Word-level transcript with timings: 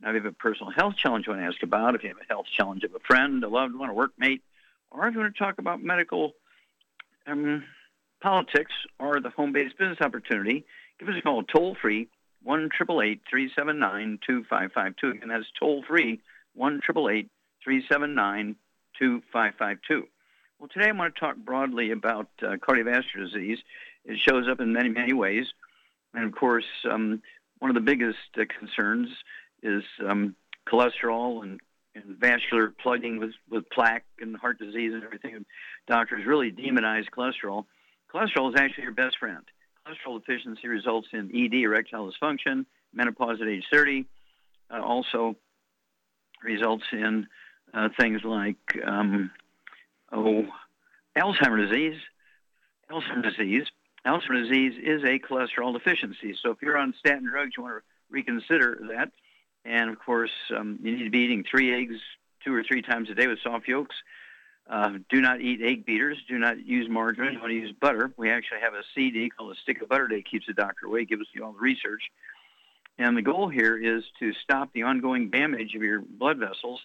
Now, 0.00 0.10
if 0.10 0.14
you 0.14 0.22
have 0.22 0.32
a 0.32 0.36
personal 0.36 0.72
health 0.72 0.96
challenge 0.96 1.26
you 1.26 1.32
want 1.32 1.42
to 1.42 1.46
ask 1.46 1.60
about, 1.62 1.94
if 1.94 2.02
you 2.02 2.08
have 2.10 2.18
a 2.18 2.24
health 2.28 2.46
challenge 2.54 2.84
of 2.84 2.94
a 2.94 2.98
friend, 3.00 3.42
a 3.44 3.48
loved 3.48 3.74
one, 3.74 3.88
a 3.90 3.94
workmate, 3.94 4.40
or 4.90 5.06
if 5.06 5.14
you 5.14 5.20
want 5.20 5.34
to 5.34 5.38
talk 5.38 5.58
about 5.58 5.82
medical 5.82 6.32
um, 7.26 7.64
politics 8.20 8.72
or 8.98 9.20
the 9.20 9.30
home-based 9.30 9.78
business 9.78 10.00
opportunity, 10.00 10.64
give 10.98 11.08
us 11.08 11.14
a 11.18 11.22
call 11.22 11.42
toll-free, 11.42 12.08
1-888-379-2552. 12.46 15.02
Again, 15.02 15.28
that's 15.28 15.46
toll-free, 15.58 16.20
1-888-379-2552. 16.58 18.56
Well, 20.58 20.68
today 20.72 20.88
I 20.88 20.92
want 20.92 21.14
to 21.14 21.20
talk 21.20 21.36
broadly 21.36 21.90
about 21.90 22.28
uh, 22.42 22.56
cardiovascular 22.56 23.30
disease. 23.30 23.58
It 24.04 24.18
shows 24.18 24.48
up 24.48 24.60
in 24.60 24.72
many, 24.72 24.88
many 24.88 25.12
ways. 25.12 25.52
And 26.14 26.24
of 26.24 26.32
course, 26.32 26.64
um, 26.90 27.22
one 27.58 27.70
of 27.70 27.74
the 27.74 27.80
biggest 27.80 28.18
uh, 28.38 28.44
concerns 28.58 29.08
is 29.64 29.82
um, 30.08 30.36
cholesterol 30.68 31.42
and, 31.42 31.60
and 31.94 32.16
vascular 32.18 32.72
plugging 32.82 33.18
with, 33.18 33.32
with 33.50 33.68
plaque 33.70 34.04
and 34.20 34.36
heart 34.36 34.58
disease 34.58 34.92
and 34.94 35.02
everything. 35.02 35.44
Doctors 35.88 36.26
really 36.26 36.52
demonize 36.52 37.04
cholesterol. 37.16 37.64
Cholesterol 38.12 38.54
is 38.54 38.60
actually 38.60 38.84
your 38.84 38.92
best 38.92 39.18
friend. 39.18 39.42
Cholesterol 39.86 40.20
deficiency 40.20 40.68
results 40.68 41.08
in 41.12 41.30
ED, 41.34 41.54
erectile 41.54 42.10
dysfunction, 42.10 42.64
menopause 42.92 43.40
at 43.40 43.48
age 43.48 43.64
30. 43.72 44.06
Uh, 44.70 44.80
also 44.80 45.36
results 46.42 46.84
in 46.92 47.26
uh, 47.74 47.88
things 47.98 48.20
like 48.24 48.56
um, 48.86 49.30
oh, 50.12 50.46
Alzheimer's 51.16 51.70
disease. 51.70 52.00
Alzheimer's 52.90 53.36
disease. 53.36 53.64
Alzheimer's 54.06 54.48
disease 54.48 54.74
is 54.82 55.02
a 55.02 55.18
cholesterol 55.18 55.72
deficiency. 55.72 56.36
So 56.42 56.50
if 56.50 56.58
you're 56.62 56.78
on 56.78 56.94
statin 56.98 57.28
drugs, 57.28 57.52
you 57.56 57.62
want 57.62 57.76
to 57.76 57.82
reconsider 58.10 58.78
that. 58.90 59.10
And 59.64 59.90
of 59.90 59.98
course, 59.98 60.30
um, 60.54 60.78
you 60.82 60.96
need 60.96 61.04
to 61.04 61.10
be 61.10 61.20
eating 61.20 61.44
three 61.48 61.74
eggs 61.74 62.00
two 62.44 62.54
or 62.54 62.62
three 62.62 62.82
times 62.82 63.08
a 63.10 63.14
day 63.14 63.26
with 63.26 63.38
soft 63.42 63.66
yolks. 63.66 63.96
Uh, 64.68 64.92
do 65.10 65.20
not 65.20 65.40
eat 65.40 65.60
egg 65.62 65.84
beaters. 65.84 66.18
Do 66.28 66.38
not 66.38 66.64
use 66.64 66.88
margarine. 66.88 67.38
You 67.42 67.48
use 67.48 67.74
butter. 67.78 68.12
We 68.16 68.30
actually 68.30 68.60
have 68.60 68.74
a 68.74 68.82
CD 68.94 69.28
called 69.28 69.52
a 69.52 69.60
stick 69.60 69.82
of 69.82 69.88
butter 69.88 70.08
that 70.10 70.24
keeps 70.30 70.46
the 70.46 70.54
doctor 70.54 70.86
away. 70.86 71.04
Gives 71.04 71.26
you 71.34 71.44
all 71.44 71.52
the 71.52 71.58
research. 71.58 72.02
And 72.96 73.16
the 73.16 73.22
goal 73.22 73.48
here 73.48 73.76
is 73.76 74.04
to 74.20 74.32
stop 74.34 74.72
the 74.72 74.84
ongoing 74.84 75.28
damage 75.30 75.74
of 75.74 75.82
your 75.82 76.00
blood 76.00 76.38
vessels. 76.38 76.80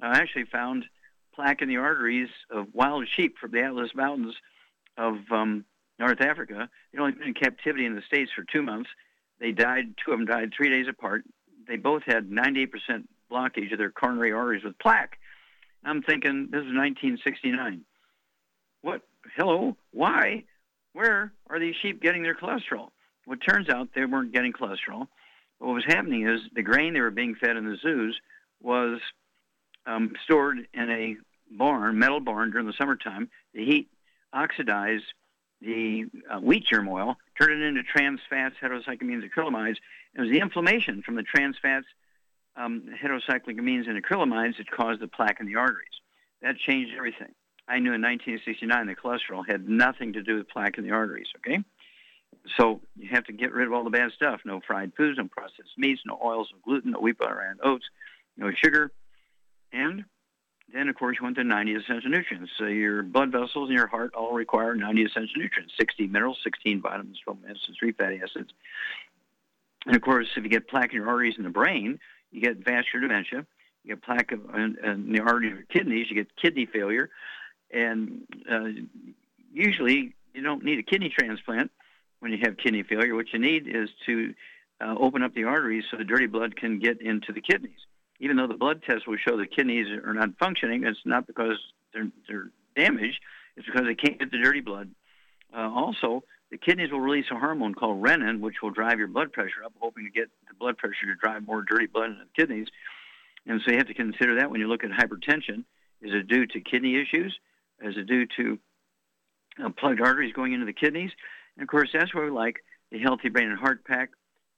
I 0.00 0.18
actually 0.18 0.46
found 0.46 0.86
plaque 1.34 1.62
in 1.62 1.68
the 1.68 1.76
arteries 1.76 2.30
of 2.50 2.68
wild 2.72 3.06
sheep 3.08 3.38
from 3.38 3.52
the 3.52 3.62
Atlas 3.62 3.94
Mountains 3.94 4.34
of 4.96 5.18
um, 5.30 5.64
North 5.98 6.20
Africa. 6.20 6.68
They'd 6.92 7.00
only 7.00 7.12
been 7.12 7.28
in 7.28 7.34
captivity 7.34 7.86
in 7.86 7.94
the 7.94 8.02
States 8.02 8.32
for 8.34 8.44
two 8.44 8.62
months. 8.62 8.90
They 9.38 9.52
died, 9.52 9.94
two 10.04 10.12
of 10.12 10.18
them 10.18 10.26
died 10.26 10.52
three 10.56 10.70
days 10.70 10.88
apart 10.88 11.24
they 11.66 11.76
both 11.76 12.02
had 12.06 12.30
98% 12.30 12.68
blockage 13.30 13.72
of 13.72 13.78
their 13.78 13.90
coronary 13.90 14.32
arteries 14.32 14.64
with 14.64 14.78
plaque. 14.78 15.18
I'm 15.84 16.02
thinking 16.02 16.48
this 16.50 16.60
is 16.60 16.74
1969. 16.74 17.82
What? 18.82 19.02
Hello? 19.36 19.76
Why? 19.92 20.44
Where 20.92 21.32
are 21.48 21.58
these 21.58 21.74
sheep 21.82 22.02
getting 22.02 22.22
their 22.22 22.34
cholesterol? 22.34 22.90
Well, 23.26 23.38
it 23.40 23.46
turns 23.48 23.68
out 23.68 23.88
they 23.94 24.04
weren't 24.04 24.32
getting 24.32 24.52
cholesterol. 24.52 25.08
But 25.58 25.66
What 25.66 25.74
was 25.74 25.84
happening 25.86 26.28
is 26.28 26.40
the 26.54 26.62
grain 26.62 26.92
they 26.92 27.00
were 27.00 27.10
being 27.10 27.34
fed 27.34 27.56
in 27.56 27.64
the 27.64 27.76
zoos 27.80 28.18
was 28.60 29.00
um, 29.86 30.12
stored 30.24 30.58
in 30.74 30.90
a 30.90 31.16
barn, 31.56 31.98
metal 31.98 32.20
barn 32.20 32.50
during 32.50 32.66
the 32.66 32.74
summertime. 32.78 33.30
The 33.54 33.64
heat 33.64 33.88
oxidized 34.32 35.04
the 35.60 36.06
uh, 36.30 36.40
wheat 36.40 36.64
germ 36.70 36.88
oil, 36.88 37.16
turned 37.40 37.62
it 37.62 37.66
into 37.66 37.82
trans 37.82 38.20
fats, 38.28 38.56
heterocyclic 38.60 39.02
amines, 39.02 39.22
acrylamides, 39.28 39.76
it 40.14 40.20
was 40.20 40.30
the 40.30 40.40
inflammation 40.40 41.02
from 41.02 41.16
the 41.16 41.22
trans 41.22 41.56
fats, 41.60 41.86
um, 42.56 42.84
heterocyclic 43.02 43.58
amines, 43.58 43.88
and 43.88 44.02
acrylamides 44.02 44.58
that 44.58 44.70
caused 44.70 45.00
the 45.00 45.08
plaque 45.08 45.40
in 45.40 45.46
the 45.46 45.56
arteries. 45.56 45.88
That 46.42 46.58
changed 46.58 46.92
everything. 46.96 47.32
I 47.68 47.78
knew 47.78 47.94
in 47.94 48.02
1969 48.02 48.86
that 48.86 48.98
cholesterol 48.98 49.44
had 49.48 49.68
nothing 49.68 50.14
to 50.14 50.22
do 50.22 50.36
with 50.36 50.48
plaque 50.48 50.78
in 50.78 50.84
the 50.84 50.90
arteries, 50.90 51.28
okay? 51.38 51.62
So 52.56 52.80
you 52.96 53.08
have 53.10 53.24
to 53.24 53.32
get 53.32 53.52
rid 53.52 53.66
of 53.66 53.72
all 53.72 53.84
the 53.84 53.90
bad 53.90 54.10
stuff. 54.12 54.40
No 54.44 54.60
fried 54.66 54.92
foods, 54.96 55.18
no 55.18 55.28
processed 55.28 55.78
meats, 55.78 56.02
no 56.04 56.18
oils, 56.22 56.48
no 56.52 56.58
gluten, 56.64 56.90
no 56.90 57.00
wheat 57.00 57.18
butter 57.18 57.38
and 57.38 57.60
oats, 57.62 57.84
no 58.36 58.50
sugar. 58.50 58.90
And 59.72 60.04
then, 60.72 60.88
of 60.88 60.96
course, 60.96 61.16
you 61.18 61.24
want 61.24 61.36
the 61.36 61.44
90 61.44 61.74
essential 61.74 62.10
nutrients. 62.10 62.52
So 62.58 62.64
your 62.64 63.02
blood 63.02 63.30
vessels 63.30 63.68
and 63.68 63.76
your 63.76 63.86
heart 63.86 64.14
all 64.14 64.32
require 64.32 64.74
90 64.74 65.04
essential 65.04 65.40
nutrients, 65.40 65.74
60 65.78 66.08
minerals, 66.08 66.38
16 66.42 66.80
vitamins, 66.80 67.20
12 67.24 67.38
acids, 67.48 67.76
3 67.78 67.92
fatty 67.92 68.20
acids, 68.22 68.50
and 69.86 69.96
of 69.96 70.02
course, 70.02 70.28
if 70.36 70.44
you 70.44 70.50
get 70.50 70.68
plaque 70.68 70.90
in 70.90 70.96
your 70.96 71.08
arteries 71.08 71.34
in 71.36 71.44
the 71.44 71.50
brain, 71.50 71.98
you 72.30 72.40
get 72.40 72.64
vascular 72.64 73.06
dementia. 73.06 73.46
You 73.84 73.94
get 73.94 74.02
plaque 74.02 74.32
in, 74.32 74.76
in 74.82 75.12
the 75.12 75.20
artery 75.20 75.50
of 75.50 75.54
your 75.54 75.64
kidneys. 75.64 76.06
You 76.08 76.16
get 76.16 76.36
kidney 76.36 76.66
failure, 76.66 77.10
and 77.70 78.22
uh, 78.50 78.68
usually 79.52 80.14
you 80.34 80.42
don't 80.42 80.64
need 80.64 80.78
a 80.78 80.82
kidney 80.82 81.08
transplant 81.16 81.70
when 82.20 82.32
you 82.32 82.38
have 82.42 82.56
kidney 82.56 82.82
failure. 82.82 83.14
What 83.14 83.32
you 83.32 83.38
need 83.38 83.66
is 83.66 83.88
to 84.06 84.34
uh, 84.80 84.94
open 84.98 85.22
up 85.22 85.34
the 85.34 85.44
arteries 85.44 85.84
so 85.90 85.96
the 85.96 86.04
dirty 86.04 86.26
blood 86.26 86.56
can 86.56 86.78
get 86.78 87.00
into 87.00 87.32
the 87.32 87.40
kidneys. 87.40 87.78
Even 88.20 88.36
though 88.36 88.46
the 88.46 88.54
blood 88.54 88.82
test 88.84 89.08
will 89.08 89.16
show 89.16 89.36
the 89.36 89.46
kidneys 89.46 89.88
are 90.04 90.14
not 90.14 90.30
functioning, 90.38 90.84
it's 90.84 91.00
not 91.04 91.26
because 91.26 91.58
they're, 91.92 92.08
they're 92.28 92.50
damaged. 92.76 93.20
It's 93.56 93.66
because 93.66 93.84
they 93.84 93.96
can't 93.96 94.18
get 94.18 94.30
the 94.30 94.38
dirty 94.38 94.60
blood. 94.60 94.90
Uh, 95.54 95.68
also, 95.68 96.22
the 96.52 96.58
kidneys 96.58 96.92
will 96.92 97.00
release 97.00 97.24
a 97.32 97.38
hormone 97.38 97.74
called 97.74 98.02
renin, 98.02 98.40
which 98.40 98.56
will 98.62 98.70
drive 98.70 98.98
your 98.98 99.08
blood 99.08 99.32
pressure 99.32 99.64
up, 99.64 99.72
hoping 99.80 100.04
to 100.04 100.10
get 100.10 100.28
the 100.46 100.54
blood 100.54 100.76
pressure 100.76 101.06
to 101.06 101.14
drive 101.14 101.46
more 101.46 101.62
dirty 101.62 101.86
blood 101.86 102.10
into 102.10 102.24
the 102.24 102.40
kidneys. 102.42 102.68
And 103.46 103.58
so 103.64 103.72
you 103.72 103.78
have 103.78 103.86
to 103.86 103.94
consider 103.94 104.36
that 104.36 104.50
when 104.50 104.60
you 104.60 104.68
look 104.68 104.84
at 104.84 104.90
hypertension. 104.90 105.64
Is 106.02 106.12
it 106.12 106.28
due 106.28 106.46
to 106.46 106.60
kidney 106.60 107.00
issues? 107.00 107.34
Is 107.80 107.96
it 107.96 108.06
due 108.06 108.26
to 108.36 108.58
uh, 109.64 109.70
plugged 109.70 110.02
arteries 110.02 110.34
going 110.34 110.52
into 110.52 110.66
the 110.66 110.74
kidneys? 110.74 111.10
And 111.56 111.62
of 111.62 111.68
course, 111.68 111.88
that's 111.90 112.14
where 112.14 112.24
we 112.24 112.30
like 112.30 112.56
the 112.90 112.98
Healthy 112.98 113.30
Brain 113.30 113.48
and 113.48 113.58
Heart 113.58 113.86
Pack, 113.86 114.10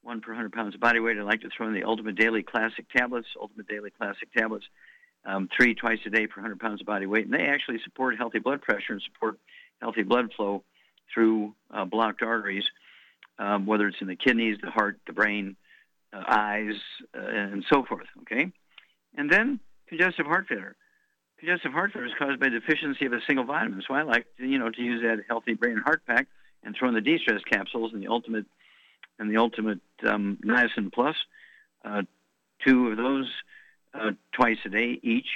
one 0.03 0.21
per 0.21 0.33
100 0.33 0.53
pounds 0.53 0.75
of 0.75 0.81
body 0.81 0.99
weight. 0.99 1.17
I 1.17 1.23
like 1.23 1.43
to 1.43 1.49
throw 1.57 1.69
in 1.69 1.75
the 1.75 1.85
Ultimate 1.85 2.17
Daily 2.17 2.43
Classic 2.43 2.87
tablets, 2.91 3.29
Ultimate 3.41 3.69
Daily 3.69 3.91
Classic 3.91 4.29
tablets, 4.37 4.65
um, 5.25 5.49
three 5.57 5.77
twice 5.77 6.01
a 6.07 6.11
day 6.11 6.27
per 6.27 6.41
100 6.41 6.59
pounds 6.59 6.81
of 6.81 6.89
body 6.89 7.07
weight. 7.07 7.27
And 7.27 7.35
they 7.35 7.45
actually 7.45 7.79
support 7.85 8.17
healthy 8.17 8.41
blood 8.41 8.63
pressure 8.63 8.95
and 8.95 9.03
support 9.03 9.39
healthy 9.81 10.03
blood 10.03 10.33
flow 10.37 10.65
through 11.15 11.55
uh, 11.71 11.85
blocked 11.85 12.23
arteries, 12.23 12.65
um, 13.39 13.67
whether 13.67 13.87
it's 13.87 14.01
in 14.01 14.09
the 14.09 14.17
kidneys, 14.17 14.59
the 14.63 14.71
heart, 14.71 14.99
the 15.07 15.13
brain, 15.13 15.57
uh, 16.13 16.23
eyes, 16.27 16.75
uh, 17.17 17.21
and 17.21 17.65
so 17.73 17.85
forth. 17.85 18.07
Okay, 18.23 18.51
and 19.17 19.31
then 19.31 19.61
congestive 19.89 20.27
heart 20.27 20.47
failure. 20.49 20.77
Congestive 21.39 21.73
heart 21.73 21.93
failure 21.93 22.09
is 22.09 22.15
caused 22.19 22.41
by 22.41 22.49
deficiency 22.49 23.07
of 23.07 23.13
a 23.13 23.21
single 23.27 23.45
vitamin. 23.45 23.83
So 23.87 23.95
I 23.95 24.03
like 24.03 24.27
to, 24.39 24.47
you 24.47 24.59
know 24.59 24.71
to 24.71 24.83
use 24.83 25.03
that 25.03 25.25
healthy 25.29 25.55
brain 25.55 25.79
heart 25.79 26.03
pack 26.07 26.27
and 26.63 26.75
throw 26.75 26.89
in 26.89 26.95
the 26.95 27.01
de-stress 27.01 27.43
capsules 27.51 27.93
and 27.93 28.03
the 28.03 28.09
ultimate 28.09 28.47
and 29.19 29.31
the 29.31 29.37
ultimate 29.37 29.81
um, 30.07 30.39
niacin 30.45 30.93
plus. 30.93 31.17
Uh, 31.85 32.03
two 32.67 32.89
of 32.89 32.97
those 32.97 33.31
uh, 33.93 34.11
twice 34.33 34.59
a 34.65 34.69
day 34.69 34.99
each. 35.03 35.27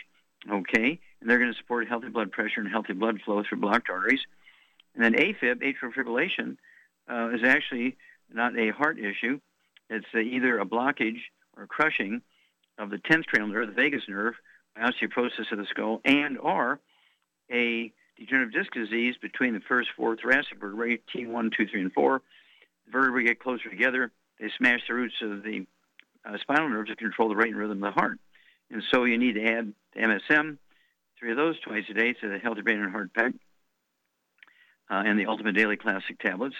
Okay, 0.50 1.00
and 1.20 1.28
they're 1.28 1.38
going 1.38 1.52
to 1.52 1.58
support 1.58 1.88
healthy 1.88 2.08
blood 2.08 2.30
pressure 2.30 2.60
and 2.60 2.70
healthy 2.70 2.92
blood 2.92 3.20
flow 3.24 3.42
through 3.42 3.58
blocked 3.58 3.90
arteries. 3.90 4.20
And 4.98 5.04
then 5.04 5.20
AFib, 5.20 5.62
atrial 5.62 5.94
fibrillation, 5.96 6.56
uh, 7.08 7.32
is 7.32 7.46
actually 7.46 7.96
not 8.32 8.58
a 8.58 8.70
heart 8.70 8.98
issue. 8.98 9.38
It's 9.88 10.06
either 10.12 10.58
a 10.58 10.66
blockage 10.66 11.20
or 11.56 11.68
crushing 11.68 12.20
of 12.78 12.90
the 12.90 12.96
10th 12.96 13.26
cranial 13.26 13.48
nerve, 13.48 13.68
the 13.68 13.72
vagus 13.74 14.02
nerve, 14.08 14.34
osteoporosis 14.76 15.52
of 15.52 15.58
the 15.58 15.66
skull, 15.70 16.00
and 16.04 16.36
or 16.36 16.80
a 17.50 17.92
degenerative 18.18 18.52
disc 18.52 18.72
disease 18.72 19.14
between 19.22 19.54
the 19.54 19.60
first 19.60 19.88
four 19.96 20.16
thoracic 20.16 20.58
vertebrae, 20.60 20.98
T1, 21.14 21.56
2, 21.56 21.68
3, 21.68 21.80
and 21.80 21.92
4. 21.92 22.22
The 22.86 22.92
vertebrae 22.92 23.24
get 23.24 23.40
closer 23.40 23.70
together. 23.70 24.10
They 24.40 24.50
smash 24.58 24.80
the 24.88 24.94
roots 24.94 25.14
of 25.22 25.44
the 25.44 25.64
uh, 26.24 26.38
spinal 26.40 26.68
nerve 26.68 26.88
to 26.88 26.96
control 26.96 27.28
the 27.28 27.36
rate 27.36 27.50
and 27.50 27.56
rhythm 27.56 27.82
of 27.84 27.94
the 27.94 28.00
heart. 28.00 28.18
And 28.70 28.82
so 28.90 29.04
you 29.04 29.16
need 29.16 29.36
to 29.36 29.44
add 29.44 29.72
the 29.94 30.00
MSM, 30.00 30.58
three 31.18 31.30
of 31.30 31.36
those 31.36 31.58
twice 31.60 31.84
a 31.88 31.94
day 31.94 32.14
to 32.14 32.28
the 32.28 32.38
Healthy 32.38 32.62
Brain 32.62 32.80
and 32.80 32.90
Heart 32.90 33.14
Pack, 33.14 33.32
uh, 34.90 35.02
and 35.04 35.18
the 35.18 35.26
Ultimate 35.26 35.54
Daily 35.54 35.76
Classic 35.76 36.18
tablets. 36.18 36.56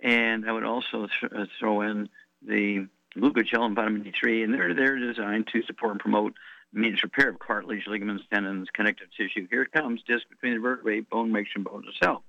And 0.00 0.48
I 0.48 0.52
would 0.52 0.64
also 0.64 1.06
th- 1.20 1.32
uh, 1.32 1.46
throw 1.58 1.82
in 1.82 2.08
the 2.46 2.88
glucogel 3.16 3.62
and 3.62 3.76
vitamin 3.76 4.04
D3, 4.04 4.44
and 4.44 4.54
they're, 4.54 4.74
they're 4.74 4.98
designed 4.98 5.48
to 5.52 5.62
support 5.62 5.92
and 5.92 6.00
promote 6.00 6.34
maintenance 6.72 7.04
repair 7.04 7.30
of 7.30 7.38
cartilage, 7.38 7.86
ligaments, 7.86 8.24
tendons, 8.32 8.68
connective 8.72 9.08
tissue. 9.16 9.46
Here 9.48 9.62
it 9.62 9.72
comes, 9.72 10.02
disc 10.06 10.28
between 10.28 10.54
the 10.54 10.60
vertebrae, 10.60 11.00
bone 11.00 11.32
makes 11.32 11.50
and 11.54 11.64
bone 11.64 11.84
itself. 11.88 12.22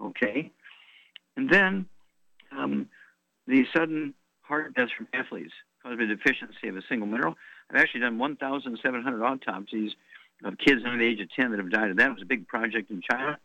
Okay? 0.00 0.50
And 1.36 1.48
then 1.48 1.86
um, 2.50 2.88
the 3.46 3.64
sudden 3.74 4.14
heart 4.42 4.74
deaths 4.74 4.92
from 4.96 5.08
athletes 5.12 5.52
caused 5.82 5.98
by 5.98 6.04
deficiency 6.04 6.68
of 6.68 6.76
a 6.76 6.82
single 6.88 7.06
mineral. 7.06 7.36
I've 7.70 7.80
actually 7.80 8.00
done 8.00 8.18
1,700 8.18 9.24
autopsies 9.24 9.92
of 10.44 10.58
kids 10.58 10.82
under 10.84 10.98
the 10.98 11.06
age 11.06 11.20
of 11.20 11.30
10 11.32 11.50
that 11.52 11.58
have 11.58 11.70
died 11.70 11.90
of 11.90 11.96
that. 11.96 12.08
It 12.08 12.14
was 12.14 12.22
a 12.22 12.26
big 12.26 12.48
project 12.48 12.90
in 12.90 13.00
China. 13.08 13.38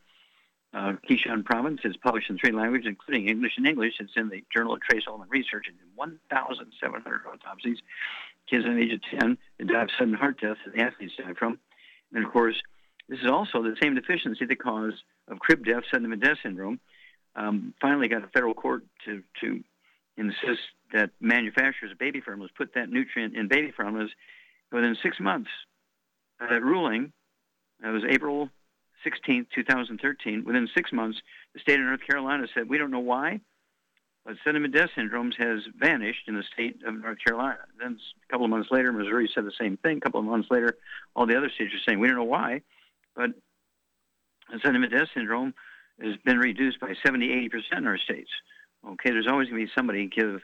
Uh, 0.73 0.93
Keshan 1.09 1.45
province 1.45 1.81
is 1.85 1.95
published 1.97 2.29
in 2.29 2.37
three 2.37 2.51
languages, 2.51 2.87
including 2.87 3.29
English 3.29 3.53
and 3.57 3.65
English. 3.65 3.95
It's 3.99 4.11
in 4.15 4.29
the 4.29 4.43
Journal 4.53 4.73
of 4.73 4.81
Trace 4.81 5.03
Element 5.07 5.31
Research. 5.31 5.67
And 5.67 5.77
1,700 5.95 7.21
autopsies, 7.25 7.77
kids 8.49 8.65
under 8.65 8.75
the 8.75 8.83
age 8.83 8.93
of 8.93 9.19
10 9.19 9.37
that 9.59 9.67
died 9.67 9.83
of 9.83 9.89
sudden 9.97 10.13
heart 10.13 10.39
death 10.41 10.57
that 10.65 10.75
the 10.75 10.81
athletes 10.81 11.13
died 11.17 11.37
from. 11.37 11.59
And 12.13 12.25
of 12.25 12.31
course, 12.31 12.61
this 13.09 13.19
is 13.19 13.29
also 13.29 13.63
the 13.63 13.75
same 13.81 13.95
deficiency 13.95 14.45
that 14.45 14.59
caused 14.59 14.97
of 15.27 15.39
crib 15.39 15.65
death, 15.65 15.83
sudden 15.91 16.17
death 16.19 16.37
syndrome. 16.43 16.79
Um, 17.35 17.73
finally, 17.81 18.07
got 18.07 18.23
a 18.23 18.27
federal 18.27 18.53
court 18.53 18.83
to 19.05 19.23
to 19.41 19.63
insist 20.17 20.61
that 20.93 21.11
manufacturers 21.19 21.91
of 21.91 21.97
baby 21.97 22.21
formulas 22.21 22.51
put 22.57 22.73
that 22.73 22.89
nutrient 22.89 23.35
in 23.35 23.47
baby 23.47 23.71
formulas 23.71 24.09
within 24.71 24.95
six 25.01 25.19
months. 25.19 25.49
That 26.39 26.63
ruling, 26.63 27.13
that 27.81 27.91
was 27.91 28.03
April 28.09 28.49
16, 29.03 29.47
2013. 29.53 30.43
Within 30.45 30.67
six 30.75 30.91
months, 30.91 31.19
the 31.53 31.59
state 31.59 31.79
of 31.79 31.85
North 31.85 32.05
Carolina 32.07 32.47
said, 32.53 32.69
we 32.69 32.77
don't 32.77 32.91
know 32.91 32.99
why, 32.99 33.39
but 34.25 34.35
sudden 34.43 34.69
death 34.71 34.89
syndromes 34.97 35.35
has 35.37 35.61
vanished 35.77 36.27
in 36.27 36.35
the 36.35 36.43
state 36.53 36.81
of 36.85 36.95
North 37.01 37.17
Carolina. 37.25 37.59
Then 37.79 37.97
a 37.97 38.31
couple 38.31 38.45
of 38.45 38.49
months 38.51 38.69
later, 38.71 38.91
Missouri 38.91 39.29
said 39.33 39.45
the 39.45 39.51
same 39.59 39.77
thing. 39.77 39.97
A 39.97 40.01
couple 40.01 40.19
of 40.19 40.25
months 40.25 40.49
later, 40.51 40.77
all 41.15 41.25
the 41.25 41.37
other 41.37 41.49
states 41.49 41.73
are 41.73 41.79
saying, 41.87 41.99
we 41.99 42.07
don't 42.07 42.17
know 42.17 42.23
why, 42.23 42.61
but 43.15 43.31
sudden 44.63 44.81
death 44.89 45.09
syndrome 45.13 45.53
has 46.01 46.15
been 46.25 46.37
reduced 46.37 46.79
by 46.79 46.93
70, 47.05 47.49
80% 47.49 47.77
in 47.77 47.87
our 47.87 47.97
states. 47.97 48.29
Okay, 48.87 49.11
there's 49.11 49.27
always 49.27 49.49
going 49.49 49.61
to 49.61 49.65
be 49.65 49.71
somebody 49.75 50.07
give 50.07 50.41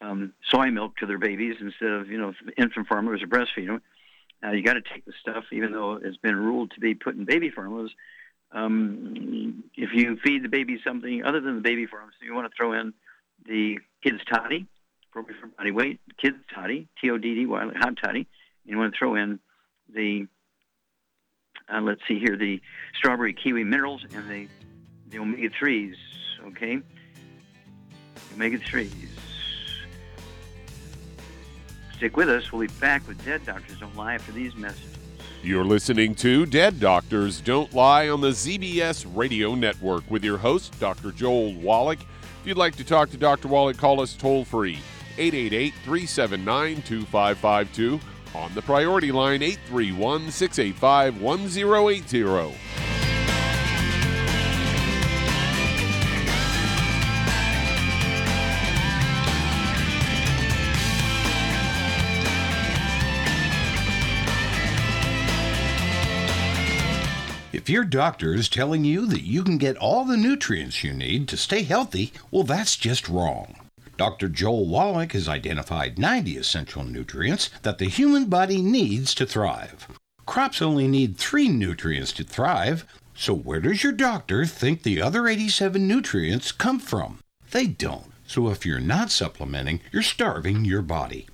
um, 0.00 0.32
soy 0.48 0.70
milk 0.70 0.96
to 0.96 1.06
their 1.06 1.18
babies 1.18 1.56
instead 1.60 1.90
of, 1.90 2.08
you 2.08 2.18
know, 2.18 2.32
infant 2.56 2.86
formulas 2.86 3.22
or 3.22 3.26
breastfeed 3.26 3.66
them. 3.66 3.82
Now, 4.42 4.52
you 4.52 4.62
got 4.62 4.74
to 4.74 4.82
take 4.82 5.04
the 5.04 5.12
stuff, 5.20 5.44
even 5.52 5.72
though 5.72 6.00
it's 6.02 6.16
been 6.16 6.36
ruled 6.36 6.72
to 6.72 6.80
be 6.80 6.94
put 6.94 7.14
in 7.14 7.24
baby 7.24 7.50
formulas. 7.50 7.90
Um, 8.52 9.64
if 9.76 9.90
you 9.92 10.18
feed 10.24 10.42
the 10.42 10.48
baby 10.48 10.80
something 10.84 11.22
other 11.24 11.40
than 11.40 11.56
the 11.56 11.60
baby 11.60 11.86
formulas, 11.86 12.14
you 12.22 12.34
want 12.34 12.50
to 12.50 12.56
throw 12.56 12.72
in 12.72 12.94
the 13.46 13.78
kids' 14.02 14.20
toddy, 14.32 14.66
appropriate 15.10 15.40
for 15.40 15.48
body 15.48 15.70
weight, 15.70 16.00
kids' 16.20 16.38
toddy, 16.54 16.88
T-O-D-D-Y, 17.00 17.70
hot 17.76 17.94
toddy. 18.02 18.26
You 18.64 18.78
want 18.78 18.92
to 18.92 18.98
throw 18.98 19.14
in 19.14 19.40
the, 19.92 20.26
uh, 21.72 21.80
let's 21.80 22.00
see 22.08 22.18
here, 22.18 22.36
the 22.36 22.60
strawberry 22.96 23.34
kiwi 23.34 23.64
minerals 23.64 24.04
and 24.14 24.28
the, 24.28 24.48
the 25.08 25.18
omega-3s, 25.18 25.94
okay? 26.46 26.80
Omega-3s. 28.34 29.29
Stick 32.00 32.16
with 32.16 32.30
us. 32.30 32.50
We'll 32.50 32.62
be 32.62 32.72
back 32.80 33.06
with 33.06 33.22
Dead 33.26 33.44
Doctors 33.44 33.78
Don't 33.78 33.94
Lie 33.94 34.14
after 34.14 34.32
these 34.32 34.56
messages. 34.56 34.96
You're 35.42 35.66
listening 35.66 36.14
to 36.14 36.46
Dead 36.46 36.80
Doctors 36.80 37.42
Don't 37.42 37.70
Lie 37.74 38.08
on 38.08 38.22
the 38.22 38.30
ZBS 38.30 39.04
Radio 39.14 39.54
Network 39.54 40.10
with 40.10 40.24
your 40.24 40.38
host, 40.38 40.80
Dr. 40.80 41.12
Joel 41.12 41.52
Wallach. 41.56 42.00
If 42.00 42.46
you'd 42.46 42.56
like 42.56 42.74
to 42.76 42.84
talk 42.84 43.10
to 43.10 43.18
Dr. 43.18 43.48
Wallach, 43.48 43.76
call 43.76 44.00
us 44.00 44.14
toll 44.14 44.46
free 44.46 44.78
888 45.18 45.74
379 45.84 46.80
2552 46.80 48.00
on 48.34 48.54
the 48.54 48.62
priority 48.62 49.12
line 49.12 49.42
831 49.42 50.30
685 50.30 51.20
1080. 51.20 52.89
Your 67.70 67.84
doctor 67.84 68.34
is 68.34 68.48
telling 68.48 68.84
you 68.84 69.06
that 69.06 69.22
you 69.22 69.42
can 69.42 69.56
get 69.56 69.76
all 69.76 70.04
the 70.04 70.16
nutrients 70.16 70.82
you 70.82 70.92
need 70.92 71.28
to 71.28 71.36
stay 71.36 71.62
healthy, 71.62 72.12
well, 72.30 72.42
that's 72.42 72.76
just 72.76 73.08
wrong. 73.08 73.54
Dr. 73.96 74.28
Joel 74.28 74.66
Wallach 74.66 75.12
has 75.12 75.28
identified 75.28 75.98
90 75.98 76.36
essential 76.36 76.84
nutrients 76.84 77.50
that 77.62 77.78
the 77.78 77.84
human 77.86 78.26
body 78.26 78.60
needs 78.60 79.14
to 79.14 79.26
thrive. 79.26 79.86
Crops 80.26 80.62
only 80.62 80.88
need 80.88 81.16
three 81.16 81.48
nutrients 81.48 82.12
to 82.12 82.24
thrive, 82.24 82.86
so 83.14 83.34
where 83.34 83.60
does 83.60 83.82
your 83.82 83.92
doctor 83.92 84.46
think 84.46 84.82
the 84.82 85.02
other 85.02 85.28
87 85.28 85.86
nutrients 85.86 86.52
come 86.52 86.78
from? 86.78 87.18
They 87.50 87.66
don't. 87.66 88.12
So 88.26 88.48
if 88.48 88.64
you're 88.64 88.80
not 88.80 89.10
supplementing, 89.10 89.80
you're 89.92 90.02
starving 90.02 90.64
your 90.64 90.82
body. 90.82 91.26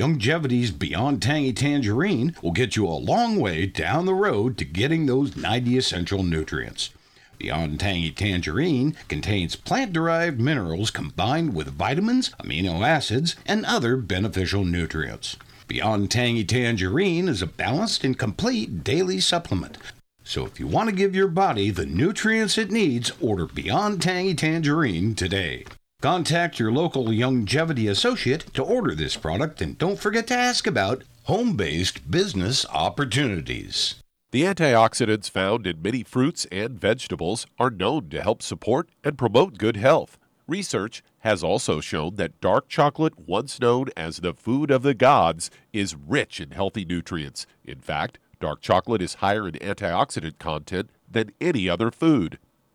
Youngevity's 0.00 0.70
Beyond 0.70 1.20
Tangy 1.20 1.52
Tangerine 1.52 2.34
will 2.40 2.52
get 2.52 2.74
you 2.74 2.86
a 2.86 3.04
long 3.04 3.38
way 3.38 3.66
down 3.66 4.06
the 4.06 4.14
road 4.14 4.56
to 4.56 4.64
getting 4.64 5.04
those 5.04 5.36
90 5.36 5.76
essential 5.76 6.22
nutrients. 6.22 6.88
Beyond 7.36 7.78
Tangy 7.78 8.10
Tangerine 8.10 8.96
contains 9.08 9.56
plant 9.56 9.92
derived 9.92 10.40
minerals 10.40 10.90
combined 10.90 11.54
with 11.54 11.74
vitamins, 11.74 12.30
amino 12.42 12.82
acids, 12.82 13.36
and 13.44 13.66
other 13.66 13.98
beneficial 13.98 14.64
nutrients. 14.64 15.36
Beyond 15.68 16.10
Tangy 16.10 16.44
Tangerine 16.44 17.28
is 17.28 17.42
a 17.42 17.46
balanced 17.46 18.02
and 18.02 18.18
complete 18.18 18.82
daily 18.82 19.20
supplement. 19.20 19.76
So 20.24 20.46
if 20.46 20.58
you 20.58 20.66
want 20.66 20.88
to 20.88 20.96
give 20.96 21.14
your 21.14 21.28
body 21.28 21.68
the 21.68 21.84
nutrients 21.84 22.56
it 22.56 22.70
needs, 22.70 23.12
order 23.20 23.44
Beyond 23.44 24.00
Tangy 24.00 24.32
Tangerine 24.32 25.14
today. 25.14 25.66
Contact 26.00 26.58
your 26.58 26.72
local 26.72 27.08
Youngevity 27.08 27.90
associate 27.90 28.54
to 28.54 28.62
order 28.62 28.94
this 28.94 29.18
product 29.18 29.60
and 29.60 29.76
don't 29.76 29.98
forget 29.98 30.26
to 30.28 30.34
ask 30.34 30.66
about 30.66 31.04
home 31.24 31.56
based 31.56 32.10
business 32.10 32.64
opportunities. 32.72 33.96
The 34.30 34.44
antioxidants 34.44 35.28
found 35.28 35.66
in 35.66 35.82
many 35.82 36.02
fruits 36.02 36.46
and 36.50 36.80
vegetables 36.80 37.46
are 37.58 37.68
known 37.68 38.08
to 38.10 38.22
help 38.22 38.40
support 38.40 38.88
and 39.04 39.18
promote 39.18 39.58
good 39.58 39.76
health. 39.76 40.16
Research 40.46 41.02
has 41.18 41.44
also 41.44 41.80
shown 41.80 42.14
that 42.14 42.40
dark 42.40 42.68
chocolate, 42.68 43.28
once 43.28 43.60
known 43.60 43.88
as 43.94 44.18
the 44.20 44.32
food 44.32 44.70
of 44.70 44.82
the 44.82 44.94
gods, 44.94 45.50
is 45.70 45.94
rich 45.94 46.40
in 46.40 46.52
healthy 46.52 46.86
nutrients. 46.86 47.46
In 47.62 47.80
fact, 47.80 48.18
dark 48.40 48.62
chocolate 48.62 49.02
is 49.02 49.14
higher 49.14 49.46
in 49.46 49.54
antioxidant 49.56 50.38
content 50.38 50.88
than 51.10 51.32
any 51.42 51.68
other 51.68 51.90
food. 51.90 52.38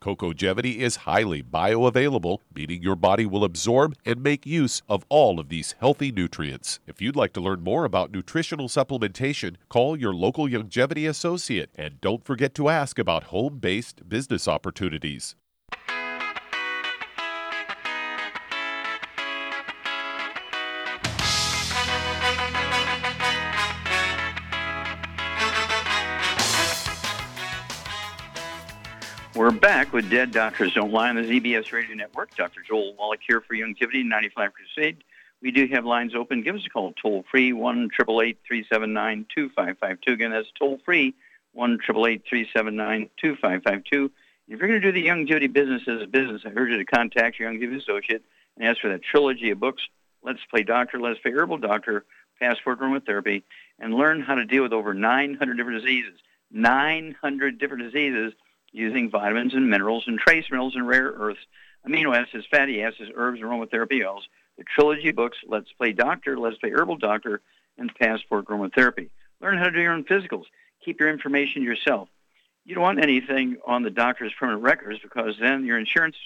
Cocogevity 0.00 0.78
is 0.78 1.04
highly 1.04 1.42
bioavailable, 1.42 2.38
meaning 2.54 2.82
your 2.82 2.96
body 2.96 3.26
will 3.26 3.44
absorb 3.44 3.94
and 4.06 4.22
make 4.22 4.46
use 4.46 4.80
of 4.88 5.04
all 5.10 5.38
of 5.38 5.50
these 5.50 5.74
healthy 5.78 6.10
nutrients. 6.10 6.80
If 6.86 7.02
you'd 7.02 7.16
like 7.16 7.34
to 7.34 7.40
learn 7.40 7.62
more 7.62 7.84
about 7.84 8.10
nutritional 8.10 8.68
supplementation, 8.68 9.56
call 9.68 9.98
your 9.98 10.14
local 10.14 10.48
Youngevity 10.48 11.06
associate 11.06 11.68
and 11.74 12.00
don't 12.00 12.24
forget 12.24 12.54
to 12.54 12.70
ask 12.70 12.98
about 12.98 13.24
home 13.24 13.58
based 13.58 14.08
business 14.08 14.48
opportunities. 14.48 15.36
We're 29.36 29.52
back 29.52 29.92
with 29.92 30.10
Dead 30.10 30.32
Doctors 30.32 30.74
Don't 30.74 30.92
Lie 30.92 31.10
on 31.10 31.14
the 31.14 31.22
ZBS 31.22 31.70
Radio 31.70 31.94
Network. 31.94 32.34
Dr. 32.34 32.62
Joel 32.66 32.94
Wallach 32.96 33.20
here 33.24 33.40
for 33.40 33.54
Youngevity 33.54 34.04
95 34.04 34.50
Crusade. 34.52 35.04
We 35.40 35.52
do 35.52 35.68
have 35.68 35.84
lines 35.84 36.16
open. 36.16 36.42
Give 36.42 36.56
us 36.56 36.66
a 36.66 36.68
call 36.68 36.92
toll 37.00 37.24
free, 37.30 37.52
1 37.52 37.90
379 37.90 39.26
2552. 39.32 40.12
Again, 40.12 40.32
that's 40.32 40.48
toll 40.58 40.80
free, 40.84 41.14
1 41.52 41.78
379 41.78 43.08
2552. 43.20 44.10
If 44.48 44.58
you're 44.58 44.68
going 44.68 44.80
to 44.80 44.92
do 44.92 44.92
the 44.92 45.06
Youngevity 45.06 45.52
business 45.52 45.82
as 45.86 46.02
a 46.02 46.08
business, 46.08 46.42
I 46.44 46.50
urge 46.56 46.70
you 46.70 46.78
to 46.78 46.84
contact 46.84 47.38
your 47.38 47.52
Youngevity 47.52 47.80
associate 47.80 48.24
and 48.56 48.66
ask 48.66 48.80
for 48.80 48.88
that 48.88 49.02
trilogy 49.02 49.50
of 49.50 49.60
books, 49.60 49.82
Let's 50.24 50.40
Play 50.50 50.64
Doctor, 50.64 50.98
Let's 50.98 51.20
Play 51.20 51.30
Herbal 51.30 51.58
Doctor, 51.58 52.04
Passport 52.40 52.80
Aromatherapy, 52.80 53.44
and 53.78 53.94
learn 53.94 54.22
how 54.22 54.34
to 54.34 54.44
deal 54.44 54.64
with 54.64 54.72
over 54.72 54.92
900 54.92 55.56
different 55.56 55.82
diseases. 55.82 56.18
900 56.50 57.58
different 57.58 57.84
diseases 57.84 58.32
using 58.72 59.10
vitamins 59.10 59.54
and 59.54 59.68
minerals 59.68 60.04
and 60.06 60.18
trace 60.18 60.46
minerals 60.50 60.74
and 60.74 60.86
rare 60.86 61.12
earths, 61.16 61.40
amino 61.86 62.16
acids, 62.16 62.46
fatty 62.50 62.82
acids, 62.82 63.10
herbs, 63.14 63.40
aromatherapy 63.40 64.06
oils. 64.06 64.28
The 64.58 64.64
trilogy 64.64 65.12
books, 65.12 65.38
Let's 65.46 65.72
Play 65.72 65.92
Doctor, 65.92 66.38
Let's 66.38 66.58
Play 66.58 66.70
Herbal 66.70 66.96
Doctor, 66.96 67.40
and 67.78 67.94
Passport 67.94 68.46
Aromatherapy. 68.46 69.08
Learn 69.40 69.58
how 69.58 69.64
to 69.64 69.70
do 69.70 69.80
your 69.80 69.92
own 69.92 70.04
physicals. 70.04 70.44
Keep 70.84 71.00
your 71.00 71.08
information 71.08 71.62
yourself. 71.62 72.08
You 72.64 72.74
don't 72.74 72.84
want 72.84 73.02
anything 73.02 73.56
on 73.66 73.82
the 73.82 73.90
doctor's 73.90 74.32
permanent 74.38 74.62
records 74.62 74.98
because 75.02 75.36
then 75.40 75.64
your 75.64 75.78
insurance 75.78 76.16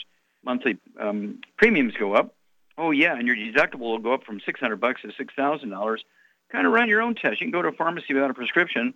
monthly 0.44 0.78
um, 0.98 1.40
premiums 1.56 1.94
go 1.98 2.14
up. 2.14 2.34
Oh 2.76 2.90
yeah, 2.90 3.16
and 3.16 3.26
your 3.26 3.36
deductible 3.36 3.80
will 3.80 3.98
go 3.98 4.12
up 4.12 4.24
from 4.24 4.40
600 4.40 4.76
bucks 4.76 5.02
to 5.02 5.08
$6,000. 5.08 5.98
Kind 6.50 6.66
of 6.66 6.72
run 6.72 6.88
your 6.88 7.02
own 7.02 7.14
test. 7.14 7.40
You 7.40 7.46
can 7.46 7.52
go 7.52 7.62
to 7.62 7.68
a 7.68 7.72
pharmacy 7.72 8.14
without 8.14 8.30
a 8.30 8.34
prescription 8.34 8.94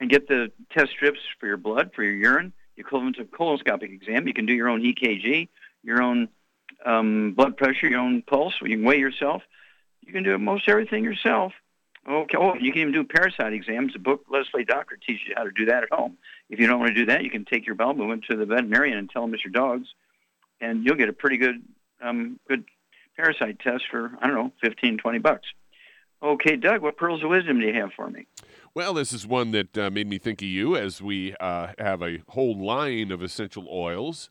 and 0.00 0.08
get 0.08 0.26
the 0.26 0.50
test 0.70 0.90
strips 0.90 1.20
for 1.38 1.46
your 1.46 1.58
blood, 1.58 1.90
for 1.94 2.02
your 2.02 2.14
urine, 2.14 2.52
equivalent 2.80 3.16
to 3.16 3.22
a 3.22 3.26
coloscopic 3.26 3.90
exam. 3.90 4.26
You 4.26 4.34
can 4.34 4.46
do 4.46 4.52
your 4.52 4.68
own 4.68 4.82
EKG, 4.82 5.48
your 5.82 6.02
own 6.02 6.28
um, 6.84 7.32
blood 7.32 7.56
pressure, 7.56 7.88
your 7.88 8.00
own 8.00 8.22
pulse. 8.22 8.54
You 8.60 8.76
can 8.76 8.84
weigh 8.84 8.98
yourself. 8.98 9.42
You 10.04 10.12
can 10.12 10.22
do 10.22 10.36
most 10.38 10.68
everything 10.68 11.04
yourself. 11.04 11.52
Okay. 12.08 12.36
Oh, 12.38 12.54
you 12.54 12.72
can 12.72 12.80
even 12.80 12.92
do 12.92 13.04
parasite 13.04 13.52
exams. 13.52 13.92
The 13.92 13.98
book 13.98 14.24
Let's 14.30 14.48
Play 14.48 14.64
Doctor 14.64 14.96
teaches 14.96 15.28
you 15.28 15.34
how 15.36 15.44
to 15.44 15.50
do 15.50 15.66
that 15.66 15.82
at 15.82 15.92
home. 15.92 16.16
If 16.48 16.58
you 16.58 16.66
don't 16.66 16.80
want 16.80 16.88
to 16.88 16.94
do 16.94 17.06
that, 17.06 17.22
you 17.22 17.30
can 17.30 17.44
take 17.44 17.66
your 17.66 17.74
bowel 17.74 17.94
movement 17.94 18.24
to 18.30 18.36
the 18.36 18.46
veterinarian 18.46 18.96
and 18.96 19.10
tell 19.10 19.22
them 19.22 19.34
it's 19.34 19.44
your 19.44 19.52
dog's, 19.52 19.88
and 20.60 20.84
you'll 20.84 20.96
get 20.96 21.10
a 21.10 21.12
pretty 21.12 21.36
good 21.36 21.62
um, 22.00 22.40
good 22.48 22.64
parasite 23.16 23.60
test 23.60 23.84
for 23.90 24.10
I 24.20 24.26
don't 24.26 24.36
know, 24.36 24.52
fifteen, 24.62 24.96
twenty 24.96 25.18
bucks. 25.18 25.46
Okay, 26.22 26.56
Doug, 26.56 26.82
what 26.82 26.96
pearls 26.96 27.22
of 27.22 27.30
wisdom 27.30 27.60
do 27.60 27.66
you 27.66 27.74
have 27.74 27.92
for 27.92 28.08
me? 28.08 28.26
Well, 28.72 28.94
this 28.94 29.12
is 29.12 29.26
one 29.26 29.50
that 29.50 29.76
uh, 29.76 29.90
made 29.90 30.06
me 30.06 30.18
think 30.18 30.42
of 30.42 30.48
you 30.48 30.76
as 30.76 31.02
we 31.02 31.34
uh, 31.40 31.72
have 31.76 32.02
a 32.02 32.18
whole 32.28 32.56
line 32.56 33.10
of 33.10 33.20
essential 33.20 33.66
oils. 33.68 34.30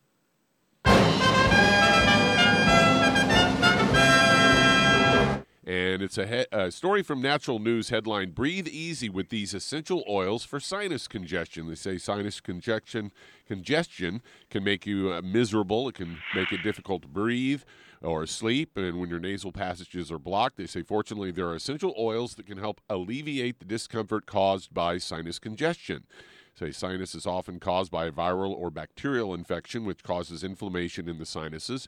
And 5.70 6.02
it's 6.02 6.18
a, 6.18 6.26
he- 6.26 6.48
a, 6.52 6.72
story 6.72 7.04
from 7.04 7.22
Natural 7.22 7.60
News 7.60 7.90
headline 7.90 8.32
Breathe 8.32 8.68
easy 8.68 9.08
with 9.08 9.30
these 9.30 9.54
essential 9.54 10.04
oils 10.10 10.44
for 10.44 10.60
sinus 10.60 11.08
congestion. 11.08 11.70
They 11.70 11.76
say 11.76 12.00
sinus 12.00 12.42
congestion, 12.42 13.12
congestion 13.46 14.24
can 14.50 14.64
make 14.64 14.88
you 14.88 15.14
uh, 15.14 15.22
miserable, 15.22 15.88
it 15.88 15.94
can 15.94 16.18
make 16.34 16.52
it 16.52 16.64
difficult 16.64 17.04
to 17.04 17.08
breathe 17.08 17.62
or 18.02 18.26
sleep. 18.26 18.78
And 18.78 19.00
when 19.00 19.12
your 19.12 19.20
nasal 19.20 19.52
passages 19.52 20.12
are 20.12 20.18
blocked, 20.18 20.58
they 20.58 20.66
say, 20.66 20.82
fortunately, 20.82 21.30
there 21.30 21.46
are 21.46 21.56
essential 21.56 21.94
oils 22.00 22.34
that 22.34 22.48
can 22.48 22.58
help 22.58 22.82
alleviate 22.90 23.60
the 23.60 23.66
discomfort 23.66 24.26
caused 24.26 24.74
by 24.74 24.98
sinus 24.98 25.38
congestion. 25.38 26.08
Say 26.58 26.72
sinus 26.72 27.14
is 27.14 27.28
often 27.28 27.60
caused 27.60 27.92
by 27.92 28.08
a 28.08 28.12
viral 28.12 28.56
or 28.56 28.72
bacterial 28.72 29.36
infection, 29.36 29.86
which 29.86 30.02
causes 30.02 30.44
inflammation 30.44 31.08
in 31.08 31.20
the 31.20 31.28
sinuses. 31.28 31.88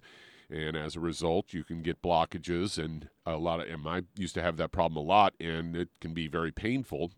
And 0.51 0.75
as 0.75 0.97
a 0.97 0.99
result, 0.99 1.53
you 1.53 1.63
can 1.63 1.81
get 1.81 2.01
blockages, 2.01 2.77
and 2.77 3.09
a 3.25 3.37
lot 3.37 3.61
of. 3.61 3.67
And 3.67 3.87
I 3.87 4.01
used 4.17 4.35
to 4.35 4.41
have 4.41 4.57
that 4.57 4.71
problem 4.71 4.97
a 4.97 5.07
lot, 5.07 5.33
and 5.39 5.75
it 5.77 5.89
can 6.01 6.13
be 6.13 6.27
very 6.27 6.51
painful. 6.51 7.11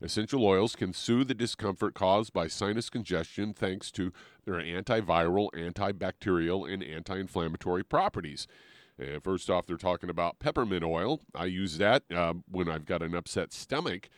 Essential 0.00 0.44
oils 0.44 0.76
can 0.76 0.92
soothe 0.92 1.28
the 1.28 1.34
discomfort 1.34 1.94
caused 1.94 2.32
by 2.32 2.46
sinus 2.46 2.90
congestion 2.90 3.52
thanks 3.52 3.90
to 3.92 4.12
their 4.44 4.54
antiviral, 4.54 5.50
antibacterial, 5.52 6.70
and 6.70 6.82
anti 6.82 7.18
inflammatory 7.18 7.84
properties. 7.84 8.46
Uh, 9.00 9.18
first 9.20 9.50
off, 9.50 9.66
they're 9.66 9.76
talking 9.76 10.10
about 10.10 10.38
peppermint 10.38 10.84
oil. 10.84 11.20
I 11.34 11.46
use 11.46 11.78
that 11.78 12.04
uh, 12.14 12.34
when 12.50 12.68
I've 12.68 12.84
got 12.84 13.02
an 13.02 13.14
upset 13.14 13.52
stomach. 13.52 14.08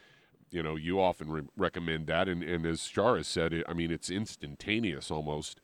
You 0.51 0.63
know, 0.63 0.77
you 0.77 1.01
often 1.01 1.31
re- 1.31 1.43
recommend 1.57 2.07
that. 2.07 2.29
And, 2.29 2.43
and 2.43 2.67
as 2.67 2.81
Shara 2.81 3.25
said, 3.25 3.53
it, 3.53 3.65
I 3.69 3.73
mean, 3.73 3.91
it's 3.91 4.11
instantaneous 4.11 5.11
almost. 5.11 5.61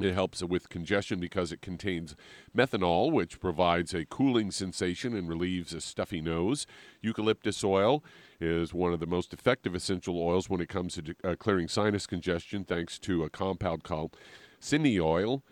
It 0.00 0.12
helps 0.12 0.42
with 0.42 0.68
congestion 0.68 1.20
because 1.20 1.52
it 1.52 1.62
contains 1.62 2.16
methanol, 2.56 3.12
which 3.12 3.38
provides 3.38 3.94
a 3.94 4.04
cooling 4.04 4.50
sensation 4.50 5.14
and 5.14 5.28
relieves 5.28 5.72
a 5.72 5.80
stuffy 5.80 6.20
nose. 6.20 6.66
Eucalyptus 7.00 7.62
oil 7.62 8.02
is 8.40 8.74
one 8.74 8.92
of 8.92 8.98
the 8.98 9.06
most 9.06 9.32
effective 9.32 9.72
essential 9.72 10.20
oils 10.20 10.50
when 10.50 10.60
it 10.60 10.68
comes 10.68 10.94
to 10.94 11.14
uh, 11.22 11.36
clearing 11.36 11.68
sinus 11.68 12.08
congestion, 12.08 12.64
thanks 12.64 12.98
to 12.98 13.22
a 13.22 13.30
compound 13.30 13.84
called 13.84 14.16
cineole. 14.60 15.42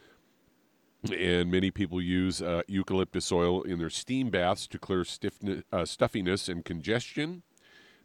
And 1.16 1.49
many 1.50 1.70
people 1.70 2.02
use 2.02 2.42
uh, 2.42 2.62
eucalyptus 2.66 3.30
oil 3.30 3.62
in 3.62 3.78
their 3.78 3.90
steam 3.90 4.30
baths 4.30 4.66
to 4.68 4.78
clear 4.78 5.04
stiffness, 5.04 5.62
uh, 5.72 5.84
stuffiness 5.84 6.49
and 6.49 6.64
congestion. 6.64 7.44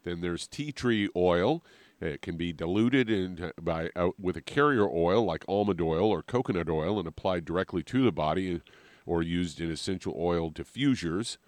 Then 0.04 0.20
there's 0.20 0.46
tea 0.46 0.70
tree 0.70 1.08
oil 1.16 1.64
it 2.00 2.22
can 2.22 2.36
be 2.36 2.52
diluted 2.52 3.10
in 3.10 3.52
by 3.60 3.90
uh, 3.96 4.10
with 4.18 4.36
a 4.36 4.40
carrier 4.40 4.88
oil 4.88 5.24
like 5.24 5.44
almond 5.48 5.80
oil 5.80 6.10
or 6.10 6.22
coconut 6.22 6.68
oil 6.68 6.98
and 6.98 7.08
applied 7.08 7.44
directly 7.44 7.82
to 7.84 8.04
the 8.04 8.12
body, 8.12 8.60
or 9.06 9.22
used 9.22 9.60
in 9.60 9.70
essential 9.70 10.14
oil 10.16 10.50
diffusers. 10.50 11.38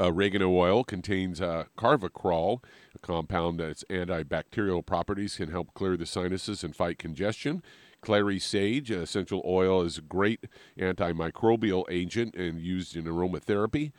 Oregano 0.00 0.50
oil 0.50 0.82
contains 0.82 1.40
uh, 1.40 1.64
carvacrol, 1.76 2.62
a 2.94 2.98
compound 2.98 3.60
that's 3.60 3.84
antibacterial 3.90 4.84
properties 4.84 5.36
can 5.36 5.50
help 5.50 5.74
clear 5.74 5.96
the 5.96 6.06
sinuses 6.06 6.64
and 6.64 6.74
fight 6.74 6.98
congestion. 6.98 7.62
Clary 8.00 8.38
sage, 8.38 8.90
essential 8.90 9.42
oil, 9.46 9.82
is 9.82 9.98
a 9.98 10.02
great 10.02 10.44
antimicrobial 10.78 11.84
agent 11.90 12.34
and 12.34 12.60
used 12.60 12.96
in 12.96 13.04
aromatherapy. 13.04 13.92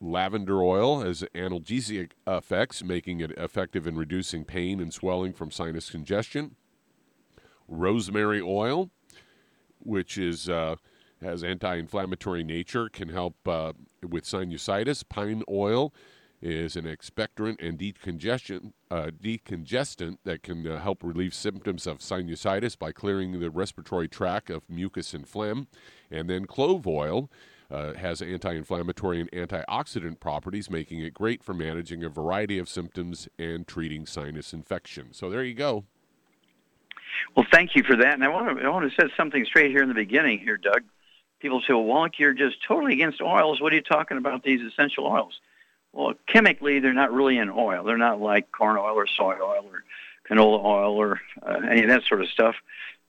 Lavender 0.00 0.62
oil 0.62 1.00
has 1.00 1.24
analgesic 1.34 2.10
effects, 2.26 2.84
making 2.84 3.20
it 3.20 3.30
effective 3.32 3.86
in 3.86 3.96
reducing 3.96 4.44
pain 4.44 4.78
and 4.80 4.92
swelling 4.92 5.32
from 5.32 5.50
sinus 5.50 5.90
congestion. 5.90 6.56
Rosemary 7.66 8.40
oil, 8.40 8.90
which 9.78 10.18
is 10.18 10.48
uh, 10.48 10.76
has 11.22 11.42
anti-inflammatory 11.42 12.44
nature, 12.44 12.88
can 12.88 13.08
help 13.08 13.36
uh, 13.48 13.72
with 14.06 14.24
sinusitis. 14.24 15.02
Pine 15.08 15.42
oil 15.50 15.94
is 16.42 16.76
an 16.76 16.84
expectorant 16.84 17.56
and 17.66 17.78
decongestant, 17.78 18.72
uh, 18.90 19.10
decongestant 19.22 20.18
that 20.24 20.42
can 20.42 20.66
uh, 20.66 20.78
help 20.78 21.02
relieve 21.02 21.32
symptoms 21.32 21.86
of 21.86 21.98
sinusitis 21.98 22.78
by 22.78 22.92
clearing 22.92 23.40
the 23.40 23.50
respiratory 23.50 24.08
tract 24.08 24.50
of 24.50 24.68
mucus 24.68 25.14
and 25.14 25.26
phlegm. 25.26 25.66
And 26.10 26.28
then 26.28 26.44
clove 26.44 26.86
oil 26.86 27.30
uh, 27.70 27.94
has 27.94 28.22
anti 28.22 28.54
inflammatory 28.54 29.20
and 29.20 29.30
antioxidant 29.30 30.20
properties, 30.20 30.70
making 30.70 31.00
it 31.00 31.14
great 31.14 31.42
for 31.42 31.54
managing 31.54 32.04
a 32.04 32.08
variety 32.08 32.58
of 32.58 32.68
symptoms 32.68 33.28
and 33.38 33.66
treating 33.66 34.06
sinus 34.06 34.52
infection. 34.52 35.12
So 35.12 35.30
there 35.30 35.44
you 35.44 35.54
go. 35.54 35.84
Well, 37.34 37.46
thank 37.50 37.74
you 37.74 37.82
for 37.82 37.96
that. 37.96 38.14
And 38.14 38.24
I 38.24 38.28
want 38.28 38.58
to, 38.58 38.64
I 38.64 38.68
want 38.68 38.90
to 38.90 38.94
set 38.94 39.10
something 39.16 39.44
straight 39.44 39.70
here 39.70 39.82
in 39.82 39.88
the 39.88 39.94
beginning 39.94 40.38
here, 40.38 40.56
Doug. 40.56 40.82
People 41.40 41.60
say, 41.60 41.72
well, 41.72 41.84
Wallach, 41.84 42.18
you're 42.18 42.32
just 42.32 42.62
totally 42.66 42.94
against 42.94 43.20
oils. 43.20 43.60
What 43.60 43.72
are 43.72 43.76
you 43.76 43.82
talking 43.82 44.16
about 44.16 44.42
these 44.42 44.60
essential 44.62 45.06
oils? 45.06 45.40
Well, 45.92 46.14
chemically, 46.26 46.78
they're 46.80 46.92
not 46.92 47.12
really 47.12 47.38
an 47.38 47.50
oil. 47.50 47.84
They're 47.84 47.98
not 47.98 48.20
like 48.20 48.52
corn 48.52 48.76
oil 48.76 48.94
or 48.94 49.06
soy 49.06 49.34
oil 49.34 49.66
or 49.70 49.84
canola 50.28 50.64
oil 50.64 50.96
or 50.96 51.20
uh, 51.42 51.60
any 51.70 51.82
of 51.82 51.88
that 51.88 52.04
sort 52.04 52.20
of 52.20 52.28
stuff 52.28 52.56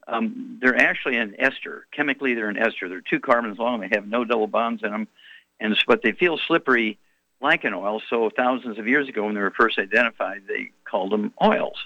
um, 0.07 0.57
they're 0.61 0.77
actually 0.77 1.17
an 1.17 1.35
ester. 1.37 1.85
Chemically, 1.91 2.33
they're 2.33 2.49
an 2.49 2.57
ester. 2.57 2.87
They're 2.87 3.01
two 3.01 3.19
carbons 3.19 3.59
long. 3.59 3.81
They 3.81 3.89
have 3.91 4.07
no 4.07 4.23
double 4.23 4.47
bonds 4.47 4.81
in 4.83 4.91
them, 4.91 5.07
and 5.59 5.77
but 5.85 6.01
they 6.01 6.13
feel 6.13 6.39
slippery 6.47 6.97
like 7.41 7.65
an 7.65 7.73
oil. 7.73 8.01
So 8.09 8.29
thousands 8.35 8.79
of 8.79 8.87
years 8.87 9.07
ago, 9.09 9.25
when 9.25 9.35
they 9.35 9.41
were 9.41 9.51
first 9.51 9.77
identified, 9.77 10.43
they 10.47 10.71
called 10.89 11.11
them 11.11 11.33
oils. 11.43 11.77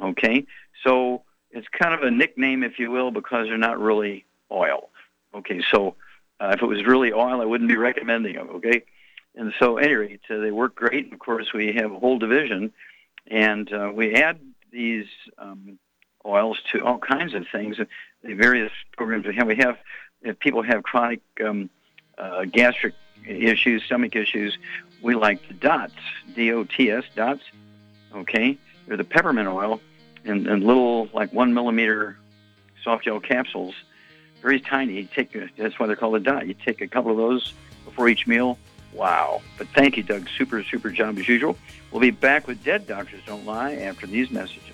Okay, 0.00 0.46
so 0.84 1.22
it's 1.50 1.66
kind 1.68 1.94
of 1.94 2.02
a 2.02 2.10
nickname, 2.10 2.62
if 2.62 2.78
you 2.78 2.90
will, 2.90 3.10
because 3.10 3.46
they're 3.46 3.56
not 3.56 3.80
really 3.80 4.24
oil. 4.50 4.90
Okay, 5.34 5.62
so 5.72 5.94
uh, 6.40 6.52
if 6.54 6.62
it 6.62 6.66
was 6.66 6.84
really 6.84 7.12
oil, 7.12 7.40
I 7.40 7.44
wouldn't 7.44 7.70
be 7.70 7.76
recommending 7.76 8.34
them. 8.34 8.50
Okay, 8.56 8.84
and 9.34 9.52
so 9.58 9.78
anyway, 9.78 10.18
uh, 10.28 10.38
they 10.38 10.50
work 10.50 10.74
great. 10.74 11.12
Of 11.12 11.18
course, 11.18 11.52
we 11.54 11.72
have 11.74 11.92
a 11.92 11.98
whole 11.98 12.18
division, 12.18 12.72
and 13.26 13.72
uh, 13.72 13.90
we 13.94 14.14
add 14.14 14.38
these 14.70 15.06
um, 15.38 15.78
oils 16.24 16.58
to 16.72 16.84
all 16.84 16.98
kinds 16.98 17.34
of 17.34 17.46
things. 17.50 17.78
And 17.78 17.88
The 18.22 18.34
various 18.34 18.72
programs 18.96 19.26
we 19.26 19.34
have, 19.34 19.46
we 19.46 19.56
have 19.56 19.78
if 20.22 20.38
people 20.38 20.62
have 20.62 20.82
chronic 20.82 21.20
um, 21.44 21.70
uh, 22.16 22.44
gastric 22.44 22.94
issues, 23.26 23.82
stomach 23.84 24.16
issues, 24.16 24.56
we 25.02 25.14
like 25.14 25.46
the 25.48 25.54
dots, 25.54 25.94
D-O-T-S, 26.34 27.04
dots. 27.14 27.42
Okay, 28.14 28.56
they're 28.86 28.96
the 28.96 29.04
peppermint 29.04 29.48
oil. 29.48 29.80
and, 30.24 30.46
in 30.46 30.60
little, 30.60 31.08
like 31.12 31.32
one 31.32 31.52
millimeter 31.52 32.16
soft 32.82 33.04
gel 33.04 33.20
capsules, 33.20 33.74
very 34.40 34.60
tiny. 34.60 34.94
You 34.94 35.08
take 35.14 35.36
that's 35.56 35.78
why 35.78 35.86
they're 35.86 35.96
called 35.96 36.16
a 36.16 36.20
dot. 36.20 36.46
You 36.46 36.54
take 36.54 36.80
a 36.80 36.86
couple 36.86 37.10
of 37.10 37.16
those 37.16 37.52
before 37.84 38.08
each 38.08 38.26
meal. 38.26 38.58
Wow. 38.92 39.42
But 39.58 39.68
thank 39.68 39.96
you, 39.96 40.02
Doug. 40.02 40.28
Super, 40.38 40.62
super 40.62 40.90
job 40.90 41.18
as 41.18 41.26
usual. 41.28 41.56
We'll 41.90 42.00
be 42.00 42.10
back 42.10 42.46
with 42.46 42.62
Dead 42.62 42.86
Doctors 42.86 43.20
Don't 43.26 43.44
Lie 43.44 43.74
after 43.76 44.06
these 44.06 44.30
messages. 44.30 44.73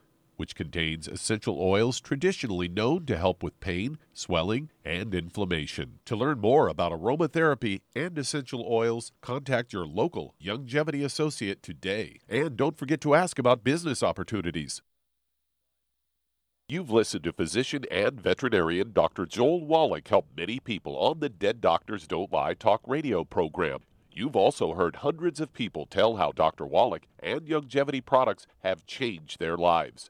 which 0.41 0.55
contains 0.55 1.07
essential 1.07 1.61
oils 1.61 2.01
traditionally 2.01 2.67
known 2.67 3.05
to 3.05 3.15
help 3.15 3.43
with 3.43 3.59
pain, 3.59 3.99
swelling, 4.11 4.71
and 4.83 5.13
inflammation. 5.13 5.99
To 6.05 6.15
learn 6.15 6.39
more 6.39 6.67
about 6.67 6.91
aromatherapy 6.91 7.81
and 7.95 8.17
essential 8.17 8.65
oils, 8.67 9.11
contact 9.21 9.71
your 9.71 9.85
local 9.85 10.33
Youngevity 10.43 11.05
associate 11.05 11.61
today. 11.61 12.21
And 12.27 12.57
don't 12.57 12.75
forget 12.75 13.01
to 13.01 13.13
ask 13.13 13.37
about 13.37 13.63
business 13.63 14.01
opportunities. 14.01 14.81
You've 16.67 16.89
listened 16.89 17.25
to 17.25 17.33
physician 17.33 17.83
and 17.91 18.19
veterinarian 18.19 18.93
Dr. 18.93 19.27
Joel 19.27 19.63
Wallach 19.63 20.07
help 20.07 20.25
many 20.35 20.59
people 20.59 20.97
on 20.97 21.19
the 21.19 21.29
Dead 21.29 21.61
Doctors 21.61 22.07
Don't 22.07 22.33
Lie 22.33 22.55
talk 22.55 22.81
radio 22.87 23.23
program. 23.23 23.81
You've 24.11 24.35
also 24.35 24.73
heard 24.73 24.95
hundreds 24.97 25.39
of 25.39 25.53
people 25.53 25.85
tell 25.85 26.15
how 26.15 26.31
Dr. 26.31 26.65
Wallach 26.65 27.03
and 27.19 27.41
Youngevity 27.41 28.03
products 28.03 28.47
have 28.63 28.87
changed 28.87 29.37
their 29.37 29.55
lives. 29.55 30.09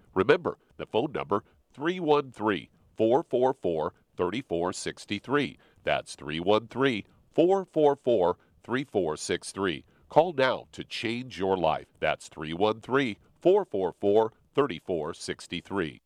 Remember, 0.13 0.57
the 0.77 0.85
phone 0.85 1.11
number 1.11 1.43
313 1.73 2.67
444 2.97 3.93
3463. 4.17 5.57
That's 5.83 6.15
313 6.15 7.03
444 7.33 8.37
3463. 8.63 9.85
Call 10.09 10.33
now 10.33 10.67
to 10.73 10.83
change 10.83 11.39
your 11.39 11.57
life. 11.57 11.87
That's 11.99 12.27
313 12.27 13.15
444 13.41 14.33
3463. 14.53 16.01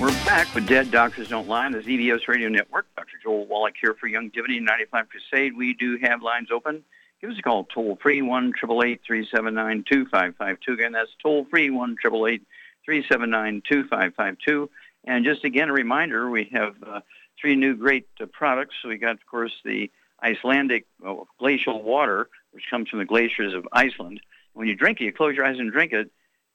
We're 0.00 0.08
back 0.24 0.52
with 0.54 0.66
Dead 0.66 0.90
Doctors 0.90 1.28
Don't 1.28 1.46
Lie 1.46 1.66
on 1.66 1.72
the 1.72 1.80
ZBS 1.80 2.26
Radio 2.26 2.48
Network. 2.48 2.86
Dr. 2.96 3.18
Joel 3.22 3.46
Wallach 3.46 3.74
here 3.80 3.94
for 3.94 4.08
Youngevity 4.08 4.60
95 4.60 5.08
Crusade. 5.10 5.54
We 5.54 5.74
do 5.74 5.98
have 6.02 6.22
lines 6.22 6.48
open 6.50 6.82
give 7.20 7.30
us 7.30 7.38
a 7.38 7.42
call 7.42 7.64
toll 7.64 7.98
free 8.00 8.22
one 8.22 8.52
triple 8.52 8.82
eight 8.82 9.00
three 9.06 9.28
seven 9.34 9.54
nine 9.54 9.84
two 9.88 10.06
five 10.06 10.36
five 10.36 10.58
two. 10.60 10.72
Again, 10.72 10.92
that's 10.92 11.10
toll 11.22 11.46
free 11.50 11.70
one 11.70 11.96
triple 12.00 12.26
eight 12.26 12.42
three 12.84 13.04
seven 13.10 13.30
nine 13.30 13.62
two 13.68 13.84
five 13.84 14.14
five 14.14 14.36
two. 14.44 14.70
And 15.04 15.24
just 15.24 15.44
again 15.44 15.68
a 15.68 15.72
reminder, 15.72 16.28
we 16.28 16.50
have 16.52 16.74
uh, 16.86 17.00
three 17.40 17.56
new 17.56 17.74
great 17.74 18.06
uh, 18.20 18.26
products. 18.26 18.74
We 18.84 18.98
got, 18.98 19.12
of 19.12 19.26
course, 19.26 19.52
the 19.64 19.90
Icelandic 20.22 20.86
uh, 21.04 21.14
glacial 21.38 21.82
water, 21.82 22.28
which 22.52 22.64
comes 22.70 22.88
from 22.88 22.98
the 22.98 23.04
glaciers 23.04 23.54
of 23.54 23.66
Iceland. 23.72 24.20
When 24.52 24.68
you 24.68 24.74
drink 24.74 25.00
it, 25.00 25.04
you 25.04 25.12
close 25.12 25.36
your 25.36 25.46
eyes 25.46 25.58
and 25.58 25.72
drink 25.72 25.92
it. 25.92 26.10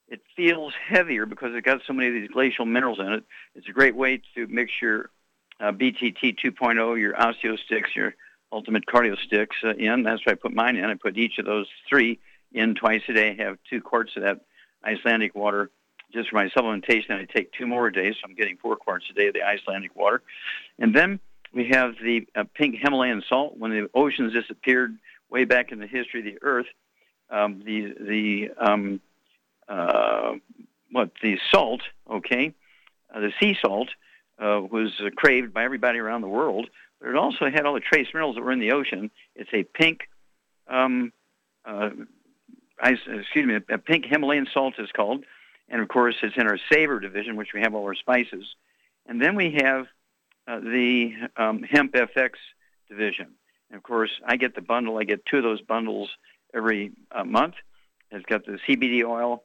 It 0.08 0.20
feels 0.36 0.72
heavier 0.74 1.26
because 1.26 1.54
it 1.54 1.64
got 1.64 1.80
so 1.84 1.92
many 1.92 2.08
of 2.08 2.14
these 2.14 2.30
glacial 2.30 2.64
minerals 2.64 3.00
in 3.00 3.12
it. 3.12 3.24
It's 3.56 3.68
a 3.68 3.72
great 3.72 3.96
way 3.96 4.22
to 4.36 4.46
mix 4.46 4.70
your 4.80 5.10
uh, 5.58 5.72
BTT 5.72 6.38
2.0, 6.38 7.00
your 7.00 7.14
OsteoStix, 7.14 7.94
your 7.96 8.14
Ultimate 8.56 8.86
Cardio 8.86 9.18
Sticks 9.18 9.56
uh, 9.62 9.74
in. 9.74 10.02
That's 10.02 10.24
why 10.24 10.32
I 10.32 10.34
put 10.34 10.54
mine 10.54 10.76
in. 10.76 10.86
I 10.86 10.94
put 10.94 11.18
each 11.18 11.36
of 11.38 11.44
those 11.44 11.66
three 11.86 12.18
in 12.52 12.74
twice 12.74 13.02
a 13.06 13.12
day. 13.12 13.36
I 13.38 13.42
have 13.44 13.58
two 13.68 13.82
quarts 13.82 14.12
of 14.16 14.22
that 14.22 14.40
Icelandic 14.82 15.34
water 15.34 15.70
just 16.10 16.30
for 16.30 16.36
my 16.36 16.48
supplementation. 16.48 17.10
I 17.10 17.26
take 17.26 17.52
two 17.52 17.66
more 17.66 17.88
a 17.88 17.92
day, 17.92 18.12
so 18.12 18.20
I'm 18.24 18.34
getting 18.34 18.56
four 18.56 18.76
quarts 18.76 19.04
a 19.10 19.12
day 19.12 19.26
of 19.26 19.34
the 19.34 19.42
Icelandic 19.42 19.94
water. 19.94 20.22
And 20.78 20.96
then 20.96 21.20
we 21.52 21.68
have 21.68 21.96
the 22.02 22.26
uh, 22.34 22.44
pink 22.54 22.76
Himalayan 22.76 23.22
salt. 23.28 23.58
When 23.58 23.72
the 23.72 23.90
oceans 23.94 24.32
disappeared 24.32 24.96
way 25.28 25.44
back 25.44 25.70
in 25.70 25.78
the 25.78 25.86
history 25.86 26.20
of 26.20 26.24
the 26.24 26.38
Earth, 26.40 26.66
um, 27.28 27.62
the 27.62 27.94
the 28.00 28.50
um, 28.58 29.00
uh, 29.68 30.32
what 30.92 31.10
the 31.22 31.38
salt, 31.50 31.82
okay, 32.10 32.54
uh, 33.14 33.20
the 33.20 33.32
sea 33.38 33.54
salt 33.60 33.90
uh, 34.38 34.62
was 34.62 34.98
craved 35.14 35.52
by 35.52 35.62
everybody 35.64 35.98
around 35.98 36.22
the 36.22 36.28
world 36.28 36.70
but 37.00 37.10
it 37.10 37.16
also 37.16 37.50
had 37.50 37.66
all 37.66 37.74
the 37.74 37.80
trace 37.80 38.08
minerals 38.12 38.36
that 38.36 38.42
were 38.42 38.52
in 38.52 38.60
the 38.60 38.72
ocean. 38.72 39.10
It's 39.34 39.50
a 39.52 39.64
pink, 39.64 40.08
um, 40.68 41.12
uh, 41.64 41.90
I, 42.80 42.90
excuse 42.90 43.46
me, 43.46 43.56
a 43.70 43.78
pink 43.78 44.06
Himalayan 44.06 44.46
salt 44.52 44.74
is 44.78 44.90
called, 44.94 45.24
and 45.68 45.80
of 45.80 45.88
course 45.88 46.14
it's 46.22 46.36
in 46.36 46.46
our 46.46 46.58
savor 46.72 47.00
division, 47.00 47.36
which 47.36 47.52
we 47.54 47.60
have 47.60 47.74
all 47.74 47.84
our 47.84 47.94
spices, 47.94 48.44
and 49.06 49.20
then 49.20 49.36
we 49.36 49.58
have 49.60 49.86
uh, 50.48 50.60
the 50.60 51.12
um, 51.36 51.62
Hemp 51.62 51.92
FX 51.92 52.30
division. 52.88 53.28
And 53.70 53.76
of 53.76 53.82
course, 53.82 54.10
I 54.24 54.36
get 54.36 54.54
the 54.54 54.62
bundle. 54.62 54.98
I 54.98 55.04
get 55.04 55.26
two 55.26 55.38
of 55.38 55.42
those 55.42 55.60
bundles 55.60 56.08
every 56.54 56.92
uh, 57.10 57.24
month. 57.24 57.54
It's 58.10 58.24
got 58.26 58.46
the 58.46 58.58
CBD 58.68 59.04
oil 59.04 59.42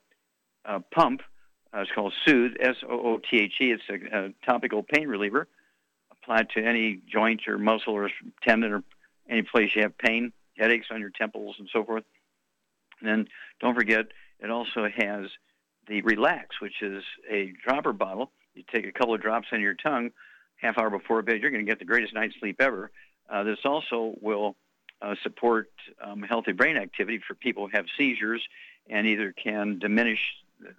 uh, 0.65 0.79
pump. 0.91 1.21
Uh, 1.73 1.79
it's 1.79 1.91
called 1.91 2.13
Soothe, 2.25 2.53
S-O-O-T-H-E. 2.59 3.71
It's 3.71 3.83
a, 3.89 4.25
a, 4.25 4.29
topical 4.45 4.83
pain 4.83 5.07
reliever 5.07 5.47
applied 6.21 6.49
to 6.51 6.63
any 6.63 7.01
joint 7.11 7.47
or 7.47 7.57
muscle 7.57 7.93
or 7.93 8.09
tendon 8.43 8.71
or 8.71 8.83
any 9.29 9.41
place 9.41 9.75
you 9.75 9.81
have 9.81 9.97
pain, 9.97 10.33
headaches 10.57 10.87
on 10.91 10.99
your 10.99 11.09
temples 11.09 11.55
and 11.59 11.69
so 11.71 11.83
forth. 11.83 12.03
And 12.99 13.09
then 13.09 13.27
don't 13.59 13.75
forget, 13.75 14.07
it 14.39 14.51
also 14.51 14.87
has 14.87 15.27
the 15.87 16.01
Relax, 16.01 16.61
which 16.61 16.81
is 16.81 17.03
a 17.29 17.53
dropper 17.63 17.93
bottle. 17.93 18.31
You 18.53 18.63
take 18.71 18.85
a 18.85 18.91
couple 18.91 19.13
of 19.13 19.21
drops 19.21 19.47
on 19.51 19.61
your 19.61 19.73
tongue 19.73 20.11
half 20.57 20.77
hour 20.77 20.89
before 20.89 21.21
bed. 21.21 21.41
You're 21.41 21.51
going 21.51 21.65
to 21.65 21.69
get 21.69 21.79
the 21.79 21.85
greatest 21.85 22.13
night's 22.13 22.35
sleep 22.39 22.61
ever. 22.61 22.91
Uh, 23.29 23.43
this 23.43 23.59
also 23.65 24.15
will 24.21 24.55
uh, 25.01 25.15
support 25.23 25.69
um, 26.03 26.21
healthy 26.21 26.51
brain 26.51 26.77
activity 26.77 27.19
for 27.25 27.33
people 27.33 27.67
who 27.67 27.75
have 27.75 27.85
seizures 27.97 28.43
and 28.89 29.07
either 29.07 29.31
can 29.31 29.79
diminish 29.79 30.19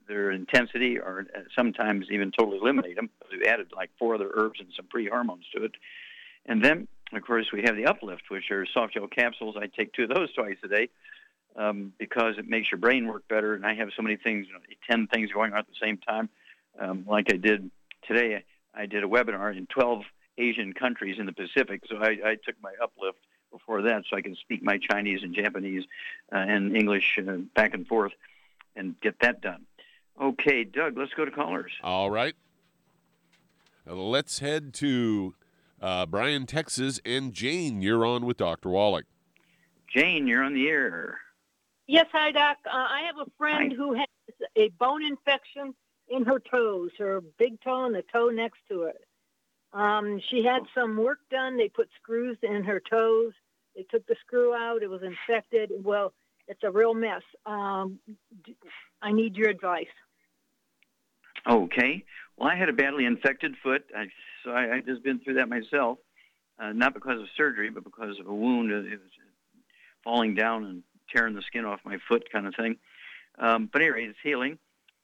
their 0.09 0.31
intensity 0.31 0.99
or 0.99 1.27
uh, 1.35 1.41
sometimes 1.57 2.07
even 2.11 2.31
totally 2.31 2.59
eliminate 2.59 2.97
them. 2.97 3.11
We've 3.31 3.43
added 3.43 3.73
like 3.75 3.91
four 3.99 4.15
other 4.15 4.31
herbs 4.35 4.61
and 4.61 4.69
some 4.77 4.87
pre-hormones 4.87 5.45
to 5.55 5.65
it. 5.65 5.73
And 6.47 6.65
then, 6.65 6.89
of 7.13 7.23
course, 7.23 7.53
we 7.53 7.63
have 7.63 7.77
the 7.77 7.87
Uplift, 7.87 8.25
which 8.29 8.51
are 8.51 8.67
soft 8.67 8.95
gel 8.95 9.07
capsules. 9.07 9.57
I 9.59 9.67
take 9.67 9.93
two 9.93 10.05
of 10.05 10.11
those 10.11 10.33
twice 10.35 10.57
a 10.65 10.69
day 10.69 10.89
um, 11.57 11.93
because 11.99 12.39
it 12.39 12.49
makes 12.49 12.71
your 12.71 12.79
brain 12.79 13.07
work 13.07 13.27
better. 13.29 13.55
And 13.55 13.67
I 13.67 13.75
have 13.75 13.91
so 13.97 14.03
many 14.03 14.17
things, 14.17 14.47
you 14.47 14.55
know, 14.55 14.61
10 14.91 15.07
things 15.09 15.31
going 15.33 15.53
on 15.53 15.59
at 15.59 15.67
the 15.67 15.87
same 15.87 15.99
time. 15.99 16.29
Um, 16.79 17.05
like 17.07 17.33
I 17.33 17.37
did 17.37 17.71
today, 18.07 18.45
I 18.75 18.87
did 18.87 19.05
a 19.05 19.07
webinar 19.07 19.57
in 19.57 19.67
12 19.67 20.03
Asian 20.39 20.73
countries 20.73 21.17
in 21.19 21.27
the 21.27 21.33
Pacific. 21.33 21.83
So 21.89 21.97
I, 21.97 22.17
I 22.25 22.37
took 22.45 22.57
my 22.63 22.73
Uplift 22.83 23.19
before 23.51 23.83
that 23.83 24.05
so 24.09 24.17
I 24.17 24.23
can 24.23 24.35
speak 24.37 24.63
my 24.63 24.79
Chinese 24.79 25.23
and 25.23 25.35
Japanese 25.35 25.85
uh, 26.33 26.37
and 26.37 26.75
English 26.75 27.19
uh, 27.19 27.37
back 27.55 27.75
and 27.75 27.87
forth 27.87 28.13
and 28.75 28.99
get 29.01 29.21
that 29.21 29.41
done. 29.43 29.67
Okay, 30.21 30.65
Doug, 30.65 30.97
let's 30.97 31.13
go 31.15 31.25
to 31.25 31.31
callers. 31.31 31.73
All 31.83 32.11
right. 32.11 32.35
Let's 33.87 34.39
head 34.39 34.73
to 34.75 35.35
uh, 35.81 36.07
Bryan, 36.07 36.47
Texas. 36.47 37.01
And 37.05 37.33
Jane, 37.33 37.83
you're 37.83 38.05
on 38.05 38.25
with 38.25 38.37
Dr. 38.37 38.69
Wallach. 38.69 39.07
Jane, 39.93 40.27
you're 40.27 40.43
on 40.43 40.55
the 40.55 40.69
air. 40.69 41.19
Yes, 41.87 42.07
hi, 42.13 42.31
Doc. 42.31 42.59
Uh, 42.65 42.71
I 42.73 43.03
have 43.07 43.27
a 43.27 43.31
friend 43.37 43.73
hi. 43.73 43.77
who 43.77 43.95
has 43.95 44.07
a 44.57 44.69
bone 44.79 45.05
infection 45.05 45.75
in 46.09 46.25
her 46.25 46.39
toes, 46.39 46.91
her 46.99 47.21
big 47.39 47.61
toe 47.63 47.85
and 47.85 47.95
the 47.95 48.05
toe 48.13 48.29
next 48.29 48.61
to 48.71 48.85
it. 48.85 49.05
Um, 49.73 50.21
she 50.31 50.45
had 50.45 50.63
some 50.75 50.97
work 50.97 51.19
done. 51.31 51.57
They 51.57 51.69
put 51.69 51.89
screws 52.01 52.37
in 52.43 52.63
her 52.65 52.81
toes. 52.81 53.33
They 53.75 53.85
took 53.91 54.07
the 54.07 54.17
screw 54.25 54.55
out. 54.55 54.83
It 54.83 54.91
was 54.91 55.03
infected. 55.03 55.71
Well, 55.83 56.13
it's 56.47 56.63
a 56.63 56.71
real 56.71 56.95
mess. 56.95 57.23
Um, 57.47 57.99
I 59.03 59.13
need 59.13 59.37
your 59.37 59.51
advice. 59.51 59.87
Okay. 61.49 62.05
Well, 62.37 62.49
I 62.49 62.57
had 62.57 62.69
a 62.69 62.73
badly 62.73 63.05
infected 63.05 63.55
foot, 63.63 63.85
I, 63.97 64.07
so 64.45 64.53
I, 64.53 64.77
I 64.77 64.81
just 64.81 65.03
been 65.03 65.19
through 65.21 65.35
that 65.35 65.49
myself. 65.49 65.99
Uh, 66.59 66.73
not 66.73 66.95
because 66.95 67.21
of 67.21 67.27
surgery, 67.37 67.71
but 67.71 67.83
because 67.83 68.19
of 68.21 68.27
a 68.27 68.35
wound. 68.35 68.71
It 68.71 68.91
was 68.91 69.11
falling 70.05 70.35
down 70.35 70.65
and 70.65 70.83
tearing 71.15 71.35
the 71.35 71.43
skin 71.43 71.65
off 71.65 71.81
my 71.85 71.99
foot, 72.09 72.31
kind 72.31 72.47
of 72.47 72.55
thing. 72.55 72.77
Um, 73.39 73.69
but 73.73 73.83
anyway, 73.83 74.05
it's 74.05 74.19
healing, 74.23 74.59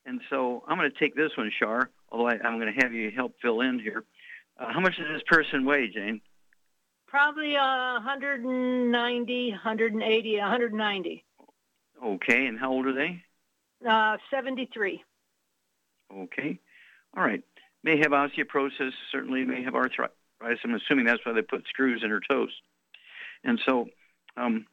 and 0.07 0.21
so 0.31 0.63
I'm 0.69 0.79
going 0.79 0.91
to 0.91 0.99
take 0.99 1.17
this 1.17 1.37
one, 1.37 1.51
Shar. 1.59 1.91
Although 2.11 2.29
I, 2.29 2.35
am 2.35 2.59
going 2.61 2.73
to 2.73 2.81
have 2.81 2.93
you 2.93 3.11
help 3.11 3.35
fill 3.43 3.61
in 3.61 3.79
here. 3.79 4.05
Uh, 4.59 4.73
how 4.73 4.81
much 4.81 4.97
does 4.97 5.07
this 5.13 5.23
person 5.27 5.65
weigh, 5.65 5.89
Jane? 5.89 6.21
Probably 7.07 7.57
uh, 7.57 7.95
190, 7.95 9.51
180, 9.51 10.39
190. 10.39 11.25
Okay, 12.05 12.47
and 12.47 12.59
how 12.59 12.71
old 12.71 12.87
are 12.87 12.93
they? 12.93 13.23
Uh, 13.87 14.17
73. 14.31 15.03
Okay, 16.12 16.59
all 17.17 17.23
right. 17.23 17.43
May 17.85 17.99
have 17.99 18.09
osteoporosis, 18.09 18.93
certainly 19.12 19.45
may 19.45 19.62
have 19.62 19.75
arthritis. 19.75 20.14
I'm 20.41 20.75
assuming 20.75 21.05
that's 21.05 21.25
why 21.25 21.33
they 21.33 21.43
put 21.43 21.67
screws 21.69 22.03
in 22.03 22.11
her 22.11 22.21
toes. 22.21 22.51
And 23.45 23.61
so, 23.64 23.88
um, 24.37 24.67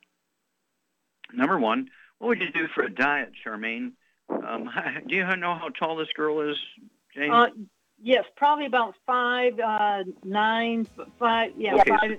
number 1.34 1.60
one, 1.60 1.90
what 2.20 2.30
would 2.30 2.42
you 2.42 2.52
do 2.52 2.68
for 2.74 2.84
a 2.84 2.90
diet, 2.90 3.32
Charmaine? 3.46 3.92
Um, 4.30 4.70
do 5.08 5.16
you 5.16 5.24
know 5.36 5.56
how 5.56 5.70
tall 5.70 5.96
this 5.98 6.08
girl 6.16 6.42
is, 6.42 6.58
Jane? 7.14 7.32
Uh, 7.32 7.48
yes, 8.02 8.26
probably 8.36 8.66
about 8.66 8.96
five, 9.06 9.60
uh, 9.60 10.04
nine, 10.24 10.88
five. 11.20 11.52
Yeah, 11.58 11.76
okay, 11.76 11.90
five. 11.90 12.18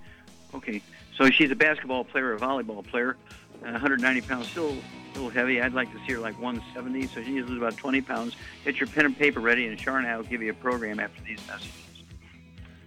So, 0.51 0.59
okay, 0.59 0.83
so 1.16 1.31
she's 1.31 1.51
a 1.51 1.57
basketball 1.57 2.05
player, 2.05 2.35
a 2.35 2.38
volleyball 2.38 2.87
player, 2.87 3.16
190 3.61 4.20
pounds, 4.22 4.49
still 4.49 4.77
little 5.16 5.31
heavy. 5.31 5.61
I'd 5.61 5.74
like 5.74 5.92
to 5.92 5.98
see 6.07 6.12
her 6.14 6.18
like 6.18 6.40
170, 6.40 7.07
so 7.09 7.22
she 7.22 7.33
needs 7.33 7.46
to 7.46 7.52
lose 7.52 7.62
about 7.62 7.76
20 7.76 8.00
pounds. 8.02 8.37
Get 8.64 8.79
your 8.79 8.88
pen 8.88 9.07
and 9.07 9.16
paper 9.16 9.40
ready, 9.40 9.66
and 9.66 9.79
Sharon 9.79 10.05
and 10.05 10.12
I 10.12 10.16
will 10.16 10.24
give 10.24 10.42
you 10.42 10.50
a 10.50 10.55
program 10.55 11.00
after 11.00 11.22
these 11.22 11.40
messages. 11.46 11.72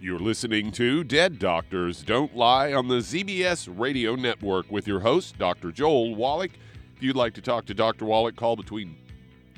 You're 0.00 0.18
listening 0.18 0.72
to 0.72 1.04
Dead 1.04 1.38
Doctors 1.38 2.02
Don't 2.02 2.34
Lie 2.34 2.72
on 2.72 2.88
the 2.88 2.96
ZBS 2.96 3.68
Radio 3.78 4.14
Network 4.14 4.70
with 4.70 4.86
your 4.86 5.00
host, 5.00 5.38
Dr. 5.38 5.70
Joel 5.70 6.14
Wallach. 6.14 6.52
If 6.96 7.02
you'd 7.02 7.16
like 7.16 7.34
to 7.34 7.42
talk 7.42 7.66
to 7.66 7.74
Dr. 7.74 8.06
Wallach, 8.06 8.34
call 8.34 8.56
between 8.56 8.96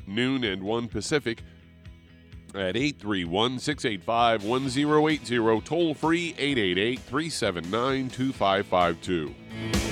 noon 0.06 0.42
and 0.42 0.62
1 0.62 0.88
Pacific 0.88 1.42
at 2.54 2.76
831 2.76 3.58
685 3.60 4.44
1080, 4.44 5.60
toll 5.60 5.94
free 5.94 6.34
888 6.36 6.98
379 7.00 8.10
2552. 8.10 9.91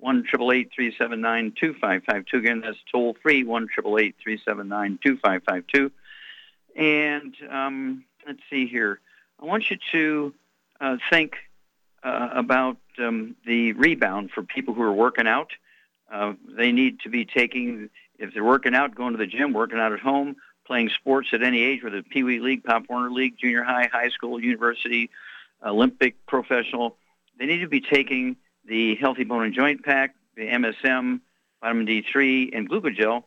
one 0.00 0.24
triple 0.24 0.52
eight 0.52 0.70
three 0.74 0.94
seven 0.96 1.20
nine 1.20 1.52
two 1.58 1.74
five 1.74 2.02
five 2.04 2.24
two. 2.26 2.38
Again, 2.38 2.60
that's 2.60 2.78
toll 2.90 3.16
free 3.22 3.44
one 3.44 3.68
triple 3.72 3.98
eight 3.98 4.16
three 4.22 4.40
seven 4.44 4.68
nine 4.68 4.98
two 5.04 5.18
five 5.18 5.42
five 5.44 5.64
two. 5.72 5.92
And 6.76 7.34
um, 7.50 8.04
let's 8.26 8.40
see 8.48 8.66
here. 8.66 9.00
I 9.40 9.44
want 9.44 9.70
you 9.70 9.78
to 9.92 10.34
uh, 10.80 10.96
think 11.10 11.36
uh, 12.02 12.28
about 12.32 12.78
um, 12.98 13.36
the 13.46 13.72
rebound 13.72 14.30
for 14.30 14.42
people 14.42 14.74
who 14.74 14.82
are 14.82 14.92
working 14.92 15.26
out. 15.26 15.50
Uh, 16.10 16.34
they 16.56 16.72
need 16.72 17.00
to 17.00 17.08
be 17.08 17.24
taking, 17.24 17.88
if 18.18 18.34
they're 18.34 18.44
working 18.44 18.74
out, 18.74 18.94
going 18.94 19.12
to 19.12 19.18
the 19.18 19.26
gym, 19.26 19.52
working 19.52 19.78
out 19.78 19.92
at 19.92 20.00
home, 20.00 20.36
playing 20.66 20.90
sports 20.90 21.28
at 21.32 21.42
any 21.42 21.62
age, 21.62 21.82
whether 21.82 22.02
Pee 22.02 22.22
Wee 22.22 22.40
League, 22.40 22.64
Pop 22.64 22.84
Warner 22.88 23.10
League, 23.10 23.36
junior 23.38 23.62
high, 23.62 23.88
high 23.92 24.08
school, 24.08 24.40
university, 24.40 25.10
Olympic, 25.64 26.14
professional. 26.26 26.96
They 27.38 27.46
need 27.46 27.60
to 27.60 27.68
be 27.68 27.80
taking 27.80 28.36
the 28.70 28.94
Healthy 28.94 29.24
Bone 29.24 29.42
and 29.42 29.52
Joint 29.52 29.84
Pack, 29.84 30.14
the 30.36 30.46
MSM, 30.46 31.20
vitamin 31.60 31.86
D3, 31.86 32.56
and 32.56 32.70
glucogel 32.70 33.24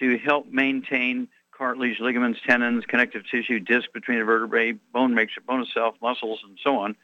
to 0.00 0.18
help 0.18 0.48
maintain 0.48 1.28
cartilage, 1.56 2.00
ligaments, 2.00 2.40
tendons, 2.44 2.84
connective 2.86 3.22
tissue, 3.30 3.60
disc 3.60 3.92
between 3.94 4.18
the 4.18 4.24
vertebrae, 4.24 4.72
bone 4.92 5.14
matrix, 5.14 5.46
bone 5.46 5.62
itself, 5.62 5.94
muscles, 6.02 6.40
and 6.44 6.58
so 6.64 6.78
on. 6.78 6.96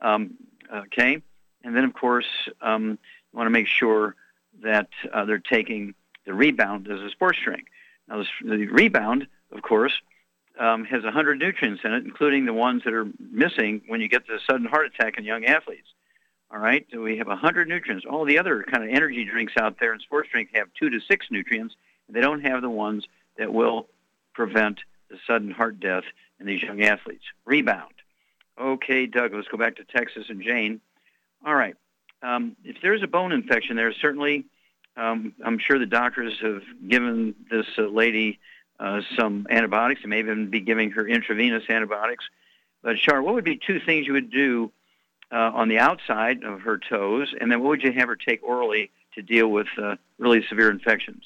Um, 0.00 0.38
okay, 0.74 1.22
and 1.62 1.76
then 1.76 1.84
of 1.84 1.92
course 1.92 2.48
um, 2.62 2.92
you 2.92 3.36
want 3.36 3.46
to 3.46 3.50
make 3.50 3.66
sure 3.66 4.16
that 4.62 4.88
uh, 5.12 5.26
they're 5.26 5.38
taking 5.38 5.94
the 6.24 6.32
rebound 6.32 6.88
as 6.90 7.00
a 7.00 7.10
sports 7.10 7.38
drink. 7.44 7.66
Now 8.08 8.18
this, 8.18 8.28
the 8.42 8.68
rebound, 8.68 9.26
of 9.52 9.60
course, 9.60 9.92
um, 10.58 10.86
has 10.86 11.04
100 11.04 11.38
nutrients 11.38 11.82
in 11.84 11.92
it, 11.92 12.06
including 12.06 12.46
the 12.46 12.54
ones 12.54 12.84
that 12.84 12.94
are 12.94 13.06
missing 13.20 13.82
when 13.86 14.00
you 14.00 14.08
get 14.08 14.26
the 14.26 14.40
sudden 14.48 14.66
heart 14.66 14.86
attack 14.86 15.18
in 15.18 15.24
young 15.24 15.44
athletes. 15.44 15.88
All 16.50 16.58
right, 16.58 16.86
so 16.90 17.02
we 17.02 17.18
have 17.18 17.26
100 17.26 17.68
nutrients. 17.68 18.06
All 18.08 18.24
the 18.24 18.38
other 18.38 18.62
kind 18.62 18.82
of 18.82 18.88
energy 18.90 19.24
drinks 19.24 19.52
out 19.58 19.78
there 19.78 19.92
and 19.92 20.00
sports 20.00 20.30
drinks 20.30 20.52
have 20.54 20.68
two 20.78 20.88
to 20.88 20.98
six 21.00 21.26
nutrients. 21.30 21.74
They 22.08 22.22
don't 22.22 22.40
have 22.40 22.62
the 22.62 22.70
ones 22.70 23.04
that 23.36 23.52
will 23.52 23.88
prevent 24.32 24.80
the 25.10 25.18
sudden 25.26 25.50
heart 25.50 25.78
death 25.78 26.04
in 26.40 26.46
these 26.46 26.62
young 26.62 26.82
athletes. 26.82 27.24
Rebound. 27.44 27.92
Okay, 28.58 29.06
Doug, 29.06 29.34
let's 29.34 29.48
go 29.48 29.58
back 29.58 29.76
to 29.76 29.84
Texas 29.84 30.24
and 30.30 30.42
Jane. 30.42 30.80
All 31.44 31.54
right. 31.54 31.76
Um, 32.22 32.56
if 32.64 32.76
there's 32.82 33.02
a 33.02 33.06
bone 33.06 33.32
infection 33.32 33.76
there, 33.76 33.92
certainly 33.92 34.46
um, 34.96 35.34
I'm 35.44 35.58
sure 35.58 35.78
the 35.78 35.86
doctors 35.86 36.34
have 36.40 36.62
given 36.88 37.34
this 37.50 37.66
uh, 37.76 37.82
lady 37.82 38.40
uh, 38.80 39.02
some 39.16 39.46
antibiotics. 39.50 40.00
They 40.02 40.08
may 40.08 40.18
even 40.20 40.50
be 40.50 40.60
giving 40.60 40.90
her 40.92 41.06
intravenous 41.06 41.64
antibiotics. 41.68 42.24
But, 42.82 42.96
Char, 42.96 43.22
what 43.22 43.34
would 43.34 43.44
be 43.44 43.60
two 43.64 43.80
things 43.80 44.06
you 44.06 44.14
would 44.14 44.30
do 44.30 44.72
uh, 45.30 45.50
on 45.54 45.68
the 45.68 45.78
outside 45.78 46.42
of 46.44 46.60
her 46.60 46.78
toes, 46.78 47.34
and 47.40 47.50
then 47.50 47.60
what 47.60 47.68
would 47.70 47.82
you 47.82 47.92
have 47.92 48.08
her 48.08 48.16
take 48.16 48.42
orally 48.42 48.90
to 49.14 49.22
deal 49.22 49.48
with 49.48 49.66
uh, 49.82 49.96
really 50.18 50.42
severe 50.48 50.70
infections? 50.70 51.22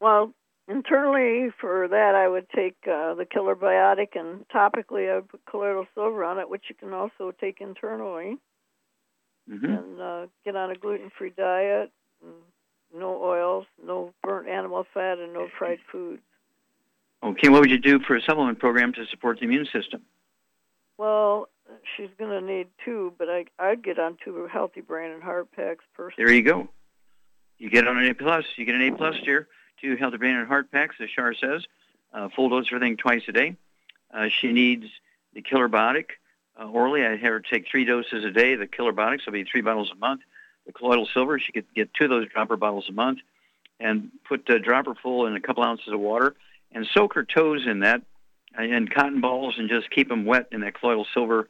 Well, 0.00 0.32
internally 0.68 1.50
for 1.60 1.88
that, 1.88 2.14
I 2.14 2.28
would 2.28 2.48
take 2.50 2.76
uh, 2.86 3.14
the 3.14 3.26
killer 3.30 3.54
biotic, 3.54 4.14
and 4.14 4.46
topically, 4.48 5.10
I 5.10 5.16
would 5.16 5.28
put 5.28 5.44
colloidal 5.46 5.86
silver 5.94 6.24
on 6.24 6.38
it, 6.38 6.48
which 6.48 6.64
you 6.68 6.74
can 6.74 6.92
also 6.92 7.32
take 7.40 7.60
internally. 7.60 8.36
Mm-hmm. 9.50 9.66
And 9.66 10.00
uh, 10.00 10.26
get 10.44 10.56
on 10.56 10.70
a 10.70 10.74
gluten-free 10.74 11.34
diet, 11.36 11.92
no 12.96 13.22
oils, 13.22 13.66
no 13.84 14.14
burnt 14.22 14.48
animal 14.48 14.86
fat, 14.94 15.18
and 15.18 15.34
no 15.34 15.48
fried 15.58 15.80
foods. 15.92 16.22
Okay, 17.22 17.48
what 17.48 17.60
would 17.60 17.70
you 17.70 17.78
do 17.78 18.00
for 18.00 18.16
a 18.16 18.22
supplement 18.22 18.58
program 18.58 18.92
to 18.94 19.04
support 19.10 19.38
the 19.38 19.44
immune 19.44 19.66
system? 19.72 20.02
Well, 20.96 21.48
she's 21.96 22.10
going 22.18 22.30
to 22.30 22.40
need 22.40 22.68
two, 22.84 23.12
but 23.18 23.28
I, 23.28 23.46
I'd 23.58 23.82
get 23.82 23.98
on 23.98 24.16
two 24.24 24.48
healthy 24.50 24.80
brain 24.80 25.10
and 25.10 25.22
heart 25.22 25.50
packs 25.52 25.84
personally. 25.94 26.26
There 26.26 26.34
you 26.34 26.42
go. 26.42 26.68
You 27.58 27.70
get 27.70 27.86
on 27.86 27.98
an 27.98 28.08
A 28.08 28.14
plus. 28.14 28.44
You 28.56 28.64
get 28.64 28.74
an 28.74 28.82
A 28.82 28.92
plus 28.92 29.16
here. 29.22 29.48
Two 29.80 29.96
healthy 29.96 30.16
brain 30.16 30.36
and 30.36 30.46
heart 30.46 30.70
packs, 30.70 30.96
as 31.00 31.10
Shar 31.10 31.34
says. 31.34 31.64
Uh, 32.12 32.28
full 32.34 32.48
dose 32.48 32.66
of 32.68 32.74
everything 32.74 32.96
twice 32.96 33.22
a 33.28 33.32
day. 33.32 33.56
Uh, 34.12 34.28
she 34.28 34.52
needs 34.52 34.86
the 35.34 35.42
Killer 35.42 35.68
Biotic 35.68 36.06
uh, 36.60 36.64
orally. 36.64 37.04
I 37.04 37.10
have 37.10 37.20
her 37.20 37.40
take 37.40 37.66
three 37.68 37.84
doses 37.84 38.24
a 38.24 38.30
day. 38.30 38.54
The 38.54 38.66
Killer 38.66 38.92
Biotics 38.92 39.26
will 39.26 39.32
be 39.32 39.44
three 39.44 39.62
bottles 39.62 39.90
a 39.90 39.96
month. 39.96 40.22
The 40.66 40.72
colloidal 40.72 41.06
silver, 41.12 41.38
she 41.38 41.52
could 41.52 41.66
get 41.74 41.92
two 41.92 42.04
of 42.04 42.10
those 42.10 42.28
dropper 42.28 42.56
bottles 42.56 42.88
a 42.88 42.92
month, 42.92 43.18
and 43.80 44.10
put 44.26 44.48
a 44.48 44.58
dropper 44.58 44.94
full 44.94 45.26
in 45.26 45.34
a 45.34 45.40
couple 45.40 45.62
ounces 45.62 45.92
of 45.92 46.00
water, 46.00 46.34
and 46.72 46.86
soak 46.86 47.14
her 47.14 47.24
toes 47.24 47.66
in 47.66 47.80
that, 47.80 48.02
and 48.56 48.90
cotton 48.90 49.20
balls, 49.20 49.54
and 49.58 49.68
just 49.68 49.90
keep 49.90 50.08
them 50.08 50.24
wet 50.24 50.48
in 50.52 50.60
that 50.60 50.78
colloidal 50.78 51.06
silver 51.12 51.48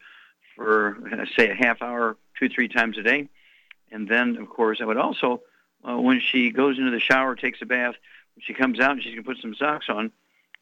for 0.57 0.99
say 1.37 1.51
a 1.51 1.55
half 1.55 1.83
hour, 1.83 2.17
two 2.39 2.49
three 2.49 2.69
times 2.69 2.97
a 2.99 3.03
day, 3.03 3.29
and 3.91 4.09
then 4.09 4.37
of 4.37 4.49
course 4.49 4.79
I 4.81 4.85
would 4.85 4.97
also 4.97 5.43
uh, 5.87 5.99
when 5.99 6.21
she 6.21 6.51
goes 6.51 6.79
into 6.79 6.91
the 6.91 7.01
shower, 7.01 7.37
takes 7.37 7.61
a 7.63 7.67
bath, 7.67 7.95
when 8.35 8.43
she 8.43 8.55
comes 8.55 8.81
out 8.81 8.93
and 8.93 9.03
she's 9.03 9.15
gonna 9.15 9.23
put 9.23 9.39
some 9.39 9.55
socks 9.55 9.87
on. 9.89 10.11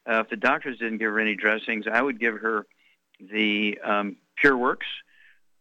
Uh, 0.05 0.21
if 0.21 0.31
the 0.31 0.37
doctors 0.37 0.79
didn't 0.79 0.99
give 0.99 1.13
her 1.13 1.21
any 1.21 1.37
dressings, 1.37 1.87
I 1.87 2.03
would 2.03 2.19
give 2.19 2.39
her 2.39 2.67
the 3.21 3.79
um, 3.85 4.17
PureWorks, 4.43 4.89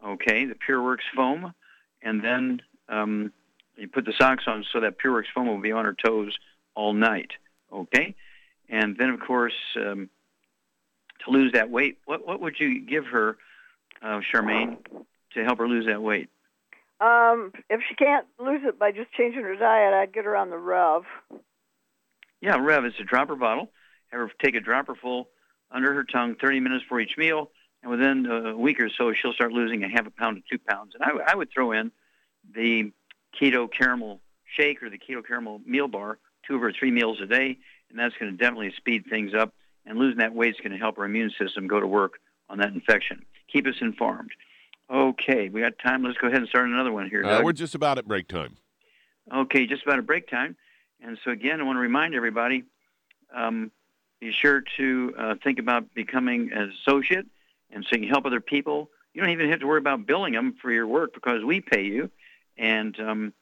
okay, 0.03 0.45
the 0.45 0.55
PureWorks 0.55 1.05
foam, 1.15 1.53
and 2.01 2.23
then 2.23 2.61
um, 2.89 3.31
You 3.77 3.87
put 3.87 4.05
the 4.05 4.13
socks 4.13 4.45
on 4.47 4.65
so 4.71 4.79
that 4.79 4.97
Pureworks 4.99 5.31
foam 5.33 5.47
will 5.47 5.61
be 5.61 5.71
on 5.71 5.85
her 5.85 5.93
toes 5.93 6.37
all 6.75 6.93
night. 6.93 7.31
Okay, 7.71 8.15
and 8.67 8.97
then 8.97 9.09
of 9.09 9.19
course 9.19 9.53
um, 9.75 10.09
to 11.25 11.31
lose 11.31 11.53
that 11.53 11.69
weight, 11.69 11.97
what 12.05 12.25
what 12.25 12.41
would 12.41 12.59
you 12.59 12.85
give 12.85 13.05
her, 13.07 13.37
uh, 14.01 14.21
Charmaine, 14.33 14.77
to 15.33 15.43
help 15.43 15.59
her 15.59 15.67
lose 15.67 15.85
that 15.85 16.01
weight? 16.01 16.29
Um, 16.99 17.51
if 17.69 17.81
she 17.87 17.95
can't 17.95 18.27
lose 18.39 18.61
it 18.63 18.77
by 18.77 18.91
just 18.91 19.11
changing 19.13 19.41
her 19.41 19.55
diet, 19.55 19.93
I'd 19.93 20.13
get 20.13 20.25
her 20.25 20.35
on 20.35 20.49
the 20.49 20.57
Rev. 20.57 21.03
Yeah, 22.41 22.57
Rev. 22.57 22.85
is 22.85 22.93
a 22.99 23.03
dropper 23.03 23.35
bottle. 23.35 23.71
Have 24.11 24.19
her 24.21 24.31
take 24.41 24.55
a 24.55 24.59
dropper 24.59 24.95
full 24.95 25.29
under 25.71 25.93
her 25.93 26.03
tongue, 26.03 26.35
30 26.35 26.59
minutes 26.59 26.83
for 26.87 26.99
each 26.99 27.17
meal, 27.17 27.49
and 27.81 27.91
within 27.91 28.25
a 28.25 28.55
week 28.55 28.79
or 28.79 28.89
so, 28.89 29.13
she'll 29.13 29.33
start 29.33 29.51
losing 29.51 29.83
a 29.83 29.89
half 29.89 30.05
a 30.05 30.11
pound 30.11 30.37
to 30.37 30.43
two 30.57 30.61
pounds. 30.67 30.93
And 30.93 31.03
I, 31.03 31.31
I 31.31 31.35
would 31.35 31.49
throw 31.51 31.71
in 31.71 31.91
the 32.53 32.91
keto 33.39 33.71
caramel 33.71 34.21
shake 34.55 34.83
or 34.83 34.89
the 34.89 34.97
keto 34.97 35.25
caramel 35.25 35.61
meal 35.65 35.87
bar, 35.87 36.19
two 36.47 36.61
or 36.61 36.71
three 36.71 36.91
meals 36.91 37.19
a 37.21 37.25
day, 37.25 37.57
and 37.89 37.97
that's 37.97 38.15
going 38.19 38.31
to 38.31 38.37
definitely 38.37 38.73
speed 38.75 39.05
things 39.09 39.33
up. 39.33 39.53
And 39.85 39.97
losing 39.97 40.19
that 40.19 40.33
weight 40.33 40.55
is 40.55 40.61
going 40.61 40.71
to 40.71 40.77
help 40.77 40.97
our 40.97 41.05
immune 41.05 41.31
system 41.39 41.67
go 41.67 41.79
to 41.79 41.87
work 41.87 42.19
on 42.49 42.59
that 42.59 42.69
infection. 42.69 43.25
Keep 43.51 43.67
us 43.67 43.75
informed. 43.81 44.31
Okay, 44.89 45.49
we 45.49 45.61
got 45.61 45.79
time. 45.79 46.03
Let's 46.03 46.17
go 46.17 46.27
ahead 46.27 46.39
and 46.39 46.49
start 46.49 46.67
another 46.67 46.91
one 46.91 47.09
here. 47.09 47.23
Uh, 47.23 47.41
we're 47.41 47.53
just 47.53 47.75
about 47.75 47.97
at 47.97 48.07
break 48.07 48.27
time. 48.27 48.57
Okay, 49.33 49.65
just 49.65 49.83
about 49.83 49.99
at 49.99 50.05
break 50.05 50.29
time. 50.29 50.57
And 51.01 51.17
so 51.23 51.31
again, 51.31 51.61
I 51.61 51.63
want 51.63 51.77
to 51.77 51.81
remind 51.81 52.13
everybody, 52.13 52.63
um, 53.33 53.71
be 54.19 54.31
sure 54.31 54.63
to 54.77 55.13
uh, 55.17 55.35
think 55.43 55.59
about 55.59 55.93
becoming 55.95 56.51
an 56.53 56.73
associate, 56.81 57.25
and 57.71 57.83
so 57.85 57.95
you 57.95 58.01
can 58.01 58.09
help 58.09 58.25
other 58.25 58.41
people. 58.41 58.89
You 59.13 59.21
don't 59.21 59.31
even 59.31 59.49
have 59.49 59.61
to 59.61 59.67
worry 59.67 59.79
about 59.79 60.05
billing 60.05 60.33
them 60.33 60.55
for 60.61 60.71
your 60.71 60.85
work 60.85 61.13
because 61.13 61.43
we 61.43 61.61
pay 61.61 61.83
you, 61.83 62.11
and 62.57 62.99
um, 62.99 63.33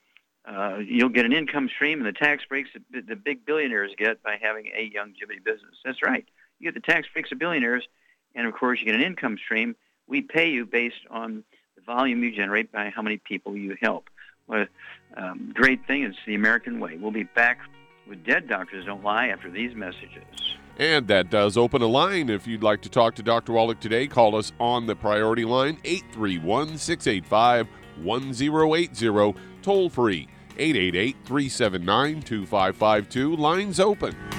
uh, 0.50 0.78
you'll 0.80 1.10
get 1.10 1.26
an 1.26 1.34
income 1.34 1.70
stream 1.70 2.00
and 2.00 2.08
the 2.08 2.18
tax 2.18 2.44
breaks 2.46 2.72
that 2.92 3.08
the 3.08 3.16
big 3.16 3.46
billionaires 3.46 3.92
get 3.98 4.24
by 4.24 4.38
having 4.42 4.72
a 4.76 4.90
Youngevity 4.90 5.44
business. 5.44 5.76
That's 5.86 6.02
right. 6.02 6.26
You 6.60 6.72
get 6.72 6.74
the 6.74 6.92
tax 6.92 7.08
breaks 7.14 7.32
of 7.32 7.38
billionaires, 7.38 7.88
and 8.34 8.48
of 8.48 8.54
course 8.54 8.80
you 8.80 8.86
get 8.86 8.96
an 8.96 9.02
income 9.02 9.38
stream. 9.38 9.76
We 10.08 10.22
pay 10.22 10.50
you 10.50 10.66
based 10.66 11.06
on 11.12 11.44
the 11.76 11.82
volume 11.84 12.24
you 12.24 12.36
generate 12.36 12.72
by 12.72 12.90
how 12.90 13.04
many 13.04 13.18
people 13.18 13.56
you 13.56 13.78
help. 13.80 14.10
What 14.48 14.70
a 15.16 15.24
um, 15.24 15.52
great 15.54 15.86
thing. 15.86 16.04
It's 16.04 16.18
the 16.26 16.34
American 16.34 16.80
way. 16.80 16.98
We'll 16.98 17.12
be 17.12 17.24
back 17.24 17.60
with 18.08 18.26
Dead 18.26 18.48
Doctors 18.48 18.86
Don't 18.86 19.04
Lie 19.04 19.28
after 19.28 19.52
these 19.52 19.76
messages. 19.76 20.24
And 20.80 21.08
that 21.10 21.30
does 21.30 21.58
open 21.58 21.84
a 21.84 21.88
line. 21.88 22.30
If 22.30 22.48
you'd 22.48 22.64
like 22.64 22.82
to 22.82 22.90
talk 22.90 23.14
to 23.16 23.24
Dr. 23.24 23.54
Wallach 23.54 23.80
today, 23.80 24.08
call 24.08 24.36
us 24.36 24.52
on 24.60 24.88
the 24.88 24.96
priority 24.96 25.46
line 25.46 25.78
831 25.84 26.78
685 26.80 27.68
1080, 28.02 29.36
toll 29.62 29.90
free 29.90 30.28
888 30.60 31.16
379 31.26 32.22
2552. 32.22 33.36
Lines 33.36 33.80
open. 33.80 34.39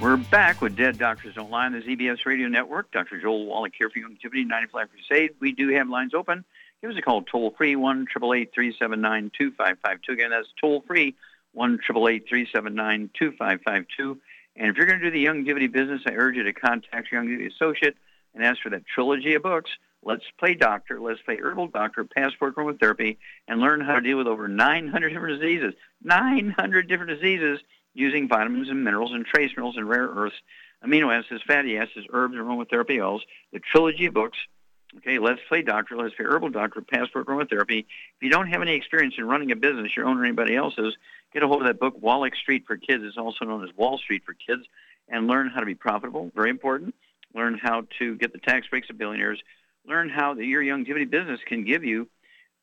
We're 0.00 0.16
back 0.16 0.62
with 0.62 0.76
Dead 0.76 0.96
Doctors 0.96 1.34
Don't 1.34 1.50
Lie 1.50 1.66
on 1.66 1.72
the 1.72 1.82
ZBS 1.82 2.24
Radio 2.24 2.48
Network. 2.48 2.90
Dr. 2.90 3.20
Joel 3.20 3.44
Wallach 3.44 3.74
here 3.76 3.90
for 3.90 3.98
Youngevity 3.98 4.46
95 4.46 4.88
Crusade. 4.90 5.34
We 5.40 5.52
do 5.52 5.68
have 5.74 5.90
lines 5.90 6.14
open. 6.14 6.42
Give 6.80 6.90
us 6.90 6.96
a 6.96 7.02
call 7.02 7.20
toll 7.20 7.50
free, 7.50 7.76
1 7.76 8.06
379 8.06 9.30
2552. 9.36 10.12
Again, 10.12 10.30
that's 10.30 10.48
toll 10.58 10.82
free, 10.86 11.16
1 11.52 11.80
379 11.86 13.10
2552. 13.12 14.18
And 14.56 14.68
if 14.68 14.76
you're 14.78 14.86
going 14.86 15.00
to 15.00 15.04
do 15.04 15.10
the 15.10 15.26
Youngevity 15.26 15.70
business, 15.70 16.00
I 16.06 16.12
urge 16.12 16.34
you 16.34 16.44
to 16.44 16.54
contact 16.54 17.12
your 17.12 17.22
Youngevity 17.22 17.52
associate 17.52 17.94
and 18.34 18.42
ask 18.42 18.62
for 18.62 18.70
that 18.70 18.86
trilogy 18.86 19.34
of 19.34 19.42
books. 19.42 19.70
Let's 20.02 20.24
play 20.38 20.54
doctor, 20.54 20.98
let's 20.98 21.20
play 21.20 21.36
herbal 21.36 21.68
doctor, 21.68 22.04
passport 22.04 22.56
aromatherapy, 22.56 23.18
and 23.46 23.60
learn 23.60 23.82
how 23.82 23.96
to 23.96 24.00
deal 24.00 24.16
with 24.16 24.28
over 24.28 24.48
900 24.48 25.10
different 25.10 25.42
diseases. 25.42 25.74
900 26.02 26.88
different 26.88 27.20
diseases 27.20 27.60
using 27.94 28.28
vitamins 28.28 28.68
and 28.68 28.84
minerals 28.84 29.12
and 29.12 29.24
trace 29.26 29.50
minerals 29.56 29.76
and 29.76 29.88
rare 29.88 30.08
earths, 30.08 30.36
amino 30.84 31.16
acids, 31.16 31.42
fatty 31.46 31.76
acids, 31.76 32.06
herbs, 32.12 32.34
aromatherapy 32.34 33.04
oils, 33.04 33.22
the 33.52 33.60
trilogy 33.60 34.06
of 34.06 34.14
books. 34.14 34.38
Okay, 34.96 35.18
let's 35.18 35.40
play 35.48 35.62
doctor, 35.62 35.96
let's 35.96 36.14
play 36.14 36.24
herbal 36.24 36.50
doctor, 36.50 36.80
passport 36.80 37.26
aromatherapy. 37.26 37.80
If 37.80 38.22
you 38.22 38.30
don't 38.30 38.48
have 38.48 38.62
any 38.62 38.74
experience 38.74 39.14
in 39.18 39.24
running 39.24 39.52
a 39.52 39.56
business, 39.56 39.96
your 39.96 40.06
own 40.06 40.18
or 40.18 40.24
anybody 40.24 40.56
else's, 40.56 40.96
get 41.32 41.44
a 41.44 41.46
hold 41.46 41.62
of 41.62 41.68
that 41.68 41.78
book, 41.78 41.94
Wallach 42.00 42.34
Street 42.34 42.64
for 42.66 42.76
Kids. 42.76 43.04
It's 43.04 43.16
also 43.16 43.44
known 43.44 43.62
as 43.62 43.70
Wall 43.76 43.98
Street 43.98 44.22
for 44.26 44.34
Kids, 44.34 44.62
and 45.08 45.28
learn 45.28 45.48
how 45.48 45.60
to 45.60 45.66
be 45.66 45.76
profitable. 45.76 46.32
Very 46.34 46.50
important. 46.50 46.94
Learn 47.34 47.56
how 47.56 47.86
to 48.00 48.16
get 48.16 48.32
the 48.32 48.38
tax 48.38 48.66
breaks 48.66 48.90
of 48.90 48.98
billionaires. 48.98 49.40
Learn 49.86 50.08
how 50.08 50.34
the, 50.34 50.44
your 50.44 50.62
Youngevity 50.62 51.08
business 51.08 51.38
can 51.46 51.64
give 51.64 51.84
you 51.84 52.08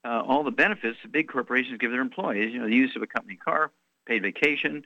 uh, 0.04 0.22
all 0.28 0.44
the 0.44 0.52
benefits 0.52 0.98
that 1.04 1.12
big 1.12 1.30
corporations 1.30 1.78
give 1.78 1.92
their 1.92 2.02
employees. 2.02 2.54
You 2.54 2.60
know, 2.60 2.68
the 2.68 2.76
use 2.76 2.96
of 2.96 3.02
a 3.02 3.08
company 3.08 3.38
car, 3.38 3.72
paid 4.06 4.22
vacation. 4.22 4.86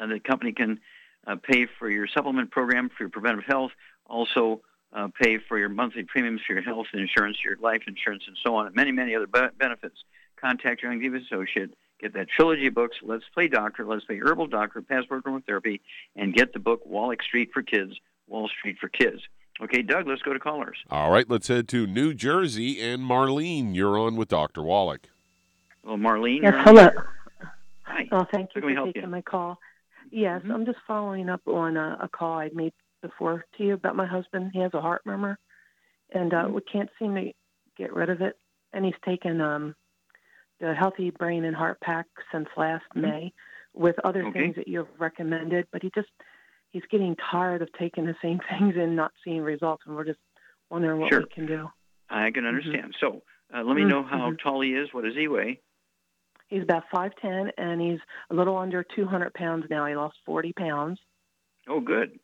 Uh, 0.00 0.06
the 0.06 0.20
company 0.20 0.52
can 0.52 0.80
uh, 1.26 1.36
pay 1.42 1.66
for 1.78 1.90
your 1.90 2.06
supplement 2.06 2.50
program 2.50 2.88
for 2.88 3.04
your 3.04 3.10
preventive 3.10 3.44
health. 3.46 3.72
Also, 4.06 4.60
uh, 4.92 5.08
pay 5.20 5.38
for 5.38 5.58
your 5.58 5.68
monthly 5.68 6.04
premiums 6.04 6.40
for 6.46 6.54
your 6.54 6.62
health 6.62 6.86
insurance, 6.92 7.38
your 7.44 7.56
life 7.58 7.82
insurance, 7.86 8.24
and 8.26 8.36
so 8.44 8.54
on, 8.54 8.66
and 8.66 8.74
many, 8.74 8.92
many 8.92 9.14
other 9.14 9.26
be- 9.26 9.40
benefits. 9.58 9.96
Contact 10.40 10.82
your 10.82 10.92
Young 10.92 11.16
associate. 11.16 11.74
Get 12.00 12.12
that 12.12 12.28
trilogy 12.28 12.66
of 12.66 12.74
books, 12.74 12.96
Let's 13.02 13.24
Play 13.32 13.48
Doctor, 13.48 13.86
Let's 13.86 14.04
Play 14.04 14.18
Herbal 14.18 14.48
Doctor, 14.48 14.82
Passport 14.82 15.24
Aromatherapy, 15.24 15.80
and 16.14 16.34
get 16.34 16.52
the 16.52 16.58
book 16.58 16.84
Wallach 16.84 17.22
Street 17.22 17.50
for 17.54 17.62
Kids, 17.62 17.92
Wall 18.28 18.48
Street 18.48 18.76
for 18.78 18.88
Kids. 18.88 19.22
Okay, 19.62 19.80
Doug, 19.80 20.06
let's 20.06 20.20
go 20.20 20.34
to 20.34 20.38
callers. 20.38 20.76
All 20.90 21.10
right, 21.10 21.28
let's 21.28 21.48
head 21.48 21.68
to 21.68 21.86
New 21.86 22.12
Jersey. 22.12 22.80
And 22.82 23.02
Marlene, 23.02 23.74
you're 23.74 23.98
on 23.98 24.16
with 24.16 24.28
Dr. 24.28 24.62
Wallach. 24.62 25.08
Well, 25.82 25.96
Marlene. 25.96 26.42
Yes, 26.42 26.54
hello. 26.64 26.90
Hi. 27.84 28.06
Oh, 28.12 28.26
thank 28.30 28.50
you 28.54 28.60
How 28.60 28.84
for 28.84 28.86
taking 28.86 29.02
you? 29.02 29.08
my 29.08 29.22
call. 29.22 29.58
Yes, 30.10 30.42
Mhm. 30.42 30.54
I'm 30.54 30.66
just 30.66 30.78
following 30.86 31.28
up 31.28 31.46
on 31.46 31.76
a, 31.76 31.98
a 32.02 32.08
call 32.08 32.38
I 32.38 32.50
made 32.52 32.72
before 33.02 33.44
to 33.56 33.64
you 33.64 33.74
about 33.74 33.96
my 33.96 34.06
husband. 34.06 34.50
He 34.52 34.60
has 34.60 34.74
a 34.74 34.80
heart 34.80 35.02
murmur, 35.04 35.38
and 36.10 36.32
uh, 36.32 36.44
Mhm. 36.44 36.52
we 36.52 36.60
can't 36.62 36.90
seem 36.98 37.14
to 37.14 37.32
get 37.76 37.92
rid 37.92 38.10
of 38.10 38.20
it. 38.20 38.38
And 38.72 38.84
he's 38.84 38.98
taken 39.04 39.40
um, 39.40 39.74
the 40.60 40.74
Healthy 40.74 41.10
Brain 41.10 41.44
and 41.44 41.56
Heart 41.56 41.80
Pack 41.80 42.06
since 42.32 42.48
last 42.56 42.84
May, 42.94 43.32
with 43.74 43.96
other 44.04 44.20
Mm-hmm. 44.20 44.28
Okay. 44.28 44.40
things 44.40 44.56
that 44.56 44.68
you've 44.68 44.88
recommended. 44.98 45.66
But 45.72 45.82
he 45.82 45.90
just 45.94 46.08
he's 46.70 46.84
getting 46.90 47.16
tired 47.16 47.62
of 47.62 47.72
taking 47.72 48.06
the 48.06 48.16
same 48.22 48.40
things 48.50 48.74
and 48.76 48.96
not 48.96 49.12
seeing 49.24 49.42
results, 49.42 49.84
and 49.86 49.94
we're 49.96 50.04
just 50.04 50.20
wondering 50.70 51.00
what 51.00 51.10
Sure. 51.10 51.20
we 51.20 51.26
can 51.26 51.46
do. 51.46 51.70
I 52.08 52.30
can 52.30 52.46
understand. 52.46 52.94
So 53.00 53.22
uh, 53.54 53.62
let 53.62 53.76
me 53.76 53.82
Mhm, 53.82 53.88
know 53.88 54.02
how 54.04 54.30
mhm. 54.30 54.38
tall 54.40 54.60
he 54.60 54.74
is. 54.74 54.92
What 54.92 55.04
does 55.04 55.14
he 55.16 55.28
weigh? 55.28 55.60
He's 56.48 56.62
about 56.62 56.84
five 56.94 57.12
ten, 57.20 57.50
and 57.58 57.80
he's 57.80 57.98
a 58.30 58.34
little 58.34 58.56
under 58.56 58.84
200 58.94 59.34
pounds 59.34 59.64
now. 59.68 59.86
He 59.86 59.96
lost 59.96 60.16
40 60.24 60.52
pounds. 60.52 61.00
Oh, 61.68 61.80
good. 61.80 62.18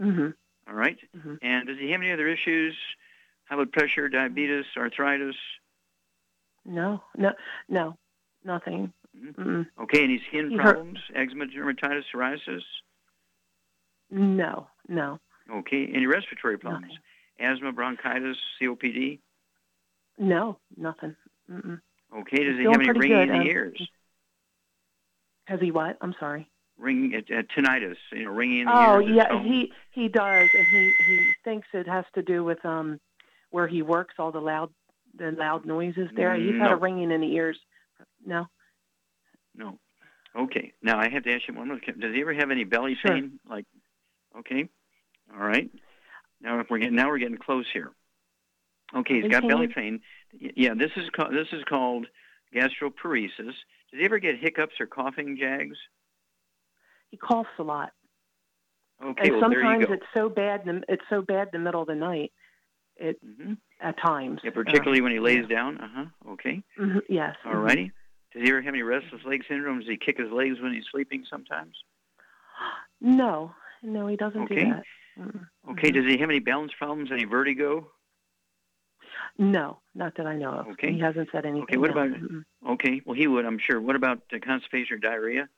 hmm 0.00 0.28
All 0.68 0.74
right. 0.74 0.98
Mhm. 1.16 1.38
And 1.42 1.66
does 1.68 1.78
he 1.78 1.90
have 1.92 2.00
any 2.00 2.12
other 2.12 2.26
issues? 2.28 2.76
High 3.48 3.54
blood 3.56 3.72
pressure, 3.72 4.08
diabetes, 4.08 4.64
arthritis? 4.76 5.36
No, 6.64 7.02
no, 7.16 7.32
no, 7.68 7.96
nothing. 8.44 8.92
Mhm. 9.16 9.34
Mm-mm. 9.36 9.66
Okay, 9.78 10.02
any 10.02 10.18
skin 10.28 10.50
He 10.50 10.56
hurt- 10.56 10.74
problems? 10.74 10.98
Eczema, 11.14 11.46
dermatitis, 11.46 12.04
psoriasis? 12.12 12.64
No, 14.10 14.68
no, 14.88 15.20
Okay, 15.48 15.86
any 15.94 16.06
respiratory 16.06 16.58
problems? 16.58 16.88
nothing. 16.92 17.02
Asthma, 17.38 17.72
bronchitis, 17.72 18.36
COPD? 18.60 19.20
No, 20.18 20.58
nothing. 20.76 21.14
Mm-mm. 21.48 21.80
Okay, 22.14 22.44
does 22.44 22.56
he 22.56 22.64
have 22.64 22.74
any 22.80 22.90
ringing 22.90 23.08
good, 23.08 23.22
in 23.22 23.28
the 23.28 23.40
um, 23.40 23.46
ears? 23.46 23.88
Has 25.46 25.60
he 25.60 25.70
what? 25.70 25.96
I'm 26.00 26.14
sorry. 26.18 26.48
Ringing, 26.78 27.14
uh, 27.14 27.34
uh, 27.38 27.42
tinnitus, 27.56 27.96
you 28.12 28.24
know, 28.24 28.30
ringing 28.32 28.60
in 28.60 28.66
the 28.66 28.72
Oh 28.72 29.00
ears? 29.00 29.10
yeah, 29.16 29.28
tone? 29.28 29.44
he 29.44 29.72
he 29.92 30.08
does, 30.08 30.48
and 30.54 30.66
he 30.70 30.92
he 31.06 31.26
thinks 31.44 31.66
it 31.72 31.88
has 31.88 32.04
to 32.14 32.22
do 32.22 32.44
with 32.44 32.64
um 32.64 33.00
where 33.50 33.66
he 33.66 33.82
works, 33.82 34.14
all 34.18 34.32
the 34.32 34.40
loud 34.40 34.70
the 35.16 35.30
loud 35.32 35.64
noises 35.64 36.08
there. 36.14 36.34
He's 36.34 36.60
had 36.60 36.72
a 36.72 36.76
ringing 36.76 37.10
in 37.10 37.20
the 37.20 37.34
ears. 37.34 37.58
No, 38.24 38.46
No. 39.54 39.78
Okay. 40.36 40.72
Now 40.82 40.98
I 40.98 41.08
have 41.08 41.22
to 41.24 41.32
ask 41.32 41.48
you 41.48 41.54
one 41.54 41.68
more. 41.68 41.78
Does 41.78 42.14
he 42.14 42.20
ever 42.20 42.34
have 42.34 42.50
any 42.50 42.64
belly 42.64 42.94
Sure. 43.00 43.14
pain? 43.14 43.40
Like, 43.48 43.64
okay, 44.38 44.68
all 45.32 45.46
right. 45.46 45.70
Now 46.42 46.60
if 46.60 46.68
we're 46.68 46.78
getting 46.78 46.94
now 46.96 47.08
we're 47.08 47.18
getting 47.18 47.38
close 47.38 47.64
here. 47.72 47.92
Okay, 48.94 49.20
he's 49.20 49.30
got 49.30 49.46
belly 49.48 49.68
pain? 49.68 50.00
Yeah, 50.32 50.74
this 50.74 50.90
is 50.96 51.08
called 51.10 51.32
this 51.32 51.48
is 51.52 51.62
called 51.68 52.06
gastroparesis. 52.54 53.30
Does 53.38 54.00
he 54.00 54.04
ever 54.04 54.18
get 54.18 54.38
hiccups 54.38 54.74
or 54.80 54.86
coughing, 54.86 55.36
Jags? 55.38 55.76
he 57.10 57.16
coughs 57.16 57.48
a 57.58 57.62
lot, 57.62 57.92
Okay, 59.02 59.24
and 59.28 59.32
well 59.32 59.40
sometimes 59.40 59.86
it's 59.88 60.06
so 60.14 60.28
bad. 60.28 60.66
In 60.66 60.80
the, 60.80 60.82
it's 60.88 61.04
so 61.08 61.22
bad 61.22 61.48
in 61.52 61.60
the 61.60 61.64
middle 61.64 61.82
of 61.82 61.88
the 61.88 61.94
night. 61.94 62.32
It 62.96 63.18
hmm 63.22 63.54
at 63.78 63.98
times. 63.98 64.40
Yeah, 64.42 64.52
particularly 64.52 65.00
Uh, 65.00 65.02
when 65.02 65.12
he 65.12 65.20
lays 65.20 65.46
down. 65.48 65.78
Uh 65.78 65.88
huh. 65.94 66.04
Okay. 66.32 66.62
mhm, 66.78 67.02
yes. 67.08 67.36
All 67.44 67.52
mhm. 67.52 67.62
righty. 67.62 67.92
Does 68.32 68.42
he 68.42 68.48
ever 68.48 68.62
have 68.62 68.72
any 68.74 68.82
restless 68.82 69.22
leg 69.24 69.44
syndrome? 69.48 69.80
Does 69.80 69.88
he 69.88 69.96
kick 69.98 70.16
his 70.18 70.30
legs 70.30 70.60
when 70.60 70.72
he's 70.72 70.84
sleeping 70.90 71.24
sometimes? 71.28 71.76
No, 73.00 73.54
no, 73.82 74.06
he 74.06 74.16
doesn't 74.16 74.42
Okay. 74.42 74.64
do 74.64 74.70
that. 74.72 75.40
Okay. 75.70 75.90
Does 75.90 76.04
he 76.06 76.16
have 76.18 76.30
any 76.30 76.38
balance 76.38 76.72
problems? 76.78 77.10
Any 77.12 77.24
vertigo? 77.24 77.90
No, 79.38 79.78
not 79.94 80.14
that 80.16 80.26
I 80.26 80.36
know 80.36 80.50
of. 80.52 80.66
Okay. 80.68 80.92
He 80.92 81.00
hasn't 81.00 81.28
said 81.30 81.44
anything. 81.44 81.64
Okay, 81.64 81.76
what 81.76 81.90
about- 81.90 82.08
Mm-mm. 82.10 82.44
Okay. 82.70 83.02
Well, 83.04 83.14
he 83.16 83.26
would, 83.26 83.44
I'm 83.44 83.58
sure. 83.58 83.80
What 83.80 83.94
about 83.96 84.22
uh, 84.32 84.38
constipation 84.42 84.94
or 84.96 84.98
diarrhea? 84.98 85.48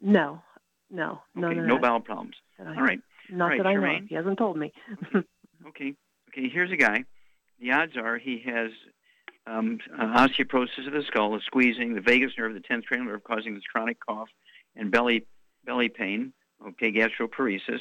No, 0.00 0.42
no, 0.90 1.20
no, 1.34 1.48
Okay. 1.48 1.60
no, 1.60 1.78
bowel 1.78 2.00
problems. 2.00 2.36
I- 2.58 2.74
All 2.74 2.82
right. 2.82 3.00
Not 3.30 3.46
right, 3.48 3.58
that 3.58 3.66
I 3.66 3.74
know. 3.74 3.96
Of. 3.96 4.04
He 4.08 4.14
hasn't 4.14 4.38
told 4.38 4.56
me. 4.56 4.72
Okay. 5.14 5.94
Okay. 6.30 6.48
Here's 6.48 6.72
a 6.72 6.76
guy. 6.76 7.04
The 7.60 7.70
odds 7.72 7.96
are 7.96 8.18
he 8.18 8.42
has 8.46 8.70
um, 9.46 9.78
uh, 9.96 10.04
osteoporosis 10.26 10.86
of 10.86 10.92
the 10.92 11.02
skull, 11.06 11.34
a 11.36 11.40
squeezing, 11.40 11.94
the 11.94 12.00
vagus 12.00 12.32
nerve, 12.36 12.52
the 12.54 12.60
tenth 12.60 12.86
cranial 12.86 13.08
nerve, 13.12 13.22
causing 13.24 13.54
this 13.54 13.62
chronic 13.64 13.98
cough 14.04 14.28
and 14.74 14.90
belly 14.90 15.26
belly 15.64 15.88
pain. 15.88 16.32
Okay, 16.66 16.90
gastroparesis, 16.92 17.80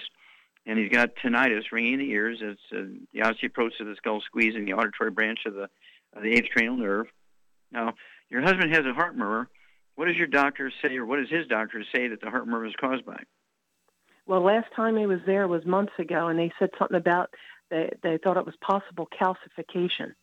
and 0.65 0.77
he's 0.77 0.89
got 0.89 1.15
tinnitus, 1.15 1.71
ringing 1.71 1.93
in 1.93 1.99
the 1.99 2.11
ears. 2.11 2.39
It's 2.41 2.61
uh, 2.71 2.83
the 3.13 3.19
osteoporosis 3.21 3.79
of 3.79 3.87
the 3.87 3.95
skull, 3.97 4.21
squeezing 4.21 4.65
the 4.65 4.73
auditory 4.73 5.11
branch 5.11 5.39
of 5.45 5.53
the 5.53 5.69
of 6.13 6.23
the 6.23 6.33
eighth 6.33 6.49
cranial 6.51 6.77
nerve. 6.77 7.07
Now, 7.71 7.93
your 8.29 8.41
husband 8.41 8.73
has 8.73 8.85
a 8.85 8.93
heart 8.93 9.17
murmur. 9.17 9.47
What 9.95 10.07
does 10.07 10.17
your 10.17 10.27
doctor 10.27 10.71
say, 10.81 10.95
or 10.97 11.05
what 11.05 11.17
does 11.17 11.29
his 11.29 11.47
doctor 11.47 11.83
say 11.93 12.07
that 12.09 12.21
the 12.21 12.29
heart 12.29 12.47
murmur 12.47 12.65
is 12.65 12.73
caused 12.79 13.05
by? 13.05 13.23
well, 14.25 14.41
last 14.41 14.67
time 14.75 14.95
he 14.97 15.05
was 15.05 15.19
there 15.25 15.47
was 15.47 15.65
months 15.65 15.93
ago, 15.99 16.27
and 16.27 16.39
they 16.39 16.51
said 16.59 16.69
something 16.77 16.97
about 16.97 17.33
they 17.69 17.89
they 18.03 18.17
thought 18.17 18.37
it 18.37 18.45
was 18.45 18.55
possible 18.61 19.07
calcification 19.19 20.13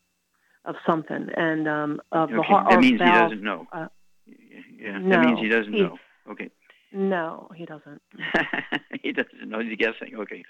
of 0.64 0.76
something, 0.86 1.28
and 1.36 1.68
um, 1.68 2.00
of 2.12 2.30
the 2.30 2.38
okay, 2.38 2.48
heart. 2.48 2.70
that 2.70 2.80
means 2.80 3.00
he 3.00 3.06
doesn't 3.06 3.42
know. 3.42 3.66
uh, 3.72 3.88
yeah, 4.26 4.92
that 4.92 5.02
no, 5.02 5.20
means 5.20 5.40
he 5.40 5.48
doesn't 5.48 5.72
he- 5.72 5.82
know. 5.82 5.98
Okay. 6.30 6.50
No, 6.92 7.48
he 7.54 7.66
doesn't. 7.66 8.00
he 9.02 9.12
doesn't 9.12 9.48
know. 9.48 9.60
He's 9.60 9.76
guessing. 9.76 10.16
Okay. 10.16 10.44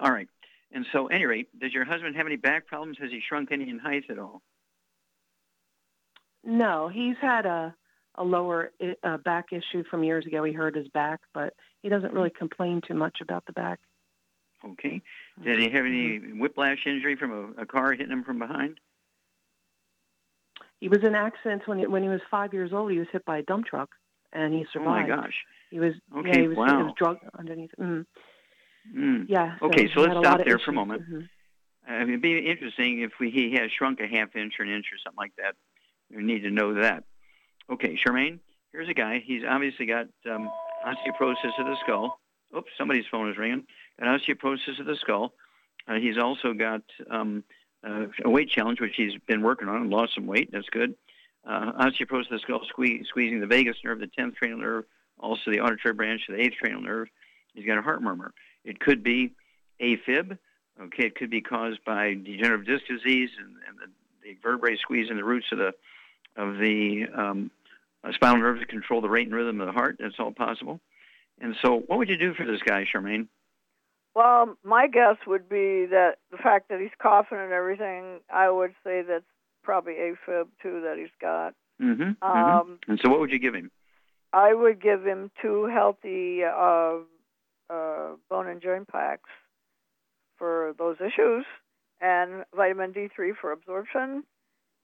All 0.00 0.10
right. 0.10 0.28
And 0.72 0.84
so, 0.92 1.06
any 1.06 1.24
rate, 1.24 1.48
does 1.58 1.72
your 1.72 1.84
husband 1.84 2.16
have 2.16 2.26
any 2.26 2.36
back 2.36 2.66
problems? 2.66 2.98
Has 3.00 3.10
he 3.10 3.20
shrunk 3.26 3.52
any 3.52 3.68
in 3.68 3.78
height 3.78 4.04
at 4.10 4.18
all? 4.18 4.42
No, 6.42 6.88
he's 6.88 7.16
had 7.20 7.46
a 7.46 7.74
a 8.16 8.24
lower 8.24 8.70
uh, 9.02 9.16
back 9.18 9.46
issue 9.52 9.82
from 9.90 10.04
years 10.04 10.26
ago. 10.26 10.44
He 10.44 10.52
hurt 10.52 10.76
his 10.76 10.88
back, 10.88 11.20
but 11.32 11.54
he 11.82 11.88
doesn't 11.88 12.12
really 12.12 12.30
complain 12.30 12.80
too 12.86 12.94
much 12.94 13.18
about 13.20 13.44
the 13.46 13.52
back. 13.52 13.80
Okay. 14.64 15.02
Did 15.42 15.58
he 15.58 15.68
have 15.70 15.84
any 15.84 16.18
whiplash 16.18 16.86
injury 16.86 17.16
from 17.16 17.54
a, 17.58 17.62
a 17.62 17.66
car 17.66 17.92
hitting 17.92 18.12
him 18.12 18.24
from 18.24 18.38
behind? 18.38 18.78
He 20.80 20.88
was 20.88 21.02
in 21.02 21.14
accidents 21.14 21.66
when 21.66 21.78
he, 21.78 21.86
when 21.86 22.02
he 22.02 22.08
was 22.08 22.20
five 22.30 22.52
years 22.52 22.72
old. 22.72 22.92
He 22.92 22.98
was 22.98 23.08
hit 23.10 23.24
by 23.24 23.38
a 23.38 23.42
dump 23.42 23.66
truck, 23.66 23.90
and 24.34 24.52
he 24.52 24.60
Oh 24.76 24.80
my 24.80 25.02
survived. 25.04 25.08
gosh. 25.08 25.34
He 25.70 25.80
was 25.80 25.94
Okay, 26.16 26.28
yeah, 26.30 26.40
he 26.42 26.48
was, 26.48 26.56
wow. 26.56 26.76
he 26.78 26.82
was 26.84 26.92
drugged 26.96 27.24
underneath. 27.38 27.70
Mm. 27.80 28.06
Mm. 28.94 29.24
Yeah. 29.28 29.56
Okay, 29.62 29.88
so 29.92 30.00
let's 30.02 30.18
stop 30.18 30.44
there 30.44 30.58
for 30.58 30.70
a 30.70 30.74
moment. 30.74 31.02
Mhm. 31.10 31.28
Uh, 31.88 32.02
it'd 32.02 32.20
be 32.22 32.38
interesting 32.38 33.00
if 33.00 33.12
we, 33.20 33.30
he 33.30 33.52
has 33.54 33.70
shrunk 33.70 34.00
a 34.00 34.06
half 34.06 34.34
inch 34.36 34.54
or 34.58 34.64
an 34.64 34.70
inch 34.70 34.86
or 34.92 34.98
something 35.02 35.18
like 35.18 35.32
that. 35.36 35.54
We 36.14 36.22
need 36.22 36.40
to 36.40 36.50
know 36.50 36.74
that. 36.74 37.04
Okay, 37.70 37.96
Charmaine, 37.96 38.40
here's 38.72 38.88
a 38.88 38.94
guy. 38.94 39.22
He's 39.24 39.42
obviously 39.48 39.86
got 39.86 40.06
um, 40.30 40.50
osteoporosis 40.86 41.58
of 41.58 41.66
the 41.66 41.76
skull. 41.82 42.18
Oops, 42.56 42.70
somebody's 42.78 43.06
phone 43.10 43.30
is 43.30 43.36
ringing. 43.38 43.64
Got 44.00 44.20
osteoporosis 44.20 44.78
of 44.80 44.86
the 44.86 44.96
skull. 44.96 45.34
Uh, 45.88 45.94
he's 45.94 46.18
also 46.18 46.52
got 46.54 46.82
um, 47.10 47.42
uh, 47.86 48.06
a 48.24 48.30
weight 48.30 48.48
challenge, 48.50 48.80
which 48.80 48.94
he's 48.96 49.12
been 49.26 49.42
working 49.42 49.68
on 49.68 49.82
and 49.82 49.90
lost 49.90 50.14
some 50.14 50.26
weight. 50.26 50.50
That's 50.52 50.68
good. 50.70 50.94
Uh, 51.46 51.72
osteoporosis 51.72 52.40
skull, 52.40 52.60
sque- 52.60 53.06
squeezing 53.06 53.40
the 53.40 53.46
vagus 53.46 53.76
nerve, 53.84 54.00
the 54.00 54.06
10th 54.06 54.36
cranial 54.36 54.58
nerve, 54.58 54.84
also 55.18 55.50
the 55.50 55.60
auditory 55.60 55.94
branch 55.94 56.22
of 56.28 56.36
the 56.36 56.42
8th 56.42 56.56
cranial 56.56 56.80
nerve. 56.80 57.08
He's 57.54 57.66
got 57.66 57.78
a 57.78 57.82
heart 57.82 58.02
murmur. 58.02 58.32
It 58.64 58.80
could 58.80 59.02
be 59.02 59.32
AFib. 59.80 60.38
Okay, 60.80 61.04
it 61.06 61.14
could 61.14 61.30
be 61.30 61.40
caused 61.40 61.84
by 61.84 62.14
degenerative 62.14 62.66
disc 62.66 62.84
disease 62.88 63.30
and, 63.38 63.56
and 63.68 63.78
the, 63.78 63.92
the 64.22 64.36
vertebrae 64.42 64.76
squeezing 64.76 65.16
the 65.16 65.24
roots 65.24 65.46
of 65.52 65.58
the 65.58 65.72
of 66.36 66.58
the 66.58 67.06
um, 67.14 67.50
uh, 68.02 68.10
spinal 68.12 68.40
nerve 68.40 68.58
to 68.58 68.66
control 68.66 69.00
the 69.00 69.08
rate 69.08 69.26
and 69.26 69.36
rhythm 69.36 69.60
of 69.60 69.66
the 69.66 69.72
heart. 69.72 69.98
That's 70.00 70.16
all 70.18 70.32
possible. 70.32 70.80
And 71.40 71.54
so, 71.62 71.82
what 71.86 71.98
would 71.98 72.08
you 72.08 72.16
do 72.16 72.34
for 72.34 72.44
this 72.44 72.60
guy, 72.62 72.84
Charmaine? 72.92 73.28
Well, 74.14 74.56
my 74.64 74.86
guess 74.86 75.16
would 75.26 75.48
be 75.48 75.86
that 75.86 76.18
the 76.30 76.36
fact 76.36 76.68
that 76.68 76.80
he's 76.80 76.90
coughing 77.00 77.38
and 77.38 77.52
everything, 77.52 78.20
I 78.32 78.48
would 78.48 78.74
say 78.84 79.02
that's 79.02 79.24
probably 79.64 79.94
AFib 79.94 80.46
too 80.62 80.82
that 80.82 80.96
he's 80.98 81.08
got. 81.20 81.54
Mm-hmm. 81.82 82.22
Um, 82.22 82.78
And 82.86 83.00
so, 83.02 83.10
what 83.10 83.20
would 83.20 83.30
you 83.30 83.38
give 83.40 83.54
him? 83.54 83.70
I 84.32 84.52
would 84.54 84.80
give 84.82 85.04
him 85.04 85.30
two 85.40 85.66
healthy 85.66 86.42
uh, 86.44 86.98
uh, 87.70 88.16
bone 88.28 88.48
and 88.48 88.60
joint 88.60 88.88
packs 88.88 89.30
for 90.38 90.74
those 90.78 90.96
issues, 91.00 91.44
and 92.00 92.44
vitamin 92.54 92.92
D3 92.92 93.32
for 93.40 93.52
absorption, 93.52 94.24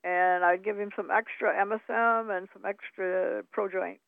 and 0.05 0.45
I'd 0.45 0.64
give 0.64 0.78
him 0.78 0.91
some 0.97 1.11
extra 1.11 1.53
MSM 1.55 2.37
and 2.37 2.49
some 2.53 2.64
extra 2.64 3.43
ProJoint. 3.57 3.99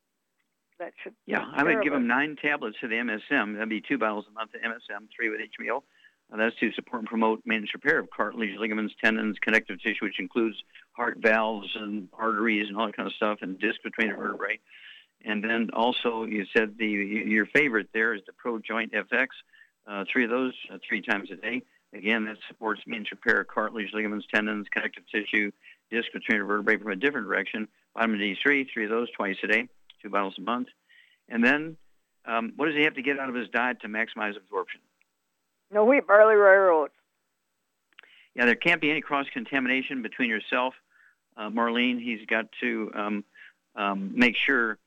That 0.78 0.92
should 1.02 1.14
yeah, 1.26 1.44
I 1.54 1.62
would 1.62 1.82
give 1.82 1.92
him 1.92 2.06
nine 2.06 2.36
tablets 2.40 2.76
of 2.82 2.90
the 2.90 2.96
MSM. 2.96 3.54
That'd 3.54 3.68
be 3.68 3.82
two 3.86 3.98
bottles 3.98 4.24
a 4.28 4.32
month 4.32 4.50
of 4.54 4.60
MSM, 4.60 5.06
three 5.14 5.28
with 5.28 5.40
each 5.40 5.54
meal. 5.60 5.84
Uh, 6.32 6.36
that's 6.38 6.56
to 6.56 6.72
support 6.72 7.00
and 7.00 7.08
promote 7.08 7.42
maintenance 7.44 7.74
repair 7.74 7.98
of 7.98 8.08
cartilage, 8.10 8.56
ligaments, 8.58 8.94
tendons, 9.02 9.36
connective 9.40 9.80
tissue, 9.82 10.04
which 10.04 10.18
includes 10.18 10.56
heart 10.92 11.18
valves 11.20 11.68
and 11.74 12.08
arteries 12.12 12.68
and 12.68 12.76
all 12.76 12.86
that 12.86 12.96
kind 12.96 13.06
of 13.06 13.14
stuff, 13.14 13.38
and 13.42 13.58
disc 13.58 13.82
between 13.82 14.08
the 14.08 14.14
vertebrae. 14.14 14.58
And 15.24 15.44
then 15.44 15.70
also, 15.72 16.24
you 16.24 16.46
said 16.56 16.76
the 16.78 16.86
your 16.86 17.46
favorite 17.46 17.88
there 17.92 18.14
is 18.14 18.22
the 18.26 18.32
Pro 18.32 18.58
Joint 18.58 18.92
FX. 18.92 19.28
Uh, 19.86 20.04
three 20.10 20.24
of 20.24 20.30
those, 20.30 20.54
uh, 20.72 20.78
three 20.88 21.02
times 21.02 21.30
a 21.30 21.36
day. 21.36 21.62
Again, 21.92 22.24
that 22.24 22.36
supports 22.48 22.80
maintenance 22.86 23.10
repair 23.10 23.40
of 23.40 23.48
cartilage, 23.48 23.90
ligaments, 23.92 24.26
tendons, 24.32 24.66
connective 24.72 25.04
tissue, 25.12 25.50
disc 25.90 26.08
between 26.12 26.38
the 26.38 26.44
vertebrae 26.44 26.78
from 26.78 26.92
a 26.92 26.96
different 26.96 27.26
direction. 27.26 27.68
Vitamin 27.94 28.20
D3, 28.20 28.66
three 28.72 28.84
of 28.84 28.90
those 28.90 29.10
twice 29.10 29.36
a 29.42 29.46
day, 29.46 29.68
two 30.00 30.08
bottles 30.08 30.34
a 30.38 30.40
month. 30.40 30.68
And 31.28 31.44
then, 31.44 31.76
um, 32.24 32.52
what 32.56 32.66
does 32.66 32.76
he 32.76 32.82
have 32.84 32.94
to 32.94 33.02
get 33.02 33.18
out 33.18 33.28
of 33.28 33.34
his 33.34 33.48
diet 33.50 33.80
to 33.82 33.88
maximize 33.88 34.36
absorption? 34.36 34.80
No 35.72 35.84
wheat, 35.84 36.06
barley, 36.06 36.34
rye, 36.34 36.70
oats. 36.70 36.92
Yeah, 38.34 38.44
there 38.44 38.54
can't 38.54 38.80
be 38.80 38.90
any 38.90 39.00
cross 39.00 39.26
contamination 39.32 40.02
between 40.02 40.28
yourself, 40.28 40.74
uh, 41.36 41.48
Marlene. 41.48 42.00
He's 42.00 42.24
got 42.26 42.46
to 42.60 42.90
um, 42.94 43.24
um, 43.74 44.12
make 44.14 44.36
sure 44.36 44.78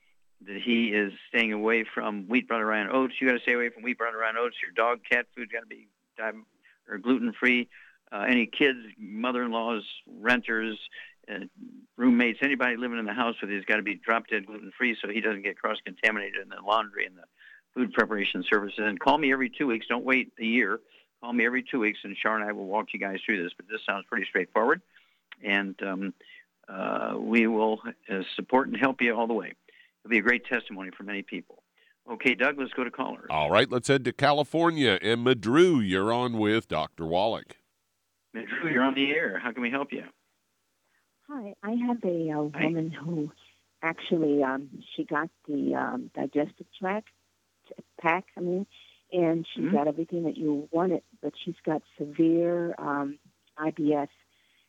that 0.45 0.61
he 0.61 0.89
is 0.89 1.11
staying 1.29 1.53
away 1.53 1.85
from 1.91 2.27
wheat, 2.27 2.47
barley, 2.47 2.63
rye, 2.63 2.79
and 2.79 2.91
oats. 2.91 3.15
You 3.19 3.27
got 3.27 3.33
to 3.33 3.39
stay 3.39 3.53
away 3.53 3.69
from 3.69 3.83
wheat, 3.83 3.97
barley, 3.97 4.15
rye, 4.15 4.29
and 4.29 4.37
oats. 4.37 4.55
Your 4.61 4.71
dog, 4.71 4.99
cat 5.09 5.25
food 5.35 5.49
has 5.51 5.61
got 5.61 5.61
to 5.61 5.75
be 5.75 5.87
or 6.87 6.97
gluten 6.97 7.33
free. 7.33 7.67
Uh, 8.11 8.25
any 8.27 8.45
kids, 8.45 8.79
mother-in-laws, 8.97 9.83
renters, 10.19 10.77
uh, 11.29 11.39
roommates, 11.97 12.39
anybody 12.41 12.77
living 12.77 12.99
in 12.99 13.05
the 13.05 13.13
house 13.13 13.35
with 13.41 13.49
you 13.49 13.55
has 13.55 13.65
got 13.65 13.77
to 13.77 13.81
be 13.81 13.95
drop 13.95 14.27
dead 14.27 14.45
gluten 14.45 14.71
free 14.77 14.95
so 15.01 15.09
he 15.09 15.21
doesn't 15.21 15.41
get 15.41 15.57
cross 15.57 15.77
contaminated 15.83 16.41
in 16.41 16.49
the 16.49 16.57
laundry 16.65 17.05
and 17.05 17.17
the 17.17 17.23
food 17.75 17.93
preparation 17.93 18.43
services. 18.49 18.79
And 18.79 18.99
call 18.99 19.17
me 19.17 19.31
every 19.31 19.49
two 19.49 19.67
weeks. 19.67 19.85
Don't 19.87 20.05
wait 20.05 20.31
a 20.39 20.43
year. 20.43 20.79
Call 21.21 21.33
me 21.33 21.45
every 21.45 21.63
two 21.63 21.79
weeks, 21.79 21.99
and 22.03 22.15
Char 22.15 22.39
and 22.39 22.47
I 22.47 22.51
will 22.51 22.65
walk 22.65 22.87
you 22.93 22.99
guys 22.99 23.19
through 23.25 23.43
this. 23.43 23.51
But 23.55 23.67
this 23.69 23.81
sounds 23.85 24.05
pretty 24.09 24.25
straightforward, 24.29 24.81
and 25.43 25.75
um, 25.81 26.13
uh, 26.67 27.15
we 27.17 27.47
will 27.47 27.81
uh, 28.09 28.21
support 28.35 28.67
and 28.67 28.77
help 28.77 29.01
you 29.01 29.15
all 29.15 29.27
the 29.27 29.33
way. 29.33 29.53
It'll 30.03 30.11
be 30.11 30.19
a 30.19 30.21
great 30.21 30.45
testimony 30.45 30.91
for 30.95 31.03
many 31.03 31.21
people. 31.21 31.63
Okay, 32.11 32.35
Doug, 32.35 32.59
let's 32.59 32.73
go 32.73 32.83
to 32.83 32.91
callers. 32.91 33.25
All 33.31 33.49
right, 33.49 33.69
let's 33.71 33.87
head 33.87 34.05
to 34.05 34.13
California. 34.13 34.99
And 35.01 35.25
Madru, 35.25 35.87
you're 35.87 36.13
on 36.13 36.37
with 36.37 36.67
Dr. 36.67 37.05
Wallach. 37.05 37.57
Madru, 38.35 38.71
you're 38.71 38.83
on 38.83 38.93
the 38.93 39.09
air. 39.11 39.39
How 39.39 39.51
can 39.51 39.63
we 39.63 39.71
help 39.71 39.91
you? 39.91 40.03
Hi, 41.27 41.55
I 41.63 41.71
have 41.87 42.03
a, 42.03 42.29
a 42.29 42.43
woman 42.43 42.91
who 42.91 43.31
actually 43.81 44.43
um, 44.43 44.69
she 44.95 45.05
got 45.05 45.29
the 45.47 45.73
um, 45.73 46.11
digestive 46.13 46.67
tract 46.79 47.09
pack. 47.99 48.25
I 48.37 48.41
mean, 48.41 48.65
and 49.11 49.45
she 49.53 49.61
mm-hmm. 49.61 49.75
got 49.75 49.87
everything 49.87 50.23
that 50.23 50.37
you 50.37 50.67
wanted, 50.71 51.01
but 51.21 51.33
she's 51.43 51.55
got 51.65 51.81
severe 51.97 52.75
um, 52.77 53.19
IBS, 53.59 54.09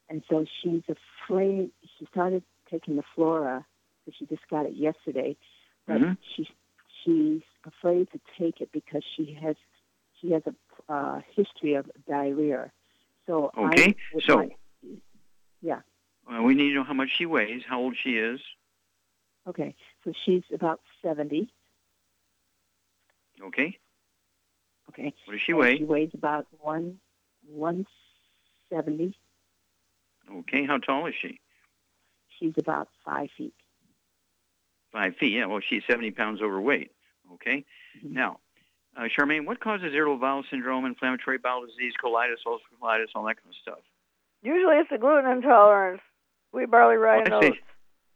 and 0.08 0.22
so 0.28 0.44
she's 0.62 0.82
afraid. 0.88 1.70
She 1.98 2.06
started 2.06 2.42
taking 2.70 2.96
the 2.96 3.02
Flora, 3.14 3.64
so 4.04 4.12
she 4.18 4.26
just 4.26 4.48
got 4.48 4.66
it 4.66 4.74
yesterday, 4.74 5.36
but 5.86 5.98
mm-hmm. 5.98 6.12
she's 6.34 6.46
she's 7.04 7.42
afraid 7.64 8.08
to 8.12 8.20
take 8.38 8.60
it 8.60 8.70
because 8.72 9.02
she 9.16 9.36
has 9.40 9.56
she 10.20 10.32
has 10.32 10.42
a 10.46 10.92
uh, 10.92 11.20
history 11.34 11.74
of 11.74 11.90
diarrhea. 12.08 12.70
So 13.26 13.50
okay, 13.56 13.96
so 14.20 14.36
like, 14.36 14.58
yeah. 15.60 15.80
Well, 16.28 16.42
we 16.42 16.54
need 16.54 16.70
to 16.70 16.74
know 16.74 16.84
how 16.84 16.94
much 16.94 17.10
she 17.16 17.26
weighs, 17.26 17.62
how 17.68 17.80
old 17.80 17.96
she 17.96 18.16
is. 18.16 18.40
Okay, 19.48 19.74
so 20.04 20.12
she's 20.24 20.42
about 20.52 20.80
seventy. 21.02 21.52
Okay. 23.42 23.78
Okay. 24.90 25.14
What 25.24 25.32
does 25.32 25.42
she 25.44 25.52
weigh? 25.52 25.78
She 25.78 25.84
weighs 25.84 26.10
about 26.14 26.46
one 26.60 26.98
one 27.48 27.86
seventy. 28.70 29.16
Okay. 30.30 30.64
How 30.64 30.78
tall 30.78 31.06
is 31.06 31.14
she? 31.20 31.40
She's 32.38 32.54
about 32.58 32.88
five 33.04 33.28
feet. 33.36 33.54
Five 34.92 35.16
feet. 35.16 35.32
Yeah. 35.32 35.46
Well, 35.46 35.60
she's 35.66 35.82
seventy 35.88 36.10
pounds 36.10 36.40
overweight. 36.40 36.90
Okay. 37.34 37.64
Mm-hmm. 37.98 38.14
Now, 38.14 38.40
uh, 38.96 39.02
Charmaine, 39.02 39.46
what 39.46 39.60
causes 39.60 39.92
irritable 39.92 40.18
bowel 40.18 40.44
syndrome, 40.50 40.84
inflammatory 40.84 41.38
bowel 41.38 41.66
disease, 41.66 41.92
colitis, 42.02 42.36
ulcerative 42.46 42.80
colitis, 42.82 43.06
all 43.14 43.24
that 43.24 43.36
kind 43.42 43.50
of 43.50 43.54
stuff? 43.60 43.78
Usually, 44.42 44.76
it's 44.76 44.90
a 44.92 44.98
gluten 44.98 45.30
intolerance. 45.30 46.00
Wheat, 46.52 46.70
barley, 46.70 46.96
rye, 46.96 47.16
well, 47.16 47.24
and 47.24 47.34
oats. 47.34 47.58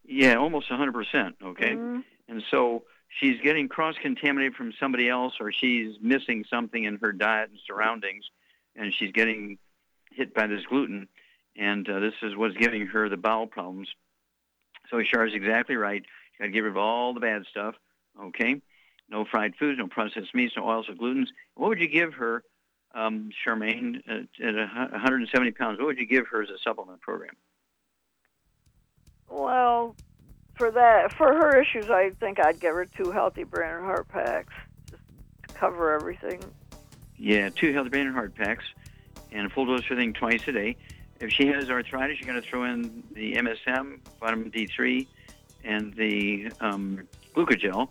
Yeah, 0.04 0.36
almost 0.36 0.70
100%. 0.70 1.34
Okay. 1.42 1.72
Mm-hmm. 1.72 2.00
And 2.28 2.42
so 2.50 2.84
she's 3.18 3.40
getting 3.40 3.68
cross-contaminated 3.68 4.54
from 4.54 4.72
somebody 4.78 5.08
else, 5.08 5.34
or 5.40 5.52
she's 5.52 5.96
missing 6.00 6.44
something 6.48 6.84
in 6.84 6.96
her 6.96 7.12
diet 7.12 7.50
and 7.50 7.58
surroundings, 7.66 8.24
and 8.76 8.92
she's 8.94 9.12
getting 9.12 9.58
hit 10.12 10.34
by 10.34 10.46
this 10.46 10.64
gluten, 10.66 11.08
and 11.56 11.88
uh, 11.88 12.00
this 12.00 12.14
is 12.22 12.36
what's 12.36 12.56
giving 12.56 12.86
her 12.86 13.08
the 13.08 13.16
bowel 13.16 13.46
problems. 13.46 13.88
So 14.90 15.02
Char 15.02 15.26
is 15.26 15.34
exactly 15.34 15.76
right. 15.76 16.02
You 16.02 16.38
got 16.38 16.46
to 16.46 16.50
get 16.50 16.60
rid 16.60 16.70
of 16.70 16.76
all 16.76 17.14
the 17.14 17.20
bad 17.20 17.44
stuff. 17.50 17.74
Okay 18.20 18.60
no 19.10 19.24
fried 19.24 19.56
foods, 19.56 19.78
no 19.78 19.88
processed 19.88 20.34
meats, 20.34 20.54
no 20.56 20.68
oils 20.68 20.88
or 20.88 20.94
glutens. 20.94 21.26
What 21.54 21.68
would 21.68 21.80
you 21.80 21.88
give 21.88 22.14
her, 22.14 22.44
um, 22.94 23.30
Charmaine, 23.44 24.02
at, 24.08 24.44
at 24.44 24.54
170 24.54 25.50
pounds? 25.52 25.78
What 25.78 25.86
would 25.86 25.98
you 25.98 26.06
give 26.06 26.28
her 26.28 26.42
as 26.42 26.48
a 26.48 26.58
supplement 26.58 27.00
program? 27.00 27.34
Well, 29.28 29.96
for 30.60 30.70
that, 30.70 31.10
for 31.14 31.26
her 31.26 31.58
issues, 31.58 31.88
I 31.88 32.10
think 32.20 32.38
I'd 32.38 32.60
give 32.60 32.74
her 32.74 32.84
two 32.84 33.10
healthy 33.10 33.44
brain 33.44 33.76
and 33.76 33.82
heart 33.82 34.06
packs 34.08 34.52
just 34.90 35.02
to 35.48 35.54
cover 35.54 35.94
everything. 35.94 36.44
Yeah, 37.16 37.48
two 37.48 37.72
healthy 37.72 37.88
brain 37.88 38.06
and 38.06 38.14
heart 38.14 38.34
packs, 38.34 38.64
and 39.32 39.46
a 39.46 39.50
full 39.50 39.64
dose 39.64 39.90
of 39.90 39.96
thing 39.96 40.12
twice 40.12 40.46
a 40.48 40.52
day. 40.52 40.76
If 41.18 41.30
she 41.30 41.46
has 41.46 41.70
arthritis, 41.70 42.20
you're 42.20 42.30
going 42.30 42.42
to 42.42 42.46
throw 42.46 42.64
in 42.64 43.02
the 43.12 43.36
MSM, 43.36 44.00
vitamin 44.20 44.50
D3, 44.50 45.06
and 45.64 45.94
the 45.94 46.52
um, 46.60 47.08
glucogel. 47.34 47.88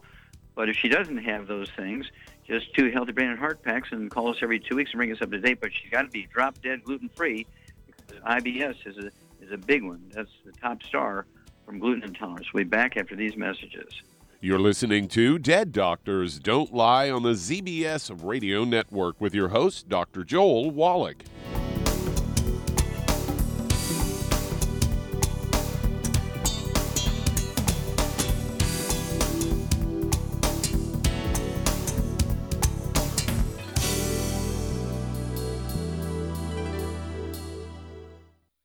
But 0.54 0.70
if 0.70 0.78
she 0.78 0.90
doesn't 0.90 1.18
have 1.18 1.48
those 1.48 1.72
things, 1.72 2.06
just 2.48 2.72
two 2.76 2.92
healthy 2.92 3.14
brain 3.14 3.30
and 3.30 3.40
heart 3.40 3.64
packs 3.64 3.90
and 3.92 4.12
call 4.12 4.30
us 4.30 4.38
every 4.44 4.60
two 4.60 4.76
weeks 4.76 4.92
and 4.92 5.00
bring 5.00 5.12
us 5.12 5.24
up 5.24 5.32
to 5.32 5.40
date. 5.40 5.60
But 5.60 5.72
she's 5.74 5.90
got 5.90 6.04
to 6.04 6.10
be 6.10 6.28
drop 6.32 6.62
dead 6.62 6.84
gluten 6.84 7.10
free 7.10 7.48
because 7.88 8.20
IBS 8.20 8.76
is 8.86 8.98
a 9.00 9.10
is 9.44 9.52
a 9.52 9.58
big 9.58 9.84
one. 9.84 10.12
That's 10.14 10.30
the 10.46 10.52
top 10.52 10.84
star 10.84 11.26
from 11.70 11.78
gluten 11.78 12.04
intolerance. 12.04 12.48
We'll 12.52 12.64
be 12.64 12.68
back 12.70 12.98
after 12.98 13.16
these 13.16 13.38
messages. 13.38 14.02
You're 14.42 14.58
listening 14.58 15.08
to 15.10 15.38
Dead 15.38 15.72
Doctors 15.72 16.40
Don't 16.40 16.74
Lie 16.74 17.12
on 17.12 17.22
the 17.22 17.34
ZBS 17.34 18.24
Radio 18.24 18.64
Network 18.64 19.22
with 19.22 19.36
your 19.36 19.50
host, 19.50 19.88
Dr. 19.88 20.24
Joel 20.24 20.72
Wallach. 20.72 21.24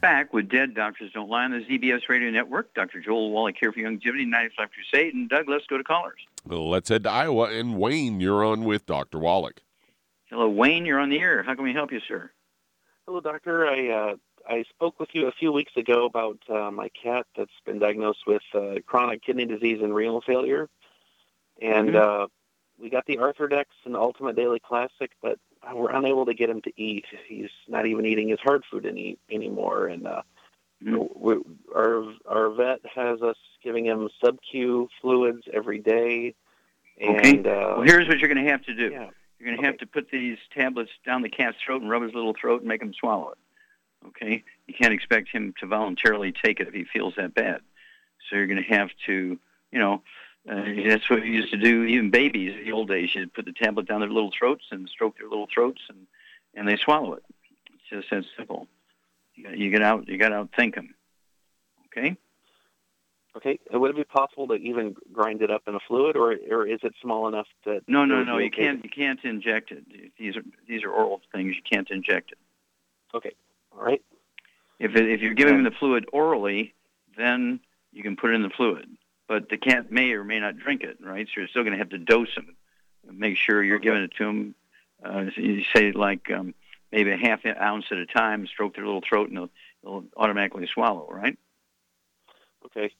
back 0.00 0.32
with 0.32 0.48
Dead 0.48 0.74
Doctors 0.74 1.12
Don't 1.12 1.28
Lie 1.28 1.44
on 1.44 1.50
the 1.52 1.58
ZBS 1.64 2.08
Radio 2.08 2.30
Network. 2.30 2.72
Dr. 2.74 3.00
Joel 3.00 3.30
Wallach 3.30 3.56
here 3.60 3.72
for 3.72 3.80
Youngevity 3.80 4.26
95 4.26 4.68
Crusade. 4.72 5.14
And 5.14 5.28
Doug, 5.28 5.48
let's 5.48 5.66
go 5.66 5.76
to 5.78 5.84
callers. 5.84 6.20
Let's 6.46 6.88
head 6.88 7.04
to 7.04 7.10
Iowa. 7.10 7.50
And 7.50 7.78
Wayne, 7.78 8.20
you're 8.20 8.44
on 8.44 8.64
with 8.64 8.86
Dr. 8.86 9.18
Wallach. 9.18 9.60
Hello, 10.30 10.48
Wayne. 10.48 10.86
You're 10.86 10.98
on 11.00 11.10
the 11.10 11.18
air. 11.18 11.42
How 11.42 11.54
can 11.54 11.64
we 11.64 11.72
help 11.72 11.92
you, 11.92 12.00
sir? 12.06 12.30
Hello, 13.06 13.20
doctor. 13.20 13.66
I 13.66 13.88
uh, 13.88 14.14
I 14.48 14.62
spoke 14.70 14.98
with 15.00 15.10
you 15.12 15.26
a 15.26 15.32
few 15.32 15.52
weeks 15.52 15.72
ago 15.76 16.06
about 16.06 16.38
uh, 16.48 16.70
my 16.70 16.88
cat 16.90 17.26
that's 17.36 17.50
been 17.66 17.78
diagnosed 17.78 18.20
with 18.26 18.42
uh, 18.54 18.76
chronic 18.86 19.22
kidney 19.24 19.44
disease 19.44 19.80
and 19.82 19.94
renal 19.94 20.20
failure, 20.20 20.68
and 21.60 21.90
Mhm. 21.90 21.96
uh, 22.24 22.26
we 22.78 22.88
got 22.88 23.04
the 23.06 23.16
Arthrodex 23.18 23.64
and 23.84 23.96
Ultimate 23.96 24.36
Daily 24.36 24.60
Classic, 24.60 25.10
but 25.20 25.38
we're 25.74 25.90
unable 25.90 26.26
to 26.26 26.34
get 26.34 26.50
him 26.50 26.62
to 26.62 26.72
eat. 26.76 27.04
He's 27.26 27.50
not 27.68 27.86
even 27.86 28.06
eating 28.06 28.28
his 28.28 28.40
hard 28.40 28.64
food 28.70 28.86
any 28.86 29.18
anymore, 29.30 29.86
and 29.86 30.06
uh, 30.06 30.22
we, 30.80 31.36
our 31.74 32.04
our 32.28 32.50
vet 32.50 32.80
has 32.94 33.20
us 33.22 33.36
giving 33.62 33.84
him 33.84 34.08
sub 34.24 34.38
Q 34.50 34.88
fluids 35.00 35.42
every 35.52 35.78
day, 35.78 36.34
and 37.00 37.46
okay. 37.46 37.50
uh, 37.50 37.76
well, 37.76 37.82
here's 37.82 38.08
what 38.08 38.18
you're 38.18 38.32
going 38.32 38.44
to 38.44 38.50
have 38.50 38.64
to 38.64 38.74
do. 38.74 38.90
Yeah. 38.90 39.10
You're 39.38 39.48
going 39.48 39.60
to 39.60 39.66
have 39.66 39.78
to 39.78 39.86
put 39.86 40.10
these 40.10 40.36
tablets 40.54 40.90
down 41.06 41.22
the 41.22 41.30
cat's 41.30 41.56
throat 41.64 41.80
and 41.80 41.90
rub 41.90 42.02
his 42.02 42.12
little 42.12 42.34
throat 42.38 42.60
and 42.60 42.68
make 42.68 42.82
him 42.82 42.92
swallow 42.92 43.30
it. 43.30 43.38
Okay? 44.08 44.44
You 44.66 44.74
can't 44.74 44.92
expect 44.92 45.30
him 45.30 45.54
to 45.60 45.66
voluntarily 45.66 46.32
take 46.32 46.60
it 46.60 46.68
if 46.68 46.74
he 46.74 46.84
feels 46.84 47.14
that 47.16 47.34
bad. 47.34 47.62
So 48.28 48.36
you're 48.36 48.46
going 48.46 48.62
to 48.62 48.74
have 48.74 48.90
to, 49.06 49.38
you 49.72 49.78
know, 49.78 50.02
uh, 50.48 50.62
that's 50.86 51.08
what 51.10 51.22
we 51.22 51.30
used 51.30 51.50
to 51.52 51.58
do. 51.58 51.84
Even 51.84 52.10
babies 52.10 52.54
in 52.58 52.64
the 52.64 52.72
old 52.72 52.88
days, 52.88 53.14
you'd 53.14 53.34
put 53.34 53.44
the 53.44 53.52
tablet 53.52 53.86
down 53.86 54.00
their 54.00 54.08
little 54.08 54.32
throats 54.36 54.64
and 54.70 54.88
stroke 54.88 55.18
their 55.18 55.28
little 55.28 55.48
throats, 55.52 55.82
and 55.88 56.06
and 56.54 56.66
they 56.66 56.76
swallow 56.76 57.14
it. 57.14 57.24
It's 57.74 57.88
just 57.90 58.10
that 58.10 58.24
simple. 58.36 58.66
You 59.34 59.70
get 59.70 59.82
out 59.82 60.08
you 60.08 60.18
got 60.18 60.30
to 60.30 60.44
outthink 60.44 60.74
them. 60.74 60.94
Okay. 61.86 62.16
Okay, 63.36 63.60
would 63.72 63.90
it 63.90 63.96
be 63.96 64.02
possible 64.02 64.48
to 64.48 64.54
even 64.54 64.96
grind 65.12 65.40
it 65.40 65.52
up 65.52 65.62
in 65.68 65.76
a 65.76 65.78
fluid, 65.86 66.16
or 66.16 66.36
or 66.50 66.66
is 66.66 66.80
it 66.82 66.94
small 67.00 67.28
enough 67.28 67.46
that? 67.64 67.82
No, 67.86 68.04
no, 68.04 68.24
no. 68.24 68.38
You 68.38 68.50
can't. 68.50 68.82
You 68.82 68.90
can't 68.90 69.20
inject 69.22 69.70
it. 69.70 69.84
These 70.18 70.36
are 70.36 70.42
these 70.66 70.82
are 70.82 70.90
oral 70.90 71.20
things. 71.32 71.54
You 71.54 71.62
can't 71.62 71.88
inject 71.90 72.32
it. 72.32 72.38
Okay. 73.14 73.32
All 73.72 73.84
right. 73.84 74.02
If 74.80 74.96
it, 74.96 75.08
if 75.08 75.20
you're 75.20 75.34
giving 75.34 75.54
him 75.54 75.62
the 75.62 75.70
fluid 75.70 76.06
orally, 76.12 76.74
then 77.16 77.60
you 77.92 78.02
can 78.02 78.16
put 78.16 78.30
it 78.30 78.34
in 78.34 78.42
the 78.42 78.50
fluid. 78.50 78.88
But 79.30 79.48
the 79.48 79.58
cat 79.58 79.92
may 79.92 80.10
or 80.10 80.24
may 80.24 80.40
not 80.40 80.58
drink 80.58 80.82
it, 80.82 80.98
right? 81.00 81.24
So 81.28 81.34
you're 81.36 81.46
still 81.46 81.62
going 81.62 81.74
to 81.74 81.78
have 81.78 81.90
to 81.90 81.98
dose 81.98 82.34
him. 82.36 82.56
Make 83.08 83.36
sure 83.36 83.62
you're 83.62 83.78
giving 83.78 84.02
it 84.02 84.10
to 84.18 84.24
him. 84.24 84.54
Uh, 85.04 85.26
you 85.36 85.62
say 85.72 85.92
like 85.92 86.28
um, 86.32 86.52
maybe 86.90 87.12
a 87.12 87.16
half 87.16 87.44
an 87.44 87.54
ounce 87.56 87.84
at 87.92 87.98
a 87.98 88.06
time. 88.06 88.48
Stroke 88.48 88.74
their 88.74 88.84
little 88.84 89.04
throat, 89.08 89.28
and 89.28 89.38
they'll, 89.38 89.50
they'll 89.84 90.04
automatically 90.16 90.66
swallow, 90.74 91.08
right? 91.08 91.38
Okay. 92.66 92.90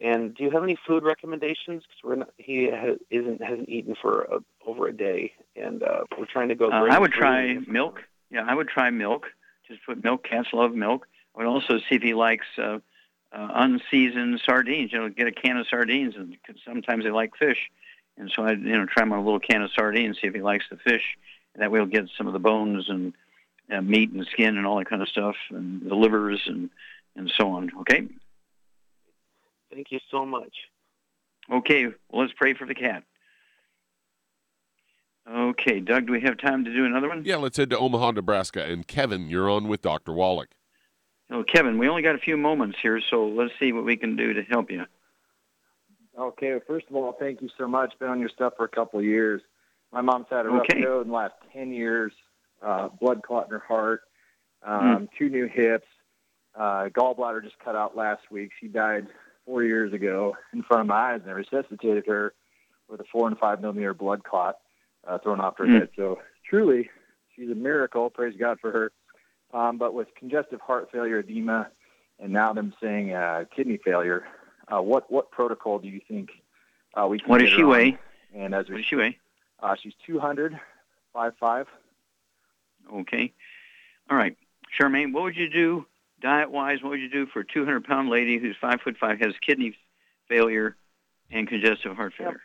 And 0.00 0.36
do 0.36 0.44
you 0.44 0.52
have 0.52 0.62
any 0.62 0.78
food 0.86 1.02
recommendations? 1.02 1.82
Because 1.82 2.04
we're 2.04 2.14
not, 2.14 2.30
he 2.38 2.70
ha- 2.70 2.98
isn't 3.10 3.42
hasn't 3.42 3.68
eaten 3.68 3.96
for 4.00 4.22
a, 4.22 4.38
over 4.64 4.86
a 4.86 4.92
day, 4.92 5.32
and 5.56 5.82
uh, 5.82 6.04
we're 6.16 6.26
trying 6.26 6.50
to 6.50 6.54
go. 6.54 6.70
Uh, 6.70 6.86
I 6.90 7.00
would 7.00 7.12
try 7.12 7.58
milk. 7.66 8.04
Yeah, 8.30 8.44
I 8.46 8.54
would 8.54 8.68
try 8.68 8.90
milk. 8.90 9.26
Just 9.66 9.84
put 9.84 10.04
milk. 10.04 10.22
Cats 10.22 10.50
love 10.52 10.74
milk. 10.74 11.08
I 11.34 11.38
would 11.38 11.48
also 11.48 11.78
see 11.78 11.96
if 11.96 12.02
he 12.02 12.14
likes 12.14 12.46
uh, 12.56 12.78
uh, 13.34 13.48
unseasoned 13.54 14.40
sardines. 14.44 14.92
You 14.92 14.98
know, 15.00 15.08
get 15.08 15.26
a 15.26 15.32
can 15.32 15.56
of 15.56 15.66
sardines, 15.68 16.14
and 16.16 16.36
'cause 16.46 16.56
sometimes 16.64 17.04
they 17.04 17.10
like 17.10 17.36
fish. 17.36 17.70
And 18.18 18.30
so 18.34 18.44
I, 18.44 18.52
you 18.52 18.76
know, 18.76 18.86
try 18.86 19.02
him 19.04 19.12
on 19.12 19.20
a 19.20 19.24
little 19.24 19.40
can 19.40 19.62
of 19.62 19.70
sardines, 19.72 20.18
see 20.20 20.26
if 20.26 20.34
he 20.34 20.42
likes 20.42 20.64
the 20.70 20.76
fish. 20.76 21.16
And 21.54 21.62
that 21.62 21.70
way 21.70 21.78
he'll 21.80 21.86
get 21.86 22.08
some 22.16 22.26
of 22.26 22.32
the 22.34 22.38
bones 22.38 22.88
and 22.88 23.14
uh, 23.72 23.80
meat 23.80 24.10
and 24.10 24.26
skin 24.26 24.56
and 24.58 24.66
all 24.66 24.76
that 24.78 24.88
kind 24.88 25.00
of 25.02 25.08
stuff, 25.08 25.36
and 25.50 25.82
the 25.88 25.94
livers 25.94 26.42
and 26.46 26.70
and 27.16 27.30
so 27.38 27.50
on. 27.52 27.70
Okay. 27.80 28.06
Thank 29.72 29.90
you 29.90 30.00
so 30.10 30.26
much. 30.26 30.54
Okay. 31.50 31.86
Well, 31.86 32.22
let's 32.22 32.32
pray 32.34 32.54
for 32.54 32.66
the 32.66 32.74
cat. 32.74 33.04
Okay, 35.30 35.78
Doug, 35.78 36.06
do 36.06 36.12
we 36.12 36.20
have 36.22 36.36
time 36.38 36.64
to 36.64 36.74
do 36.74 36.84
another 36.84 37.08
one? 37.08 37.22
Yeah, 37.24 37.36
let's 37.36 37.56
head 37.56 37.70
to 37.70 37.78
Omaha, 37.78 38.10
Nebraska. 38.12 38.64
And 38.64 38.86
Kevin, 38.86 39.28
you're 39.28 39.48
on 39.48 39.68
with 39.68 39.80
Dr. 39.82 40.12
Wallach. 40.12 40.50
Oh, 41.32 41.42
Kevin, 41.42 41.78
we 41.78 41.88
only 41.88 42.02
got 42.02 42.14
a 42.14 42.18
few 42.18 42.36
moments 42.36 42.76
here, 42.82 43.00
so 43.08 43.26
let's 43.28 43.52
see 43.58 43.72
what 43.72 43.84
we 43.84 43.96
can 43.96 44.16
do 44.16 44.34
to 44.34 44.42
help 44.42 44.70
you. 44.70 44.84
Okay, 46.18 46.50
well, 46.50 46.60
first 46.66 46.86
of 46.90 46.96
all, 46.96 47.16
thank 47.18 47.40
you 47.40 47.48
so 47.56 47.66
much. 47.66 47.98
Been 47.98 48.08
on 48.10 48.20
your 48.20 48.28
stuff 48.28 48.52
for 48.56 48.64
a 48.64 48.68
couple 48.68 48.98
of 48.98 49.04
years. 49.06 49.40
My 49.92 50.02
mom's 50.02 50.26
had 50.30 50.44
a 50.44 50.50
rough 50.50 50.66
Okay. 50.70 50.82
go 50.82 51.00
in 51.00 51.08
the 51.08 51.14
last 51.14 51.32
10 51.54 51.72
years, 51.72 52.12
uh, 52.60 52.88
blood 52.88 53.22
clot 53.22 53.46
in 53.46 53.52
her 53.52 53.58
heart, 53.66 54.02
um, 54.62 55.08
two 55.18 55.30
new 55.30 55.46
hips, 55.46 55.86
uh, 56.54 56.90
gallbladder 56.90 57.42
just 57.42 57.58
cut 57.60 57.76
out 57.76 57.96
last 57.96 58.30
week. 58.30 58.50
She 58.60 58.68
died 58.68 59.06
four 59.46 59.64
years 59.64 59.94
ago 59.94 60.36
in 60.52 60.62
front 60.62 60.82
of 60.82 60.86
my 60.86 61.14
eyes, 61.14 61.20
and 61.22 61.30
I 61.30 61.34
resuscitated 61.34 62.06
her 62.06 62.34
with 62.88 63.00
a 63.00 63.04
four 63.10 63.26
and 63.26 63.38
five 63.38 63.60
millimeter 63.62 63.94
blood 63.94 64.22
clot. 64.24 64.58
uh, 65.04 65.18
thrown 65.18 65.40
off 65.40 65.58
her 65.58 65.66
Mm. 65.66 65.80
head. 65.80 65.88
So 65.96 66.20
truly, 66.48 66.88
she's 67.34 67.50
a 67.50 67.56
miracle. 67.56 68.08
Praise 68.08 68.36
God 68.36 68.60
for 68.60 68.70
her. 68.70 68.92
Um, 69.52 69.78
but 69.78 69.94
with 69.94 70.08
congestive 70.14 70.60
heart 70.60 70.90
failure, 70.90 71.18
edema, 71.18 71.68
and 72.18 72.32
now 72.32 72.52
them 72.52 72.72
saying 72.80 73.12
uh, 73.12 73.44
kidney 73.54 73.78
failure, 73.84 74.24
uh, 74.68 74.80
what 74.80 75.10
what 75.10 75.30
protocol 75.30 75.78
do 75.78 75.88
you 75.88 76.00
think 76.08 76.30
uh, 76.94 77.06
we 77.06 77.18
can? 77.18 77.28
What 77.28 77.40
does 77.40 77.50
she 77.50 77.62
on? 77.62 77.68
weigh? 77.68 77.98
And 78.34 78.54
as 78.54 78.68
What 78.68 78.78
does 78.78 78.86
she 78.86 78.96
weigh? 78.96 79.18
Uh, 79.62 79.76
she's 79.80 79.92
200, 80.06 80.58
5'5". 81.14 81.66
Okay. 82.92 83.32
All 84.10 84.16
right. 84.16 84.36
Charmaine, 84.78 85.12
what 85.12 85.22
would 85.24 85.36
you 85.36 85.48
do 85.48 85.86
diet 86.20 86.50
wise? 86.50 86.82
What 86.82 86.90
would 86.90 87.00
you 87.00 87.10
do 87.10 87.26
for 87.26 87.40
a 87.40 87.46
200 87.46 87.84
pound 87.84 88.08
lady 88.08 88.38
who's 88.38 88.56
five 88.60 88.80
foot 88.82 88.96
five, 88.98 89.20
has 89.20 89.34
kidney 89.46 89.76
failure 90.28 90.76
and 91.30 91.46
congestive 91.46 91.94
heart 91.94 92.14
failure? 92.16 92.40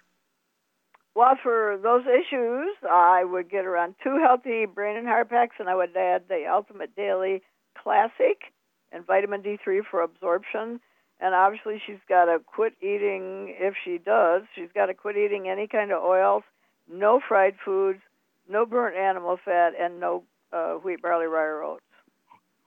Well, 1.18 1.36
for 1.42 1.80
those 1.82 2.04
issues, 2.06 2.76
I 2.88 3.24
would 3.24 3.50
get 3.50 3.66
around 3.66 3.96
two 4.04 4.20
healthy 4.24 4.68
brain 4.68 4.98
and 4.98 5.08
heart 5.08 5.32
packs, 5.32 5.56
and 5.58 5.68
I 5.68 5.74
would 5.74 5.98
add 5.98 6.26
the 6.30 6.44
Ultimate 6.48 6.96
Daily 6.96 7.42
Classic 7.76 8.54
and 8.92 9.04
vitamin 9.04 9.42
D3 9.42 9.82
for 9.90 10.04
absorption. 10.04 10.80
And 11.20 11.34
obviously, 11.34 11.82
she's 11.88 11.98
got 12.08 12.26
to 12.26 12.38
quit 12.46 12.74
eating, 12.82 13.56
if 13.58 13.74
she 13.84 13.98
does, 13.98 14.44
she's 14.54 14.70
got 14.76 14.86
to 14.86 14.94
quit 14.94 15.18
eating 15.18 15.50
any 15.50 15.66
kind 15.66 15.92
of 15.92 16.04
oils, 16.04 16.44
no 16.88 17.20
fried 17.28 17.56
foods, 17.66 18.02
no 18.48 18.68
burnt 18.68 18.96
animal 18.96 19.40
fat, 19.44 19.72
and 19.80 20.00
no 20.00 20.24
uh, 20.54 20.74
wheat, 20.74 21.02
barley, 21.02 21.26
rye, 21.26 21.42
or 21.42 21.64
oats. 21.64 21.84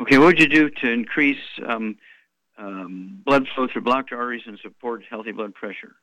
Okay. 0.01 0.18
What 0.18 0.26
would 0.26 0.40
you 0.40 0.48
do 0.48 0.70
to 0.70 0.90
increase 0.90 1.38
um, 1.68 1.98
um, 2.59 3.22
blood 3.24 3.46
flow 3.55 3.68
through 3.72 3.82
blocked 3.82 4.12
arteries 4.12 4.42
and 4.44 4.59
support 4.61 5.05
healthy 5.09 5.30
blood 5.30 5.55
pressure? 5.55 5.94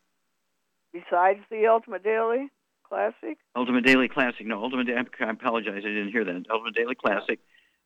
Besides 0.98 1.40
the 1.52 1.68
Ultimate 1.68 2.04
Daily 2.04 2.50
Classic, 2.88 3.38
Ultimate 3.56 3.86
Daily 3.86 4.08
Classic. 4.08 4.46
No, 4.46 4.64
Ultimate. 4.64 4.90
I 4.90 5.30
apologize. 5.30 5.84
I 5.86 5.90
didn't 5.90 6.12
hear 6.12 6.24
that. 6.26 6.46
Ultimate 6.50 6.76
Daily 6.76 6.96
Classic. 6.96 7.40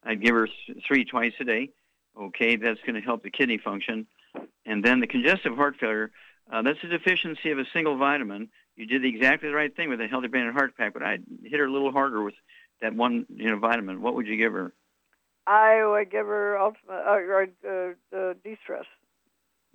I'd 0.04 0.22
give 0.22 0.36
her 0.36 0.48
three 0.88 1.04
twice 1.06 1.34
a 1.40 1.44
day. 1.44 1.70
Okay, 2.18 2.56
that's 2.56 2.80
going 2.82 2.96
to 2.96 3.02
help 3.02 3.24
the 3.24 3.30
kidney 3.30 3.58
function. 3.58 4.08
And 4.66 4.84
then 4.84 5.00
the 5.00 5.08
congestive 5.08 5.56
heart 5.56 5.76
failure. 5.80 6.12
Uh, 6.52 6.62
that's 6.62 6.80
a 6.84 6.88
deficiency 6.88 7.52
of 7.52 7.60
a 7.60 7.66
single 7.74 7.98
vitamin. 7.98 8.50
You 8.76 8.86
did 8.86 9.06
exactly 9.06 9.50
the 9.50 9.56
right 9.56 9.76
thing 9.76 9.90
with 9.90 10.02
a 10.02 10.08
healthy 10.08 10.28
brain 10.28 10.46
and 10.46 10.54
heart 10.54 10.78
pack, 10.78 10.94
but 10.94 11.04
I'd 11.04 11.24
hit 11.44 11.60
her 11.60 11.66
a 11.66 11.72
little 11.72 11.92
harder 11.92 12.24
with 12.24 12.36
that 12.82 12.96
one, 12.96 13.26
you 13.36 13.50
know, 13.50 13.60
vitamin. 13.60 14.02
What 14.02 14.16
would 14.16 14.28
you 14.28 14.38
give 14.38 14.54
her? 14.54 14.74
I 15.48 15.86
would 15.86 16.12
give 16.12 16.26
her 16.28 16.58
Ultimate 16.58 17.56
uh, 17.66 17.68
uh, 17.68 18.18
uh, 18.18 18.34
De-Stress. 18.44 18.86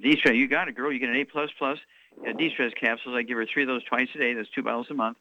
D-stress. 0.00 0.34
You 0.34 0.48
got 0.48 0.68
it, 0.68 0.72
girl. 0.72 0.92
You 0.92 0.98
get 0.98 1.08
an 1.08 1.16
A 1.16 1.24
plus 1.24 1.50
plus. 1.58 1.78
D-stress 2.38 2.72
capsules. 2.80 3.14
I 3.14 3.22
give 3.22 3.36
her 3.36 3.44
three 3.44 3.62
of 3.62 3.68
those 3.68 3.84
twice 3.84 4.08
a 4.14 4.18
day. 4.18 4.32
That's 4.32 4.48
two 4.48 4.62
bottles 4.62 4.86
a 4.90 4.94
month, 4.94 5.18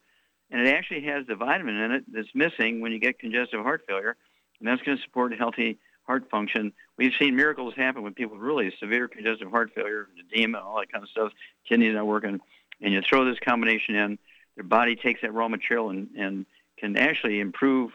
and 0.49 0.65
it 0.65 0.73
actually 0.73 1.01
has 1.01 1.27
the 1.27 1.35
vitamin 1.35 1.75
in 1.75 1.91
it 1.91 2.03
that's 2.07 2.33
missing 2.33 2.79
when 2.79 2.93
you 2.93 2.99
get 2.99 3.19
congestive 3.19 3.61
heart 3.61 3.81
failure, 3.85 4.15
and 4.59 4.67
that's 4.67 4.81
going 4.81 4.97
to 4.97 5.03
support 5.03 5.37
healthy 5.37 5.77
heart 6.03 6.29
function. 6.29 6.71
We've 6.97 7.13
seen 7.19 7.35
miracles 7.35 7.73
happen 7.75 8.01
with 8.01 8.15
people 8.15 8.37
with 8.37 8.43
really 8.43 8.73
severe 8.79 9.09
congestive 9.09 9.51
heart 9.51 9.71
failure, 9.75 10.07
edema, 10.19 10.59
all 10.59 10.79
that 10.79 10.89
kind 10.89 11.03
of 11.03 11.09
stuff. 11.09 11.33
Kidneys 11.67 11.95
not 11.95 12.07
working, 12.07 12.39
and 12.81 12.93
you 12.93 13.01
throw 13.01 13.25
this 13.25 13.39
combination 13.39 13.95
in, 13.95 14.17
their 14.55 14.63
body 14.63 14.95
takes 14.95 15.19
that 15.21 15.33
raw 15.33 15.49
material 15.49 15.89
and 15.89 16.07
and 16.17 16.45
can 16.77 16.95
actually 16.95 17.41
improve 17.41 17.91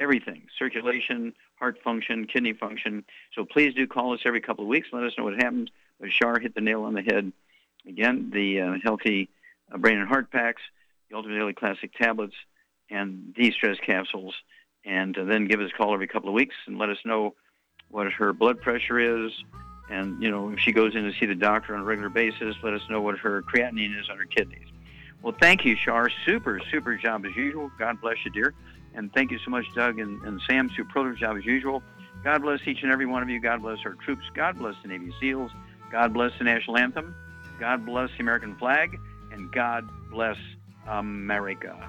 everything: 0.00 0.48
circulation, 0.58 1.32
heart 1.58 1.78
function, 1.82 2.26
kidney 2.26 2.52
function. 2.52 3.04
So 3.32 3.46
please 3.46 3.72
do 3.72 3.86
call 3.86 4.12
us 4.12 4.20
every 4.26 4.42
couple 4.42 4.64
of 4.64 4.68
weeks. 4.68 4.88
Let 4.92 5.04
us 5.04 5.14
know 5.16 5.24
what 5.24 5.34
happens. 5.34 5.70
Shar 6.08 6.38
hit 6.38 6.54
the 6.54 6.60
nail 6.60 6.84
on 6.84 6.94
the 6.94 7.02
head. 7.02 7.32
Again, 7.86 8.30
the 8.32 8.60
uh, 8.60 8.74
healthy 8.82 9.28
uh, 9.72 9.78
brain 9.78 9.98
and 9.98 10.08
heart 10.08 10.30
packs, 10.30 10.62
the 11.08 11.16
Ultimate 11.16 11.38
Daily 11.38 11.52
Classic 11.52 11.92
tablets, 11.94 12.34
and 12.90 13.34
de-stress 13.34 13.78
capsules. 13.84 14.34
And 14.84 15.16
uh, 15.16 15.24
then 15.24 15.46
give 15.46 15.60
us 15.60 15.70
a 15.72 15.76
call 15.76 15.94
every 15.94 16.06
couple 16.06 16.28
of 16.28 16.34
weeks 16.34 16.54
and 16.66 16.78
let 16.78 16.90
us 16.90 16.98
know 17.04 17.34
what 17.90 18.10
her 18.12 18.32
blood 18.32 18.60
pressure 18.60 19.26
is. 19.26 19.32
And, 19.90 20.22
you 20.22 20.30
know, 20.30 20.50
if 20.50 20.60
she 20.60 20.72
goes 20.72 20.94
in 20.94 21.04
to 21.04 21.12
see 21.18 21.26
the 21.26 21.34
doctor 21.34 21.74
on 21.74 21.82
a 21.82 21.84
regular 21.84 22.08
basis, 22.08 22.56
let 22.62 22.74
us 22.74 22.82
know 22.88 23.00
what 23.00 23.18
her 23.18 23.42
creatinine 23.42 23.98
is 23.98 24.08
on 24.10 24.18
her 24.18 24.24
kidneys. 24.24 24.68
Well, 25.22 25.34
thank 25.40 25.64
you, 25.64 25.76
Shar. 25.76 26.10
Super, 26.26 26.60
super 26.70 26.96
job 26.96 27.24
as 27.24 27.34
usual. 27.34 27.70
God 27.78 28.00
bless 28.00 28.16
you, 28.24 28.30
dear. 28.30 28.54
And 28.94 29.12
thank 29.12 29.30
you 29.30 29.38
so 29.38 29.50
much, 29.50 29.64
Doug 29.74 29.98
and, 29.98 30.22
and 30.22 30.40
Sam. 30.46 30.70
Super 30.76 31.14
job 31.14 31.36
as 31.36 31.44
usual. 31.44 31.82
God 32.22 32.42
bless 32.42 32.60
each 32.66 32.82
and 32.82 32.92
every 32.92 33.06
one 33.06 33.22
of 33.22 33.28
you. 33.28 33.40
God 33.40 33.62
bless 33.62 33.78
our 33.84 33.94
troops. 33.94 34.24
God 34.34 34.58
bless 34.58 34.74
the 34.82 34.88
Navy 34.88 35.12
SEALs. 35.20 35.50
God 35.94 36.12
bless 36.12 36.32
the 36.38 36.44
national 36.44 36.76
anthem. 36.76 37.14
God 37.60 37.86
bless 37.86 38.10
the 38.16 38.24
American 38.24 38.56
flag. 38.56 38.98
And 39.30 39.52
God 39.52 39.88
bless 40.10 40.36
America. 40.88 41.88